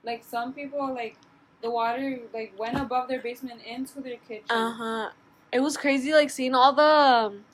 like 0.03 0.23
some 0.23 0.51
people 0.53 0.93
like 0.93 1.15
the 1.61 1.69
water 1.71 2.19
like 2.33 2.53
went 2.59 2.77
above 2.77 3.07
their 3.07 3.21
basement 3.21 3.61
into 3.65 4.01
their 4.01 4.17
kitchen. 4.27 4.45
Uh 4.49 4.71
huh. 4.71 5.09
It 5.51 5.59
was 5.61 5.77
crazy, 5.77 6.11
like 6.13 6.29
seeing 6.29 6.55
all 6.55 6.73
the 6.73 6.81
um, 6.83 7.45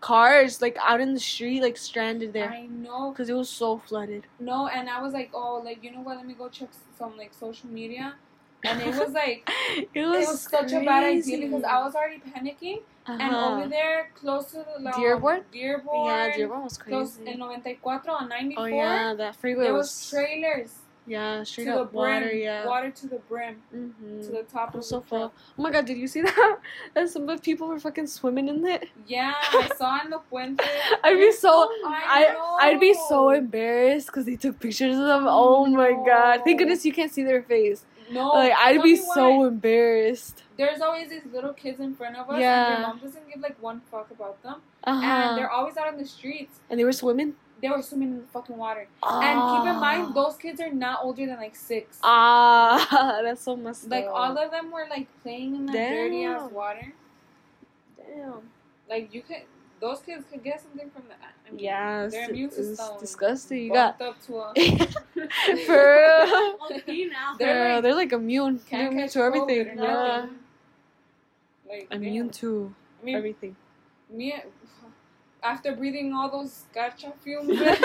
cars 0.00 0.60
like 0.62 0.76
out 0.80 1.00
in 1.00 1.14
the 1.14 1.20
street, 1.20 1.62
like 1.62 1.76
stranded 1.76 2.32
there, 2.32 2.50
I 2.50 2.66
know. 2.66 3.10
because 3.10 3.28
it 3.28 3.34
was 3.34 3.48
so 3.48 3.78
flooded. 3.78 4.24
No, 4.40 4.68
and 4.68 4.88
I 4.88 5.00
was 5.02 5.12
like, 5.12 5.30
oh, 5.34 5.60
like 5.64 5.82
you 5.82 5.90
know 5.92 6.00
what? 6.00 6.16
Let 6.16 6.26
me 6.26 6.34
go 6.34 6.48
check 6.48 6.68
some 6.96 7.16
like 7.16 7.32
social 7.34 7.68
media, 7.68 8.14
and 8.64 8.80
it 8.80 8.94
was 8.94 9.12
like 9.12 9.48
It 9.76 9.88
it 9.94 10.06
was, 10.06 10.26
was 10.28 10.40
such 10.42 10.72
a 10.72 10.80
bad 10.84 11.04
idea 11.04 11.38
because 11.46 11.64
I 11.64 11.78
was 11.84 11.94
already 11.94 12.20
panicking, 12.20 12.80
and 13.06 13.20
Uh-huh. 13.22 13.54
over 13.58 13.68
there 13.68 14.10
close 14.14 14.50
to 14.52 14.58
the 14.58 14.82
like, 14.82 14.94
Dearborn? 14.94 15.42
Dearborn, 15.52 16.04
Yeah, 16.06 16.36
Dearborn 16.36 16.64
was 16.64 16.78
close 16.78 17.16
crazy. 17.16 17.30
in 17.32 17.38
94 17.38 18.02
on 18.08 18.28
94. 18.28 18.64
Oh 18.64 18.66
yeah, 18.66 19.14
that 19.14 19.36
freeway 19.36 19.64
there 19.64 19.74
was, 19.74 19.88
was 19.88 20.08
trailers 20.10 20.78
yeah 21.08 21.42
straight 21.42 21.64
to 21.64 21.70
the 21.72 21.80
up 21.80 21.90
brim, 21.92 22.22
water. 22.22 22.32
Yeah. 22.32 22.66
water 22.66 22.90
to 22.90 23.06
the 23.08 23.16
brim, 23.28 23.56
Mm-hmm. 23.74 24.20
to 24.22 24.28
the 24.30 24.42
top 24.44 24.74
It 24.74 24.78
was 24.78 24.86
of 24.86 24.88
so 24.90 25.00
the 25.00 25.06
full. 25.06 25.32
Oh 25.58 25.62
my 25.62 25.70
god, 25.70 25.86
did 25.86 25.96
you 25.96 26.06
see 26.06 26.20
that? 26.28 26.58
That 26.94 27.08
some 27.08 27.28
of 27.28 27.36
the 27.36 27.42
people 27.42 27.66
were 27.68 27.80
fucking 27.80 28.06
swimming 28.06 28.48
in 28.48 28.64
it. 28.66 28.88
Yeah, 29.06 29.32
I 29.36 29.70
saw 29.76 30.00
in 30.04 30.10
the 30.10 30.18
puente. 30.30 30.62
I'd 31.04 31.16
be 31.16 31.32
so 31.32 31.50
I 31.86 32.36
I 32.60 32.66
I'd 32.68 32.80
be 32.80 32.94
so 33.08 33.30
embarrassed 33.30 34.06
because 34.08 34.26
they 34.26 34.36
took 34.36 34.60
pictures 34.60 34.96
of 34.96 35.06
them. 35.06 35.24
Oh 35.26 35.66
my 35.66 35.92
god! 35.92 36.42
Thank 36.44 36.58
goodness 36.58 36.84
you 36.84 36.92
can't 36.92 37.10
see 37.12 37.24
their 37.24 37.42
face. 37.42 37.84
No, 38.10 38.28
like 38.28 38.52
I'd 38.56 38.82
be 38.82 38.96
so 38.96 39.38
why. 39.40 39.48
embarrassed. 39.48 40.42
There's 40.56 40.80
always 40.80 41.10
these 41.10 41.26
little 41.30 41.52
kids 41.52 41.78
in 41.78 41.94
front 41.94 42.16
of 42.16 42.28
us, 42.30 42.40
Yeah. 42.40 42.64
and 42.66 42.74
their 42.76 42.88
mom 42.88 42.98
doesn't 42.98 43.28
give 43.30 43.40
like 43.42 43.56
one 43.62 43.82
fuck 43.90 44.10
about 44.10 44.42
them, 44.42 44.62
Uh 44.84 44.98
huh. 44.98 45.06
and 45.06 45.38
they're 45.38 45.50
always 45.50 45.76
out 45.76 45.88
on 45.88 45.98
the 45.98 46.06
streets. 46.06 46.60
And 46.70 46.80
they 46.80 46.84
were 46.84 46.92
swimming. 46.92 47.34
They 47.60 47.68
were 47.68 47.82
swimming 47.82 48.10
in 48.12 48.20
the 48.20 48.26
fucking 48.28 48.56
water. 48.56 48.86
And 49.02 49.40
keep 49.64 49.74
in 49.74 49.80
mind, 49.80 50.14
those 50.14 50.36
kids 50.36 50.60
are 50.60 50.70
not 50.72 51.00
older 51.02 51.26
than 51.26 51.36
like 51.36 51.56
six. 51.56 51.98
Ah, 52.04 53.18
that's 53.24 53.42
so 53.42 53.56
messed 53.56 53.86
up. 53.86 53.90
like 53.90 54.06
all 54.06 54.36
of 54.38 54.50
them 54.52 54.70
were 54.70 54.86
like 54.88 55.08
playing 55.22 55.56
in 55.56 55.66
that 55.66 55.72
dirty 55.90 56.24
ass 56.24 56.50
water. 56.52 56.92
Damn. 57.96 58.42
Like 58.88 59.12
you 59.12 59.22
could, 59.22 59.42
those 59.80 60.00
kids 60.00 60.24
could 60.30 60.42
get 60.44 60.60
something 60.60 60.88
from 60.90 61.02
that. 61.08 61.32
I 61.46 61.50
mean, 61.50 61.58
Yeah, 61.64 62.06
their 62.06 62.22
it's, 62.22 62.30
immune 62.30 62.46
it's 62.48 62.56
system 62.56 62.98
disgusting. 63.00 63.62
You 63.64 63.72
got 63.72 63.98
bumped 63.98 64.20
up 64.20 64.26
to 64.26 64.36
a 64.38 64.86
for 65.66 65.74
real. 66.86 67.08
Now. 67.10 67.34
They're 67.38 67.54
They're, 67.54 67.74
like- 67.74 67.82
they're 67.82 67.94
like 67.94 68.12
immune. 68.12 68.60
They're 68.70 68.88
immune 68.88 69.08
to 69.08 69.20
everything. 69.22 69.78
Yeah. 69.78 70.26
like 71.68 71.88
Immune 71.90 72.26
damn. 72.26 72.32
to 72.34 72.74
I 73.02 73.04
mean, 73.04 73.16
everything. 73.16 73.56
me 74.10 74.34
after 75.42 75.74
breathing 75.76 76.12
all 76.12 76.30
those 76.30 76.64
gacha 76.74 77.12
fumes, 77.22 77.50
in, 77.50 77.58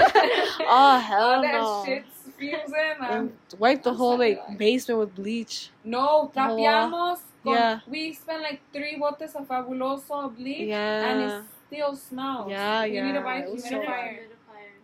oh 0.60 0.66
all 0.68 1.00
hell 1.00 1.42
that 1.42 1.54
no. 1.54 1.84
shit 1.86 2.04
fumes 2.38 2.70
in. 2.70 2.96
I'm, 3.06 3.12
And 3.14 3.34
wipe 3.60 3.84
the 3.84 3.92
I'm 3.92 3.96
whole 3.96 4.18
like 4.18 4.40
like- 4.48 4.58
basement 4.58 5.00
with 5.00 5.16
bleach. 5.16 5.70
no, 5.84 6.32
trapeamos. 6.36 7.18
Uh, 7.18 7.20
con, 7.44 7.54
Yeah. 7.54 7.80
We 7.88 8.14
spent 8.14 8.42
like 8.42 8.62
three 8.72 8.98
botes 8.98 9.36
of 9.36 9.48
fabuloso 9.48 10.36
bleach, 10.36 10.70
and 10.72 11.22
it 11.22 11.44
still 11.68 11.96
smells. 11.96 12.50
Yeah, 12.50 12.84
we 12.86 13.02
need 13.02 13.14
to 13.14 13.22
buy 13.22 13.38
a 13.44 13.52
it 13.54 13.60
so 13.62 13.70
humidifier. 13.70 14.18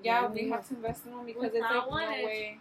Yeah, 0.04 0.22
Yeah. 0.22 0.28
we 0.28 0.50
have 0.50 0.68
to 0.68 0.74
invest 0.76 1.06
in 1.06 1.16
one 1.16 1.26
because 1.26 1.44
it's 1.46 1.54
Without 1.56 1.76
like 1.76 1.90
one, 1.92 2.04
no 2.06 2.12
it's- 2.12 2.26
way. 2.26 2.60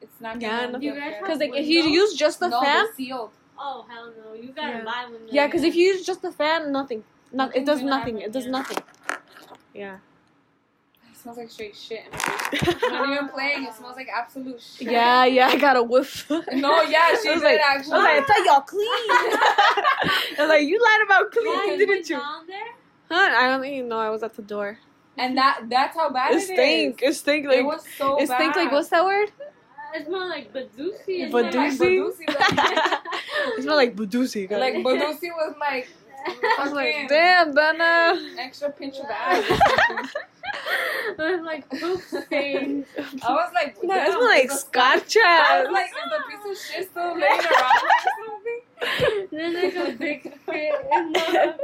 It's 0.00 0.20
not 0.20 0.40
Yeah, 0.40 0.60
gonna 0.66 0.72
no- 0.72 0.78
You 0.78 0.94
guys. 0.94 1.14
Because 1.20 1.38
like 1.40 1.54
if 1.56 1.66
you 1.66 1.82
use 1.82 2.14
just 2.14 2.38
the 2.38 2.48
no, 2.48 2.60
fan, 2.62 2.86
sealed. 2.94 3.30
Oh 3.58 3.84
hell 3.88 4.12
no! 4.16 4.34
You 4.34 4.52
gotta 4.52 4.78
Yeah. 4.78 4.84
buy 4.84 5.02
one. 5.10 5.22
yeah, 5.36 5.46
because 5.48 5.64
if 5.64 5.74
you 5.74 5.86
use 5.92 6.06
just 6.06 6.22
the 6.22 6.30
fan, 6.30 6.70
nothing. 6.70 7.02
Not, 7.32 7.54
it 7.56 7.64
does 7.66 7.82
nothing. 7.82 8.20
It 8.20 8.30
does 8.32 8.46
nothing. 8.46 8.78
Yeah. 9.78 9.98
It 11.10 11.16
smells 11.22 11.38
like 11.38 11.50
straight 11.50 11.74
shit. 11.76 12.04
in 12.04 12.10
my 12.12 12.48
basement. 12.50 12.82
I'm 12.84 12.92
not 12.92 13.12
even 13.14 13.28
playing. 13.28 13.64
It 13.64 13.74
smells 13.74 13.96
like 13.96 14.08
absolute 14.08 14.60
shit. 14.60 14.90
Yeah, 14.90 15.24
yeah, 15.24 15.48
I 15.48 15.56
got 15.56 15.76
a 15.76 15.82
whiff. 15.82 16.28
No, 16.30 16.82
yeah, 16.82 17.14
she 17.22 17.28
I 17.28 17.32
was 17.34 17.42
did 17.42 17.42
like, 17.42 17.60
actually. 17.60 17.92
I 17.92 17.96
was 17.96 18.04
like, 18.04 18.22
I 18.22 18.26
thought 18.26 18.46
y'all 18.46 18.60
clean. 18.60 18.88
I 20.38 20.40
was 20.40 20.48
like, 20.48 20.66
you 20.66 20.80
lied 20.82 21.02
about 21.06 21.26
yeah, 21.34 21.40
clean, 21.62 21.80
you 21.80 21.86
didn't 21.86 22.08
you? 22.08 22.16
down 22.16 22.46
there. 22.46 22.58
Huh? 23.10 23.14
I 23.36 23.46
don't 23.48 23.64
even 23.64 23.88
know. 23.88 23.98
I 23.98 24.10
was 24.10 24.22
at 24.22 24.34
the 24.36 24.42
door. 24.42 24.78
and 25.16 25.36
that 25.38 25.62
that's 25.68 25.96
how 25.96 26.10
bad 26.10 26.32
It 26.32 26.36
it 26.38 26.40
stink. 26.42 27.02
is. 27.02 27.08
It 27.10 27.20
stink 27.20 27.46
like 27.46 27.58
it 27.58 27.64
was 27.64 27.84
so 27.96 28.16
it 28.20 28.28
bad. 28.28 28.36
stink 28.38 28.56
like 28.56 28.70
what's 28.72 28.88
that 28.90 29.04
word? 29.04 29.30
Uh, 29.40 29.98
it 29.98 30.06
smelled 30.06 30.28
like 30.28 30.52
Badusi. 30.52 31.24
and 31.24 31.32
Like 31.34 31.46
Badusi? 31.52 32.10
It 33.56 33.62
smelled 33.62 33.76
like 33.76 33.96
budusi. 33.96 34.50
Like 34.50 34.74
Badusi 34.74 35.30
was 35.40 35.54
like 35.58 35.88
I 36.26 36.56
was 36.62 36.72
like, 36.72 37.08
damn, 37.08 37.54
Dana. 37.54 38.18
extra 38.38 38.70
pinch 38.70 38.96
of 38.98 39.06
ass. 39.10 39.44
or 39.50 39.56
something. 39.56 40.10
it 41.10 41.18
was 41.18 41.40
like 41.44 41.68
poop 41.70 42.00
stains. 42.00 42.86
I 42.98 43.32
was 43.32 43.50
like, 43.54 43.76
No, 43.82 43.94
it 43.94 43.98
damn, 43.98 44.12
smelled 44.12 44.24
like 44.24 44.50
scotch 44.50 45.16
I 45.22 45.62
was 45.62 45.72
like, 45.72 45.86
is 45.86 45.92
the 46.10 46.22
piece 46.28 46.58
of 46.58 46.74
shit 46.74 46.90
still 46.90 47.14
laying 47.14 47.40
around 47.40 47.82
or 47.84 47.98
something? 48.26 48.60
There's 49.30 49.74
like 49.74 49.88
a 49.88 49.98
big 49.98 50.22
shit 50.46 50.74
in 50.92 51.12
the 51.12 51.54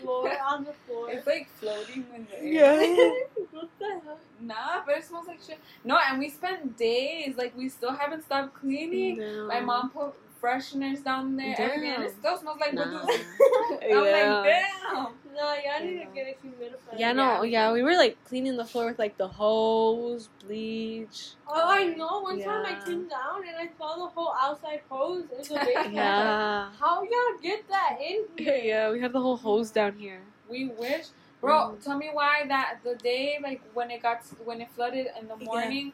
floor 0.00 0.32
on 0.46 0.64
the 0.64 0.72
floor. 0.86 1.10
It's 1.10 1.26
like 1.26 1.48
floating 1.58 2.04
in 2.14 2.26
the 2.30 2.38
air. 2.42 2.82
Yeah. 2.82 3.10
what 3.50 3.68
the 3.78 4.00
hell? 4.04 4.18
Nah, 4.40 4.82
but 4.86 4.96
it 4.98 5.04
smells 5.04 5.26
like 5.26 5.40
shit. 5.44 5.58
No, 5.84 5.98
and 6.08 6.18
we 6.18 6.28
spent 6.30 6.76
days 6.76 7.36
like 7.36 7.56
we 7.56 7.68
still 7.68 7.92
haven't 7.92 8.22
stopped 8.22 8.54
cleaning. 8.54 9.46
My 9.46 9.60
mom 9.60 9.90
put 9.90 10.14
fresheners 10.42 11.04
down 11.04 11.36
there, 11.36 11.54
everything, 11.58 11.90
and 11.90 12.04
it 12.04 12.12
still 12.18 12.36
smells 12.36 12.58
like 12.60 12.74
Nah. 12.74 12.84
Badusi. 12.84 13.24
I'm 13.84 13.88
Yeah. 13.90 13.98
like, 13.98 14.42
damn. 14.42 15.14
No, 15.34 15.54
y'all 15.54 15.84
need 15.86 16.00
to 16.00 16.06
get 16.14 16.26
a 16.26 16.46
humidifier. 16.46 16.98
Yeah, 16.98 17.12
no, 17.12 17.42
yeah, 17.42 17.72
we 17.72 17.82
were 17.82 17.94
like 17.96 18.22
cleaning 18.24 18.56
the 18.56 18.64
floor 18.64 18.86
with 18.86 18.98
like 18.98 19.16
the 19.16 19.28
hose, 19.28 20.28
bleach. 20.44 21.32
Oh, 21.48 21.68
I 21.68 21.84
know. 21.94 22.20
One 22.20 22.40
time 22.40 22.64
I 22.66 22.70
Yeah. 22.70 22.84
came 22.84 23.08
down 23.08 23.46
and 23.46 23.56
I 23.56 23.68
saw 23.78 23.96
the 23.96 24.06
whole 24.14 24.34
outside 24.40 24.82
hose 24.88 25.24
in 25.30 25.38
the 25.38 25.60
basement. 25.64 25.94
Yeah. 25.94 26.70
How 26.78 27.02
y'all 27.02 27.38
get 27.42 27.68
that 27.68 27.98
in 28.00 28.26
here? 28.38 28.56
yeah, 28.56 28.90
we 28.90 29.00
had 29.00 29.12
the 29.12 29.20
whole 29.20 29.36
hose 29.36 29.70
down 29.70 29.96
here. 29.96 30.22
We 30.48 30.68
wish, 30.78 31.06
bro. 31.40 31.72
Mm. 31.76 31.84
Tell 31.84 31.96
me 31.98 32.10
why 32.12 32.44
that 32.48 32.80
the 32.84 32.94
day 32.96 33.38
like 33.42 33.62
when 33.74 33.90
it 33.90 34.02
got 34.02 34.22
when 34.44 34.60
it 34.60 34.70
flooded 34.74 35.06
in 35.20 35.28
the 35.28 35.36
Yeah. 35.38 35.46
morning. 35.46 35.92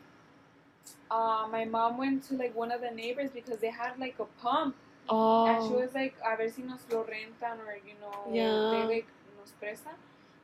Uh, 1.11 1.47
my 1.51 1.65
mom 1.65 1.97
went 1.99 2.23
to 2.29 2.35
like 2.35 2.55
one 2.55 2.71
of 2.71 2.81
the 2.81 2.91
neighbors 2.91 3.31
because 3.31 3.59
they 3.59 3.71
had 3.71 3.99
like 3.99 4.17
a 4.19 4.27
pump, 4.43 4.75
and 5.09 5.63
she 5.65 5.73
Oh. 5.75 5.81
was 5.81 5.95
like, 5.95 6.15
"A 6.25 6.37
ver 6.37 6.49
si 6.51 6.63
nos 6.63 6.85
lo 6.91 7.05
rentan 7.05 7.59
or 7.67 7.77
you 7.87 7.95
know, 8.01 8.17
Yeah. 8.31 8.71
they 8.73 8.85
like 8.95 9.07
nos 9.39 9.53
prestan." 9.61 9.97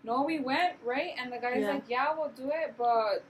No, 0.03 0.23
we 0.23 0.39
went 0.39 0.75
right, 0.85 1.13
and 1.19 1.33
the 1.33 1.39
guy's 1.39 1.61
Yeah. 1.63 1.73
like, 1.75 1.85
"Yeah, 1.89 2.15
we'll 2.17 2.31
do 2.37 2.51
it, 2.51 2.75
but 2.79 3.23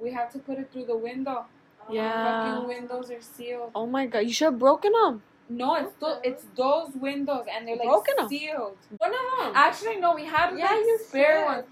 we 0.00 0.10
have 0.12 0.30
to 0.32 0.38
put 0.38 0.58
it 0.58 0.70
through 0.72 0.84
the 0.86 0.96
window. 0.96 1.46
Yeah. 1.88 2.12
Fucking 2.24 2.68
windows 2.68 3.10
are 3.10 3.22
sealed." 3.22 3.70
Oh 3.74 3.86
my 3.86 4.06
god, 4.06 4.20
you 4.20 4.32
should 4.32 4.46
have 4.52 4.58
broken 4.58 4.92
them. 4.92 5.22
No, 5.48 5.74
it's 5.74 5.92
th- 5.98 6.20
it's 6.22 6.44
those 6.54 6.94
windows, 6.94 7.46
and 7.50 7.66
they're 7.66 7.74
like 7.76 7.88
Broken 7.88 8.14
'em. 8.20 8.28
sealed. 8.28 8.76
One 8.98 9.10
of 9.14 9.24
them. 9.38 9.52
Actually, 9.56 9.96
no, 9.96 10.14
we 10.14 10.24
had 10.26 10.56
Yeah, 10.56 10.66
like 10.70 10.84
you 10.86 10.98
spare 10.98 11.38
said. 11.38 11.44
ones. 11.46 11.64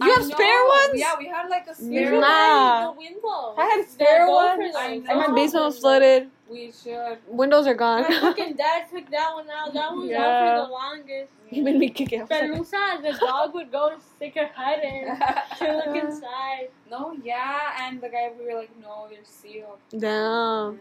You 0.00 0.10
I 0.10 0.14
have 0.14 0.24
spare 0.24 0.64
ones? 0.66 0.92
Yeah, 0.94 1.14
we 1.18 1.26
had 1.26 1.48
like 1.48 1.66
a 1.68 1.74
spare 1.74 2.04
should 2.06 2.12
one. 2.12 2.20
Nah. 2.22 2.26
buy 2.28 2.92
the 2.92 2.98
window. 2.98 3.54
I 3.58 3.64
had 3.76 3.88
spare 3.88 4.28
ones. 4.28 4.72
for 4.72 4.78
I 4.78 4.88
those. 4.98 5.04
know. 5.04 5.10
And 5.10 5.18
my 5.20 5.34
basement 5.34 5.64
was 5.66 5.78
flooded. 5.78 6.28
We 6.50 6.72
should. 6.72 7.18
Windows 7.28 7.66
are 7.66 7.74
gone. 7.74 8.02
My 8.02 8.20
fucking 8.20 8.56
dad 8.62 8.86
took 8.90 9.08
that 9.10 9.32
one 9.34 9.46
out. 9.50 9.72
That 9.72 9.90
one 9.90 10.00
was 10.00 10.10
Yeah. 10.10 10.22
out 10.24 10.60
for 10.62 10.66
the 10.66 10.72
longest. 10.72 11.32
you 11.50 11.62
made 11.62 11.76
me 11.78 11.88
kick 11.90 12.12
it. 12.12 12.18
I 12.18 12.20
was 12.22 12.30
like, 12.30 12.42
Pelusa, 12.42 13.02
the 13.02 13.18
dog 13.26 13.54
would 13.54 13.70
go 13.70 13.92
stick 14.16 14.34
her 14.36 14.46
head 14.46 14.82
in 14.82 15.04
to 15.58 15.76
look 15.76 15.96
inside. 15.96 16.68
no, 16.90 17.14
yeah, 17.22 17.76
and 17.82 18.00
the 18.00 18.08
guy 18.08 18.30
we 18.38 18.46
were 18.46 18.58
like, 18.58 18.70
no, 18.80 19.06
they're 19.10 19.18
sealed. 19.24 19.78
Damn. 19.96 20.70
And 20.70 20.80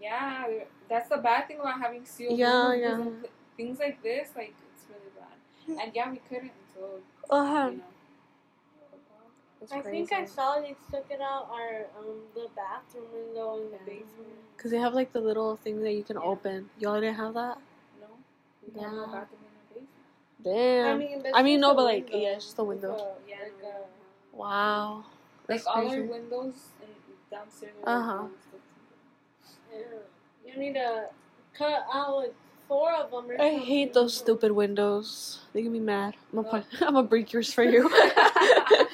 yeah, 0.00 0.46
that's 0.88 1.08
the 1.08 1.16
bad 1.18 1.48
thing 1.48 1.58
about 1.60 1.80
having 1.80 2.04
sealed 2.04 2.38
Yeah, 2.38 2.68
rooms, 2.68 2.80
yeah. 2.80 2.88
because 2.96 3.06
of 3.06 3.20
th- 3.22 3.32
Things 3.56 3.78
like 3.78 4.02
this, 4.02 4.28
like 4.36 4.54
it's 4.74 4.84
really 4.88 5.12
bad. 5.18 5.84
And 5.84 5.94
yeah, 5.94 6.10
we 6.10 6.16
couldn't 6.28 6.50
until 6.74 6.98
Uh-huh. 7.30 7.68
you 7.70 7.76
know. 7.78 7.84
That's 9.70 9.86
I 9.86 9.90
think 9.90 10.12
I 10.12 10.24
saw 10.26 10.60
they 10.60 10.74
took 10.90 11.06
it 11.10 11.20
out 11.20 11.48
our 11.50 11.86
um 11.98 12.16
the 12.34 12.48
bathroom 12.54 13.04
window 13.12 13.56
in 13.56 13.70
the 13.70 13.76
Yeah. 13.76 13.78
basement. 13.86 14.28
Because 14.56 14.70
they 14.70 14.78
have 14.78 14.94
like 14.94 15.12
the 15.12 15.20
little 15.20 15.56
thing 15.56 15.80
that 15.82 15.92
you 15.92 16.02
can 16.02 16.16
Yeah. 16.16 16.22
open. 16.22 16.70
Y'all 16.78 17.00
didn't 17.00 17.16
have 17.16 17.34
that? 17.34 17.58
No, 18.00 18.06
we 18.74 18.80
have 18.80 18.92
no 18.92 19.00
Yeah. 19.00 19.06
bathroom 19.06 19.40
in 19.42 19.54
the 19.68 19.74
basement. 19.74 19.88
Damn. 20.42 20.94
I 20.94 20.98
mean, 20.98 21.22
I 21.34 21.42
mean, 21.42 21.60
no, 21.60 21.74
but 21.74 21.82
a 21.82 21.84
like, 21.84 22.04
window. 22.04 22.18
yeah, 22.18 22.34
it's 22.36 22.44
just 22.44 22.58
a 22.58 22.64
window. 22.64 22.90
Like 22.92 23.00
a- 23.00 23.30
Yeah, 23.30 23.36
like 23.42 23.52
a- 23.60 23.62
no. 23.62 23.86
Wow. 24.34 24.96
Like 24.96 25.04
That's 25.48 25.66
all 25.66 25.88
our 25.88 26.02
windows 26.02 26.68
and 26.82 26.90
downstairs. 27.30 27.72
Uh-huh. 27.84 28.24
Yeah. 29.72 29.80
You 30.46 30.58
need 30.58 30.74
to 30.74 31.08
cut 31.54 31.86
out 31.92 32.16
like 32.16 32.34
four 32.68 32.92
of 32.94 33.10
them. 33.10 33.30
Or 33.30 33.34
I 33.34 33.50
something. 33.52 33.60
hate 33.60 33.92
those 33.94 34.14
stupid 34.16 34.52
windows. 34.52 35.40
They 35.52 35.62
get 35.62 35.70
me 35.72 35.80
mad. 35.80 36.16
I'm 36.32 36.42
gonna, 36.44 36.58
No. 36.58 36.62
put, 36.64 36.82
I'm 36.88 36.94
gonna 36.94 37.06
break 37.08 37.32
yours 37.32 37.52
for 37.52 37.62
you. 37.62 37.88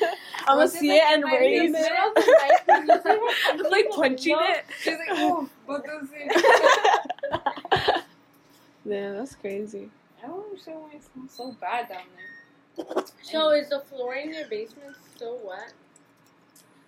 I'm 0.51 0.57
gonna 0.59 0.69
see 0.69 0.91
it 0.97 1.03
and 1.13 1.25
raise 1.25 1.71
it. 1.71 1.73
middle 1.73 2.09
of 2.09 2.15
the 2.15 2.21
night, 2.41 2.61
when 2.67 2.87
you 2.87 3.03
see 3.03 3.09
her 3.59 3.65
I'm 3.65 3.71
like 3.71 3.91
punching 3.91 4.37
it. 4.41 4.65
She's 4.83 4.99
like, 4.99 5.09
oh, 5.13 5.49
what 5.67 5.85
does 5.85 6.09
it? 6.15 8.05
Yeah, 8.85 9.13
that's 9.13 9.35
crazy. 9.35 9.91
I 10.25 10.27
don't 10.27 10.43
understand 10.45 10.81
why 10.81 10.93
it 10.95 11.03
smells 11.05 11.31
so 11.33 11.53
bad 11.61 11.89
down 11.91 12.03
there. 12.17 13.05
So 13.23 13.51
is 13.51 13.69
the 13.69 13.81
floor 13.81 14.15
in 14.15 14.33
your 14.33 14.47
basement 14.49 14.97
still 15.15 15.39
wet? 15.45 15.73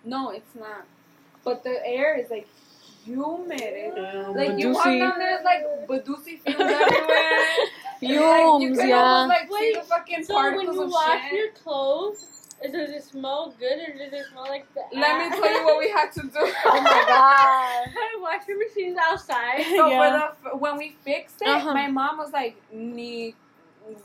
No, 0.03 0.31
it's 0.31 0.55
not. 0.55 0.85
But 1.43 1.63
the 1.63 1.77
air 1.85 2.17
is 2.19 2.31
like 2.31 2.47
humid. 3.05 3.61
It- 3.61 3.93
Damn, 3.95 4.33
like 4.35 4.57
you 4.57 4.71
walk 4.73 4.85
down 4.85 5.19
there, 5.19 5.35
it's 5.35 5.45
like 5.45 5.63
Badusi 5.87 6.39
fumes 6.39 6.59
everywhere. 6.59 6.79
like, 8.01 8.01
you 8.01 8.19
Fumes, 8.59 8.79
yeah. 8.83 8.95
almost 8.97 9.29
like 9.51 9.59
see 9.61 9.73
the 9.75 9.81
fucking 9.83 10.23
So 10.23 10.33
when 10.35 10.61
you 10.73 10.87
wash 10.89 11.21
shit. 11.29 11.33
your 11.33 11.51
clothes, 11.51 12.17
is, 12.23 12.32
does 12.71 12.89
it 12.91 13.03
smell 13.03 13.53
good 13.59 13.77
or 13.79 13.97
does 13.97 14.13
it 14.13 14.25
smell 14.31 14.43
like 14.43 14.65
the 14.73 14.81
Let 14.97 15.17
me 15.19 15.29
tell 15.37 15.51
you 15.51 15.63
what 15.65 15.79
we 15.79 15.89
had 15.89 16.11
to 16.13 16.21
do. 16.21 16.29
Oh 16.65 16.81
my 16.81 17.03
god. 17.07 17.87
Washing 18.21 18.57
machines 18.57 18.97
outside. 19.01 19.65
So 19.77 19.89
Yeah. 19.89 19.99
for 19.99 20.49
the 20.51 20.57
when 20.57 20.77
we 20.77 20.95
fixed 21.03 21.41
it, 21.41 21.47
Uh-huh. 21.47 21.73
my 21.73 21.87
mom 21.87 22.17
was 22.17 22.31
like, 22.31 22.55
"Ni, 22.71 23.35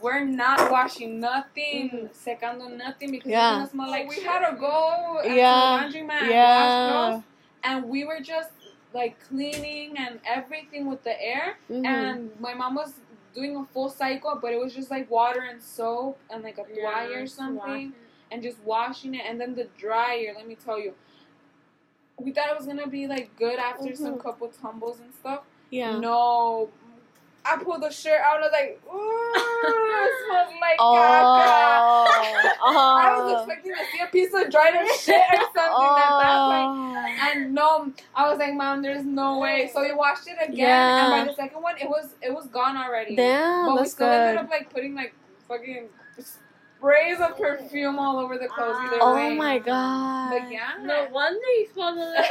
we're 0.02 0.24
not 0.24 0.70
washing 0.70 1.20
nothing, 1.20 1.90
Mhm. 1.90 2.10
secando 2.24 2.68
nothing 2.76 3.10
because 3.12 3.30
Yeah. 3.30 3.48
it's 3.50 3.56
gonna 3.58 3.70
smell 3.70 3.90
like." 3.90 4.08
We 4.08 4.20
had 4.20 4.40
to 4.50 4.56
go 4.56 5.20
to 5.22 5.28
Yeah. 5.28 5.60
the 5.60 5.66
laundromat 5.76 6.22
and 6.22 6.30
wash 6.30 6.72
Yeah. 6.74 6.84
clothes, 6.84 7.22
and 7.62 7.84
we 7.88 8.04
were 8.04 8.20
just 8.20 8.50
like 8.92 9.20
cleaning 9.28 9.96
and 9.98 10.18
everything 10.24 10.86
with 10.86 11.02
the 11.04 11.16
air. 11.22 11.58
Mhm. 11.70 11.84
And 11.86 12.40
my 12.40 12.54
mom 12.54 12.74
was 12.74 12.94
doing 13.34 13.54
a 13.56 13.64
full 13.72 13.88
cycle, 13.90 14.34
but 14.42 14.52
it 14.52 14.58
was 14.58 14.74
just 14.74 14.90
like 14.90 15.08
water 15.10 15.42
and 15.42 15.62
soap 15.62 16.18
and 16.30 16.42
like 16.42 16.58
a 16.58 16.64
dryer 16.74 17.22
or 17.22 17.26
something 17.26 17.92
and 18.30 18.42
just 18.42 18.58
washing 18.64 19.14
it 19.14 19.22
and 19.28 19.40
then 19.40 19.54
the 19.54 19.68
dryer 19.78 20.32
let 20.36 20.46
me 20.46 20.56
tell 20.64 20.78
you 20.78 20.92
we 22.20 22.32
thought 22.32 22.48
it 22.50 22.56
was 22.56 22.66
gonna 22.66 22.86
be 22.88 23.06
like 23.06 23.34
good 23.36 23.58
after 23.58 23.94
some 23.94 24.14
Mhm. 24.14 24.22
couple 24.22 24.48
tumbles 24.48 24.98
and 25.00 25.12
stuff 25.14 25.42
yeah. 25.70 25.98
no 25.98 26.68
i 27.44 27.56
pulled 27.62 27.82
the 27.82 27.90
shirt 27.90 28.20
out 28.20 28.36
and 28.36 28.44
I 28.44 28.48
was 28.48 28.52
like 28.52 28.80
ooh 28.92 29.32
it 29.34 30.12
smells 30.26 30.54
like 30.60 30.76
Oh. 30.80 30.94
caca 32.08 32.58
i 32.66 33.20
was 33.20 33.32
oh. 33.32 33.38
expecting 33.38 33.72
to 33.72 33.78
see 33.92 34.00
a 34.02 34.06
piece 34.08 34.34
of 34.34 34.50
dried 34.50 34.74
up 34.74 34.86
shit 34.98 35.14
or 35.14 35.44
something 35.54 35.88
at 35.96 36.18
that 36.20 36.38
point 36.48 36.68
Oh. 36.70 37.30
and 37.32 37.54
no, 37.54 37.92
I 38.14 38.28
was 38.28 38.38
like, 38.38 38.54
Mom, 38.54 38.82
there's 38.82 39.04
no 39.04 39.38
way. 39.38 39.70
So 39.72 39.80
we 39.82 39.92
washed 39.94 40.26
it 40.28 40.36
again, 40.42 40.56
Yeah. 40.56 41.14
and 41.16 41.26
by 41.26 41.30
the 41.30 41.36
second 41.36 41.62
one, 41.62 41.76
it 41.78 41.88
was 41.88 42.14
it 42.22 42.32
was 42.34 42.46
gone 42.46 42.76
already. 42.76 43.16
Damn, 43.16 43.66
but 43.66 43.80
we 43.82 43.88
still 43.88 44.08
ended 44.08 44.36
up 44.44 44.50
like 44.50 44.70
putting 44.72 44.94
like 44.94 45.14
fucking 45.48 45.88
sprays 46.78 47.18
of 47.20 47.36
perfume 47.36 47.98
all 47.98 48.18
over 48.18 48.38
the 48.38 48.46
clothes 48.48 48.76
either 48.86 48.98
Oh 49.02 49.14
way. 49.14 49.36
my 49.36 49.58
god. 49.58 50.30
But 50.30 50.50
yeah. 50.50 50.74
No 50.82 51.08
wonder 51.10 51.38
you 51.58 51.68
smell 51.74 51.94
the 51.94 52.24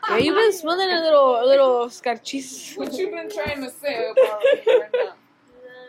Yeah, 0.10 0.16
you've 0.18 0.36
been 0.36 0.52
smelling 0.52 0.90
a 0.90 1.00
little, 1.00 1.42
a 1.42 1.46
little 1.46 1.86
scarchis. 1.88 2.76
What 2.76 2.92
you 2.94 3.10
been 3.10 3.30
trying 3.30 3.62
to 3.62 3.70
say 3.70 4.10
about 4.10 4.42
me 4.52 4.60
right 4.80 5.14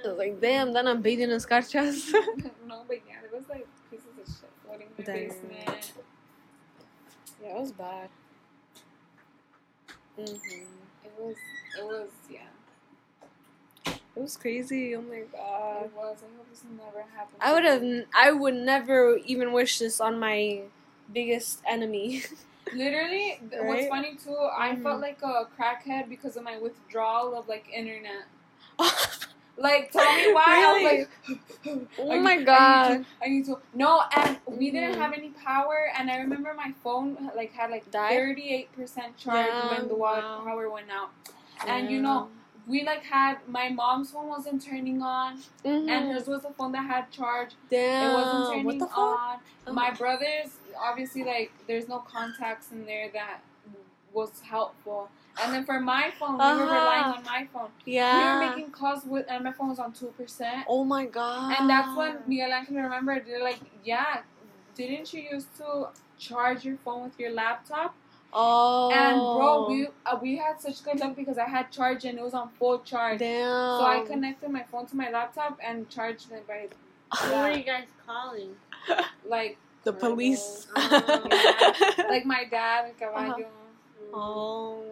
I 0.04 0.08
was 0.10 0.18
like, 0.18 0.40
damn, 0.42 0.74
then 0.74 0.88
I'm 0.88 1.02
bathing 1.02 1.32
in 1.32 1.38
scarchas. 1.40 2.12
now? 2.14 2.50
no, 2.68 2.84
but 2.88 2.98
yeah, 3.08 3.16
there 3.22 3.40
was 3.40 3.48
like 3.50 3.68
pieces 3.90 4.08
of 4.20 4.26
shit 4.28 4.52
floating 4.66 4.88
in 4.98 5.06
my 5.06 5.14
Damn. 5.14 5.28
basement. 5.28 5.94
yeah, 7.42 7.50
it 7.58 7.60
was 7.62 7.72
bad. 7.72 8.10
hmm 10.18 10.24
It 11.04 11.12
was, 11.20 11.36
it 11.80 11.86
was, 11.86 12.10
yeah. 12.30 12.40
It 14.16 14.22
was 14.22 14.38
crazy. 14.38 14.95
Oh 14.95 15.01
my 15.01 15.22
god. 15.32 15.86
It 15.86 15.91
was. 15.95 16.18
I 16.24 16.38
hope 16.38 16.49
this 16.49 16.63
never 16.78 17.03
happens. 17.16 17.38
I 17.41 17.53
would 17.53 17.66
have. 17.66 17.84
I 18.16 18.32
would 18.32 18.55
never 18.55 19.18
even 19.26 19.51
wish 19.51 19.80
this 19.80 19.99
on 19.99 20.20
my 20.20 20.61
biggest 21.11 21.61
enemy. 21.68 22.24
Literally, 22.74 23.39
th- 23.49 23.61
what's 23.63 23.88
funny 23.88 24.16
too, 24.16 24.36
I 24.57 24.70
Mhm. 24.76 24.84
felt 24.84 25.01
like 25.01 25.20
a 25.22 25.47
crackhead 25.57 26.09
because 26.09 26.36
of 26.36 26.43
my 26.43 26.57
withdrawal 26.57 27.38
of 27.38 27.47
like 27.47 27.68
internet. 27.74 28.26
Like, 29.57 29.89
tell 29.91 30.13
me 30.13 30.34
why. 30.34 30.43
I 30.66 30.74
was 30.74 30.84
like, 30.84 31.88
Oh 31.97 32.11
I 32.11 32.18
my 32.20 32.41
God. 32.41 32.91
I 32.91 32.97
need, 32.97 33.05
to, 33.05 33.05
I 33.24 33.28
need 33.30 33.45
to. 33.45 33.59
No, 33.74 34.01
and 34.13 34.38
we 34.47 34.70
didn't 34.70 34.95
Mhm. 34.95 34.97
have 34.97 35.13
any 35.13 35.30
power, 35.30 35.89
and 35.97 36.11
I 36.11 36.18
remember 36.18 36.53
my 36.53 36.74
phone 36.84 37.32
like 37.38 37.53
had 37.53 37.72
like 37.72 37.86
thirty 37.89 38.49
eight 38.53 38.70
percent 38.76 39.16
charge 39.16 39.47
Yeah, 39.47 39.70
when 39.70 39.88
the 39.88 39.95
wow. 39.95 40.43
power 40.43 40.70
went 40.70 40.91
out. 40.91 41.11
And 41.66 41.89
you 41.89 42.01
know, 42.01 42.28
we 42.68 42.84
like 42.84 43.03
had 43.03 43.38
my 43.47 43.70
mom's 43.70 44.11
phone 44.11 44.28
wasn't 44.28 44.61
turning 44.63 45.01
on, 45.01 45.38
Mhm. 45.63 45.89
and 45.89 46.11
hers 46.11 46.28
was 46.28 46.41
the 46.43 46.49
phone 46.51 46.72
that 46.74 46.86
had 46.86 47.11
charge. 47.11 47.51
damn, 47.70 48.11
It 48.11 48.13
wasn't 48.16 48.45
turning 48.49 48.66
what 48.66 48.80
the 48.80 48.88
fuck? 48.88 48.97
on. 48.97 49.39
Oh. 49.68 49.74
My 49.74 49.91
brother's 49.91 50.57
obviously 50.78 51.24
like 51.24 51.51
there's 51.68 51.88
no 51.88 51.99
contacts 51.99 52.72
in 52.72 52.86
there 52.86 53.09
that 53.13 53.39
was 54.13 54.41
helpful. 54.41 55.09
And 55.43 55.53
then 55.53 55.66
for 55.66 55.80
my 55.82 56.11
phone, 56.18 56.34
we 56.34 56.38
were 56.38 56.43
Uh-huh. 56.43 56.63
relying 56.74 57.03
on 57.18 57.24
my 57.26 57.45
phone. 57.51 57.70
Yeah. 57.86 58.39
We 58.39 58.45
were 58.47 58.49
making 58.51 58.72
calls 58.72 59.03
with, 59.05 59.26
and 59.30 59.43
my 59.43 59.51
phone 59.51 59.70
was 59.70 59.80
on 59.80 59.91
two 59.91 60.07
percent. 60.18 60.66
oh 60.70 60.84
my 60.86 61.05
god. 61.05 61.55
And 61.59 61.70
that's 61.70 61.95
when 61.95 62.24
Miguel 62.26 62.53
Angel 62.53 62.76
remembered. 62.76 63.26
They're 63.26 63.43
like, 63.43 63.59
"Yeah, 63.84 64.22
didn't 64.76 65.13
you 65.13 65.22
used 65.22 65.53
to 65.57 65.89
charge 66.18 66.63
your 66.66 66.78
phone 66.78 67.03
with 67.03 67.20
your 67.20 67.32
laptop?" 67.32 67.93
Oh. 68.38 68.92
And 68.92 69.16
bro, 69.16 69.70
we 69.70 69.88
uh, 70.06 70.20
we 70.22 70.36
had 70.36 70.60
such 70.60 70.84
good 70.84 71.00
luck 71.00 71.16
because 71.16 71.38
I 71.38 71.46
had 71.46 71.72
charge 71.72 72.04
and 72.04 72.20
it 72.20 72.24
was 72.24 72.34
on 72.34 72.50
full 72.60 72.80
charge. 72.80 73.20
Damn. 73.20 73.80
So 73.80 73.86
I 73.86 74.04
connected 74.06 74.50
my 74.52 74.64
phone 74.64 74.86
to 74.88 74.96
my 74.98 75.10
laptop 75.10 75.58
and 75.64 75.90
charged 75.90 76.32
it 76.34 76.46
by 76.46 76.68
Who 77.18 77.34
are 77.34 77.52
you 77.52 77.64
guys 77.64 77.88
calling? 78.06 78.56
like 79.26 79.58
the 79.86 79.94
police. 79.94 80.68
Oh. 80.76 81.28
Yeah. 81.98 82.08
like 82.10 82.26
my 82.26 82.44
dad, 82.44 82.86
and 82.86 82.98
Caballo. 83.00 83.46
oh. 84.14 84.84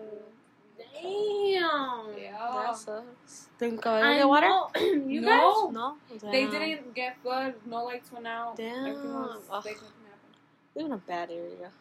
Damn. 0.78 2.18
Yeah. 2.18 2.50
That 2.54 2.78
sucks. 2.78 3.50
Didn't 3.60 3.82
go 3.82 3.92
I 3.92 4.18
get 4.20 4.28
water? 4.28 4.50
you 4.80 5.20
No. 5.20 5.70
No. 5.70 5.98
They 6.32 6.46
didn't 6.46 6.96
get 6.96 7.18
flood. 7.22 7.56
No 7.66 7.84
lights 7.84 8.10
went 8.10 8.26
out. 8.26 8.56
Damn. 8.56 8.86
Everything 8.86 9.14
was 9.14 9.42
Ugh. 9.52 9.66
like 9.66 9.76
nothing 9.76 10.06
happened. 10.08 10.76
Live 10.76 10.86
in 10.86 10.92
a 10.94 10.98
bad 10.98 11.30
area. 11.30 11.72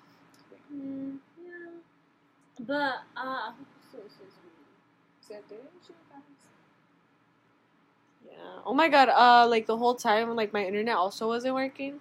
Mm, 0.74 1.12
yeah. 1.12 1.31
But 2.66 3.02
uh, 3.16 3.20
I 3.20 3.52
hope 3.58 3.66
so- 3.90 3.98
so- 3.98 4.24
so- 4.24 5.28
Said, 5.28 5.42
"Didn't 5.48 5.64
you 5.88 5.94
guys?" 6.10 6.22
Yeah. 8.26 8.32
Oh 8.64 8.74
my 8.74 8.88
god. 8.88 9.08
Uh, 9.08 9.48
like 9.48 9.66
the 9.66 9.76
whole 9.76 9.94
time, 9.94 10.34
like 10.36 10.52
my 10.52 10.64
internet 10.64 10.96
also 10.96 11.26
wasn't 11.28 11.54
working, 11.54 12.00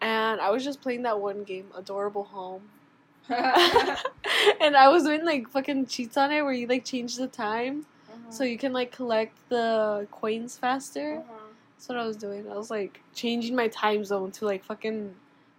and 0.00 0.40
I 0.40 0.50
was 0.50 0.64
just 0.64 0.80
playing 0.80 1.02
that 1.02 1.20
one 1.20 1.44
game, 1.44 1.66
Adorable 1.76 2.24
Home. 2.24 2.62
and 3.30 4.76
I 4.76 4.88
was 4.88 5.04
doing 5.04 5.24
like 5.24 5.48
fucking 5.48 5.86
cheats 5.86 6.16
on 6.16 6.32
it 6.32 6.42
where 6.42 6.52
you 6.52 6.66
like 6.66 6.84
change 6.84 7.16
the 7.16 7.28
time 7.28 7.86
Uh-huh. 8.08 8.30
so 8.32 8.44
you 8.44 8.58
can 8.58 8.72
like 8.72 8.90
collect 8.92 9.36
the 9.48 10.06
coins 10.10 10.56
faster. 10.56 11.16
Uh-huh. 11.18 11.34
That's 11.76 11.88
what 11.88 11.98
I 11.98 12.06
was 12.06 12.16
doing. 12.16 12.50
I 12.50 12.56
was 12.56 12.70
like 12.70 13.00
changing 13.14 13.54
my 13.56 13.68
time 13.68 14.04
zone 14.04 14.30
to 14.32 14.44
like 14.46 14.64
fucking 14.64 15.14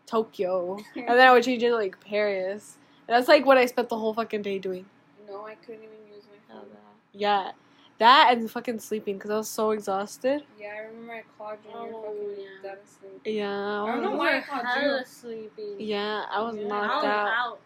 Tokyo, 0.06 0.78
and 0.95 1.08
then 1.08 1.28
I 1.28 1.32
would 1.32 1.43
change 1.43 1.64
it 1.64 1.70
to 1.70 1.76
like 1.76 1.99
Paris. 2.04 2.78
And 3.12 3.18
that's 3.20 3.28
like 3.28 3.45
what 3.45 3.57
I 3.57 3.66
spent 3.66 3.89
the 3.89 3.97
whole 3.97 4.14
fucking 4.14 4.41
day 4.41 4.57
doing. 4.57 4.86
No, 5.28 5.45
I 5.45 5.55
couldn't 5.55 5.84
even 5.84 5.97
use 6.16 6.24
my 6.32 6.55
phone. 6.55 6.66
Yeah, 7.12 7.51
that 7.97 8.30
and 8.32 8.49
fucking 8.49 8.80
sleeping 8.80 9.16
because 9.18 9.30
I 9.30 9.36
was 9.36 9.49
so 9.49 9.72
exhausted. 9.72 10.43
Yeah, 10.57 10.70
I 10.76 10.78
remember 10.88 11.16
I 11.16 11.24
called 11.38 11.57
you 11.70 11.78
and 11.78 11.88
you 11.89 11.93
were 11.93 11.99
Oh, 12.05 12.05
fucking 12.05 12.43
yeah. 12.64 12.70
dead 12.70 12.78
asleep. 12.86 13.22
Yeah, 13.26 13.84
I 13.84 13.88
don't 13.88 14.03
know 14.03 14.16
why 14.16 14.32
I 14.32 14.36
were 14.36 14.41
called 14.43 14.66
hella 14.66 14.99
you. 14.99 15.05
sleepy. 15.05 15.76
Yeah, 15.84 16.24
I 16.32 16.41
was 16.41 16.55
Yeah. 16.55 16.68
knocked 16.68 16.93
I 16.93 16.95
was 16.95 17.05
out. 17.05 17.28
out. 17.28 17.59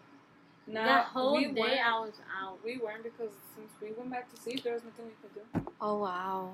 Nah, 0.65 0.83
that 0.83 1.05
whole 1.05 1.35
we 1.37 1.45
day 1.45 1.61
weren't. 1.61 1.85
I 1.87 1.99
was 1.99 2.13
out. 2.41 2.57
We 2.65 2.77
weren't 2.79 3.03
because 3.03 3.29
since 3.55 3.69
we 3.79 3.91
went 3.91 4.09
back 4.09 4.33
to 4.33 4.41
sleep, 4.41 4.63
there 4.63 4.73
was 4.73 4.83
nothing 4.83 5.05
we 5.05 5.11
could 5.21 5.63
do. 5.63 5.71
Oh 5.79 5.99
wow. 5.99 6.53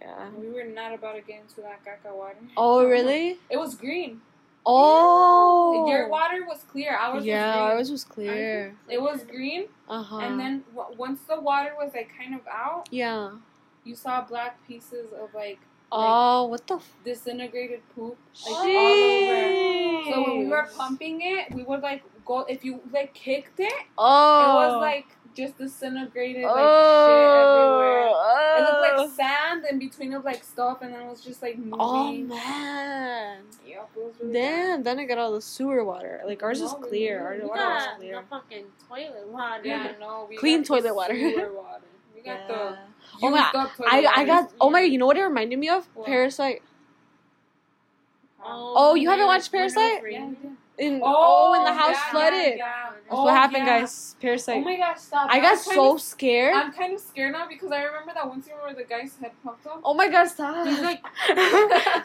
Yeah. 0.00 0.30
We 0.30 0.48
were 0.48 0.64
not 0.64 0.94
about 0.94 1.16
to 1.16 1.20
get 1.20 1.40
into 1.42 1.60
that 1.60 1.80
caca 1.84 2.14
water. 2.16 2.36
Oh 2.56 2.82
really? 2.86 3.36
It 3.50 3.58
was 3.58 3.74
green. 3.74 4.22
Oh. 4.70 5.86
Your 5.88 6.08
water 6.08 6.44
was 6.46 6.62
clear. 6.70 6.94
Ours 6.96 7.24
yeah, 7.24 7.46
was 7.46 7.54
green. 7.54 7.78
ours 7.78 7.90
was 7.90 8.04
clear. 8.04 8.74
It 8.88 9.00
was 9.00 9.22
green, 9.24 9.64
Uh 9.88 10.02
huh. 10.02 10.18
and 10.18 10.38
then 10.38 10.62
w- 10.76 10.94
once 10.98 11.20
the 11.28 11.40
water 11.40 11.72
was 11.80 11.92
like 11.94 12.10
kind 12.16 12.34
of 12.34 12.42
out, 12.46 12.86
yeah. 12.90 13.30
you 13.84 13.94
saw 13.94 14.22
black 14.22 14.58
pieces 14.68 15.12
of 15.12 15.32
like 15.34 15.58
Oh, 15.90 16.44
what 16.48 16.66
the? 16.66 16.74
F- 16.76 16.94
disintegrated 17.02 17.80
poop 17.94 18.18
like 18.44 18.54
all 18.54 18.66
over. 18.66 20.04
So 20.10 20.22
when 20.26 20.38
we 20.40 20.46
were 20.46 20.68
pumping 20.76 21.20
it, 21.22 21.54
we 21.54 21.62
would 21.62 21.80
like 21.80 22.02
go 22.26 22.40
if 22.40 22.62
you 22.62 22.80
like 22.92 23.14
kicked 23.14 23.58
it, 23.58 23.72
oh. 23.96 24.42
it 24.44 24.52
was 24.60 24.82
like 24.82 25.06
just 25.38 25.56
disintegrated 25.58 26.42
like 26.42 26.52
shit 26.54 26.58
everywhere. 26.58 28.08
oh. 28.10 28.56
It 28.58 28.60
looked 28.62 28.80
like 28.82 28.92
oh. 28.96 29.08
sand 29.08 29.64
in 29.70 29.78
between 29.78 30.12
of 30.14 30.24
like 30.24 30.42
stuff, 30.44 30.82
and 30.82 30.92
then 30.92 31.02
it 31.02 31.08
was 31.08 31.22
just 31.22 31.40
like 31.42 31.56
oh, 31.72 32.12
moving. 32.12 32.32
Oh 32.32 32.34
man. 32.34 33.38
Yep, 33.66 33.90
it 33.96 33.98
was 34.04 34.14
really 34.20 34.32
Damn, 34.32 34.82
then 34.82 34.98
I 34.98 35.04
got 35.04 35.18
all 35.18 35.32
the 35.32 35.40
sewer 35.40 35.84
water. 35.84 36.20
Like 36.26 36.42
ours 36.42 36.60
is 36.60 36.72
No, 36.72 36.78
we 36.80 36.88
clear. 36.88 37.20
Our 37.20 37.32
water 37.46 37.46
was 37.46 37.84
got 37.84 37.96
clear. 37.98 38.16
the 38.16 38.22
fucking 38.28 38.64
toilet 38.88 39.28
water. 39.28 39.62
Yeah, 39.64 39.92
no, 40.00 40.26
we 40.28 40.36
Clean 40.36 40.60
got 40.62 40.66
the 40.66 40.68
toilet 40.82 40.94
water. 40.96 41.14
sewer 41.14 41.52
water. 41.52 41.84
We 42.16 42.22
got 42.24 42.40
Yeah. 42.40 42.46
the 42.48 42.78
Oh 43.22 43.30
my- 43.30 43.38
used 43.38 43.54
up 43.54 43.76
toilet 43.76 43.92
I 43.92 43.98
I 43.98 44.02
water. 44.04 44.26
got. 44.26 44.52
Oh 44.60 44.70
my! 44.70 44.80
You 44.80 44.98
know 44.98 45.06
what 45.06 45.16
it 45.16 45.22
reminded 45.22 45.58
me 45.58 45.68
of? 45.68 45.86
What? 45.94 46.06
Parasite. 46.06 46.62
Oh, 48.44 48.74
Oh, 48.76 48.94
you 48.94 49.08
haven't 49.10 49.26
watched 49.26 49.50
Parasite? 49.52 50.02
Yeah, 50.10 50.26
we 50.26 50.34
did. 50.34 50.56
In, 50.78 51.00
Oh, 51.02 51.12
oh, 51.16 51.50
when 51.52 51.64
the 51.64 51.72
house 51.72 51.96
yeah, 51.96 52.10
flooded. 52.12 52.54
yeah. 52.58 52.90
That's 52.90 53.06
Oh, 53.10 53.24
what 53.24 53.34
happened, 53.34 53.66
yeah. 53.66 53.80
guys. 53.80 54.14
Parasite. 54.20 54.58
Oh 54.58 54.60
my 54.64 54.76
gosh, 54.76 54.98
stop! 55.00 55.28
I 55.30 55.40
got 55.40 55.58
so 55.58 55.94
of- 55.94 56.00
scared. 56.00 56.54
I'm 56.54 56.72
kind 56.72 56.94
of 56.94 57.00
scared 57.00 57.32
now 57.32 57.46
because 57.48 57.72
I 57.72 57.82
remember 57.82 58.12
that 58.14 58.28
one 58.28 58.42
scene 58.42 58.54
where 58.62 58.74
the 58.74 58.84
guy's 58.84 59.16
head 59.16 59.32
popped 59.42 59.66
up. 59.66 59.80
oh 59.84 59.94
my 59.94 60.08
god, 60.08 60.26
stop. 60.26 60.66
He's 60.66 60.80
like, 60.80 61.02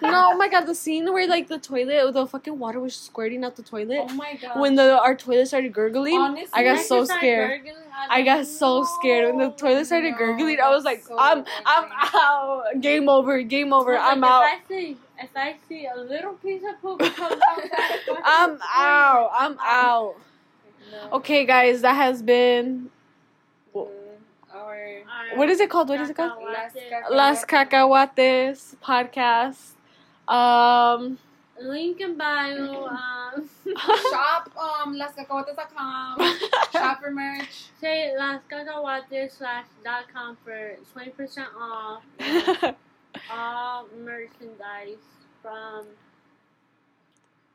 no, 0.02 0.32
oh 0.34 0.38
my 0.38 0.48
god, 0.50 0.66
the 0.66 0.76
scene 0.76 1.12
where 1.12 1.28
like 1.28 1.48
the 1.48 1.60
toilet, 1.60 2.14
the 2.14 2.26
fucking 2.26 2.58
water 2.58 2.80
was 2.80 2.96
squirting 2.96 3.44
out 3.44 3.56
the 3.56 3.64
toilet. 3.64 4.06
Oh 4.10 4.14
my 4.14 4.36
god! 4.42 4.60
when 4.60 4.76
the 4.76 5.00
our 5.00 5.16
toilet 5.16 5.48
started 5.48 5.72
gurgling, 5.74 6.18
Honestly, 6.20 6.50
I 6.54 6.64
got 6.64 6.80
so 6.80 7.04
scared. 7.06 7.62
gurgling. 7.64 7.84
I 8.10 8.20
was 8.20 8.26
got 8.26 8.38
like, 8.40 8.48
so 8.48 8.84
scared 9.00 9.36
when 9.36 9.50
the 9.50 9.56
toilet 9.56 9.86
started 9.86 10.12
no, 10.12 10.18
gurgling. 10.18 10.60
I 10.60 10.70
was 10.70 10.84
like, 10.84 11.04
so 11.04 11.16
I'm, 11.18 11.46
I'm 11.66 11.90
out. 12.14 12.64
Game 12.82 13.08
over. 13.08 13.42
Game 13.44 13.72
over. 13.72 13.96
I 13.96 14.12
I'm 14.12 14.20
like, 14.22 14.32
out. 14.32 14.96
If 15.20 15.30
I 15.36 15.54
see, 15.68 15.86
if 15.86 15.92
I 15.92 15.94
see 15.94 16.00
a 16.00 16.00
little 16.02 16.34
piece 16.34 16.64
of 16.68 16.82
poop 16.82 17.00
come 17.16 17.32
out, 17.34 17.42
that 17.42 18.22
I'm 18.24 18.60
out. 18.76 19.30
I'm 19.34 19.58
out. 19.62 20.16
No. 20.92 21.18
Okay, 21.18 21.46
guys, 21.46 21.82
that 21.82 21.96
has 21.96 22.22
been. 22.22 22.90
Mm, 23.76 23.88
Our 24.54 25.02
What 25.36 25.50
is 25.50 25.60
it 25.60 25.70
called? 25.70 25.90
What 25.90 26.02
is 26.02 26.10
it 26.10 26.16
called? 26.16 26.42
Las 26.44 26.72
Cacahuate. 26.74 26.90
Cacahuate. 26.90 27.16
Las 27.16 27.46
Cacahuates 27.46 28.76
podcast. 28.84 29.72
Um. 30.28 31.18
Link 31.62 32.02
in 32.02 32.18
bio. 32.18 32.88
Um, 32.88 33.50
Shop 34.12 34.52
um 34.58 34.96
lascacahuates.com. 35.00 36.38
Shop 36.74 37.00
for 37.00 37.12
merch. 37.12 37.68
say 37.80 38.14
Las 38.18 38.42
Cacahuates 38.50 39.38
slash 39.38 39.66
dot 39.84 40.06
com 40.12 40.36
for 40.44 40.76
twenty 40.92 41.12
percent 41.12 41.50
off 41.58 42.04
all 43.32 43.88
merchandise 44.04 44.98
from 45.42 45.86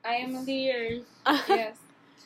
I 0.05 0.15
am 0.15 0.35
a 0.37 0.45
Sears. 0.45 1.03
yes. 1.49 1.77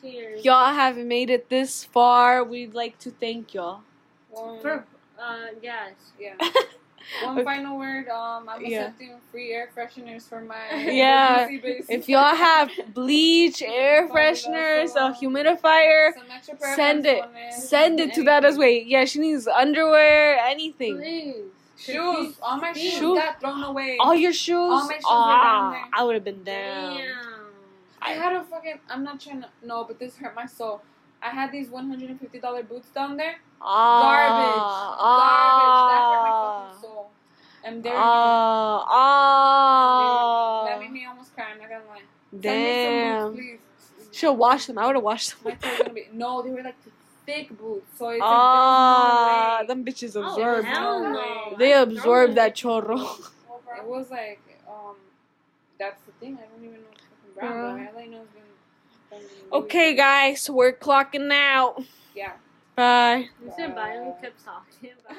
Sears. 0.01 0.43
y'all 0.45 0.73
haven't 0.73 1.07
made 1.07 1.29
it 1.29 1.49
this 1.49 1.83
far. 1.83 2.43
We'd 2.43 2.73
like 2.73 2.99
to 2.99 3.11
thank 3.11 3.53
y'all. 3.53 3.81
One, 4.29 4.59
For 4.61 4.85
uh 5.19 5.45
yes. 5.61 5.93
yeah. 6.19 6.33
One 7.23 7.35
Okay. 7.37 7.43
final 7.43 7.77
word. 7.77 8.07
Um, 8.07 8.47
I'm 8.47 8.65
Yeah. 8.65 8.83
accepting 8.85 9.11
free 9.31 9.51
air 9.51 9.69
fresheners 9.75 10.23
for 10.23 10.39
my 10.41 10.55
Yeah. 10.89 11.47
If 11.51 12.07
y'all 12.07 12.33
have 12.35 12.71
bleach, 12.93 13.61
air 13.61 14.07
fresheners, 14.07 14.95
a 14.95 15.13
humidifier, 15.13 16.13
Some 16.13 16.23
extra 16.31 16.57
send 16.75 17.05
it. 17.05 17.23
send 17.51 17.99
it 17.99 18.13
to 18.13 18.23
that 18.23 18.45
as 18.45 18.55
anything. 18.55 18.59
well. 18.83 18.87
Yeah, 18.87 19.05
she 19.05 19.19
needs 19.19 19.47
underwear, 19.47 20.37
anything. 20.39 20.97
Please. 20.97 21.35
Shoes. 21.77 22.35
All 22.41 22.57
my 22.57 22.71
shoes 22.73 22.93
Shoes. 22.93 23.17
got 23.17 23.39
thrown 23.39 23.63
away. 23.63 23.97
All 23.99 24.13
your 24.15 24.31
shoes. 24.33 24.55
All 24.57 24.87
my 24.87 24.93
shoes 24.93 25.03
Ah, 25.07 25.71
there. 25.71 25.85
I 25.93 26.03
would 26.03 26.15
have 26.15 26.23
been 26.23 26.43
down. 26.43 26.97
Damn. 26.97 27.45
I 28.01 28.11
had 28.11 28.33
a 28.33 28.43
fucking. 28.43 28.79
I'm 28.89 29.03
not 29.03 29.19
trying 29.19 29.41
to. 29.41 29.49
No, 29.63 29.83
but 29.83 29.97
this 29.99 30.17
hurt 30.17 30.35
my 30.35 30.45
soul. 30.45 30.81
I 31.21 31.29
had 31.29 31.51
these 31.51 31.69
$150 31.69 32.67
boots 32.67 32.89
down 32.89 33.15
there. 33.17 33.35
Ah, 33.61 34.01
Garbage. 34.03 34.61
Garbage. 34.99 35.89
That 35.93 36.03
hurt 36.11 36.23
my 36.23 36.33
fucking 36.67 36.81
soul. 36.81 37.09
And 37.65 37.83
they're. 37.83 37.93
Ah, 37.95 38.85
ah, 38.87 40.65
that 40.67 40.79
made 40.79 40.91
me 40.91 41.05
almost 41.05 41.33
cry. 41.33 41.45
I'm 41.53 41.59
not 41.59 41.69
gonna 41.69 41.83
lie. 41.89 42.01
Damn. 42.39 43.31
boots, 43.35 43.37
please. 43.41 43.59
Should 44.17 44.33
wash 44.33 44.65
them. 44.67 44.77
I 44.77 44.85
would 44.87 44.95
have 44.95 45.03
washed 45.03 45.35
My 45.43 45.51
them. 45.51 45.59
toes 45.61 45.77
gonna 45.79 45.93
be. 45.93 46.07
No, 46.11 46.41
they 46.41 46.49
were 46.49 46.61
like 46.61 46.75
thick 47.25 47.49
boots. 47.57 47.97
So 47.97 48.09
it's 48.09 48.21
Ah, 48.23 49.57
like, 49.59 49.67
there's 49.67 49.67
them 49.67 49.85
bitches 49.85 50.15
Oh, 50.15 50.23
absorb. 50.29 50.65
hell 50.65 51.01
no. 51.03 51.11
no. 51.51 51.55
They 51.57 51.73
absorb 51.73 52.35
that 52.35 52.55
chorro. 52.55 53.19
It 53.77 53.85
was 53.85 54.09
like, 54.11 54.39
um, 54.67 54.95
that's 55.79 56.01
the 56.03 56.11
thing. 56.13 56.37
I 56.41 56.45
don't 56.47 56.63
even 56.63 56.81
know 56.81 56.87
what 56.89 56.99
fucking 56.99 57.33
brand, 57.35 57.53
Girl. 57.53 57.93
but 57.93 57.95
all 57.95 58.03
I 58.03 58.05
know 58.05 58.21
is 58.21 58.27
been. 58.29 59.19
been 59.19 59.53
Okay, 59.53 59.95
guys, 59.95 60.49
we're 60.49 60.73
clocking 60.73 61.31
out. 61.31 61.83
Yeah. 62.15 62.33
Bye. 62.75 63.29
You 63.43 63.51
said 63.55 63.75
bio, 63.75 64.03
we 64.15 64.21
kept 64.21 64.43
talking 64.43 64.91
about 65.05 65.17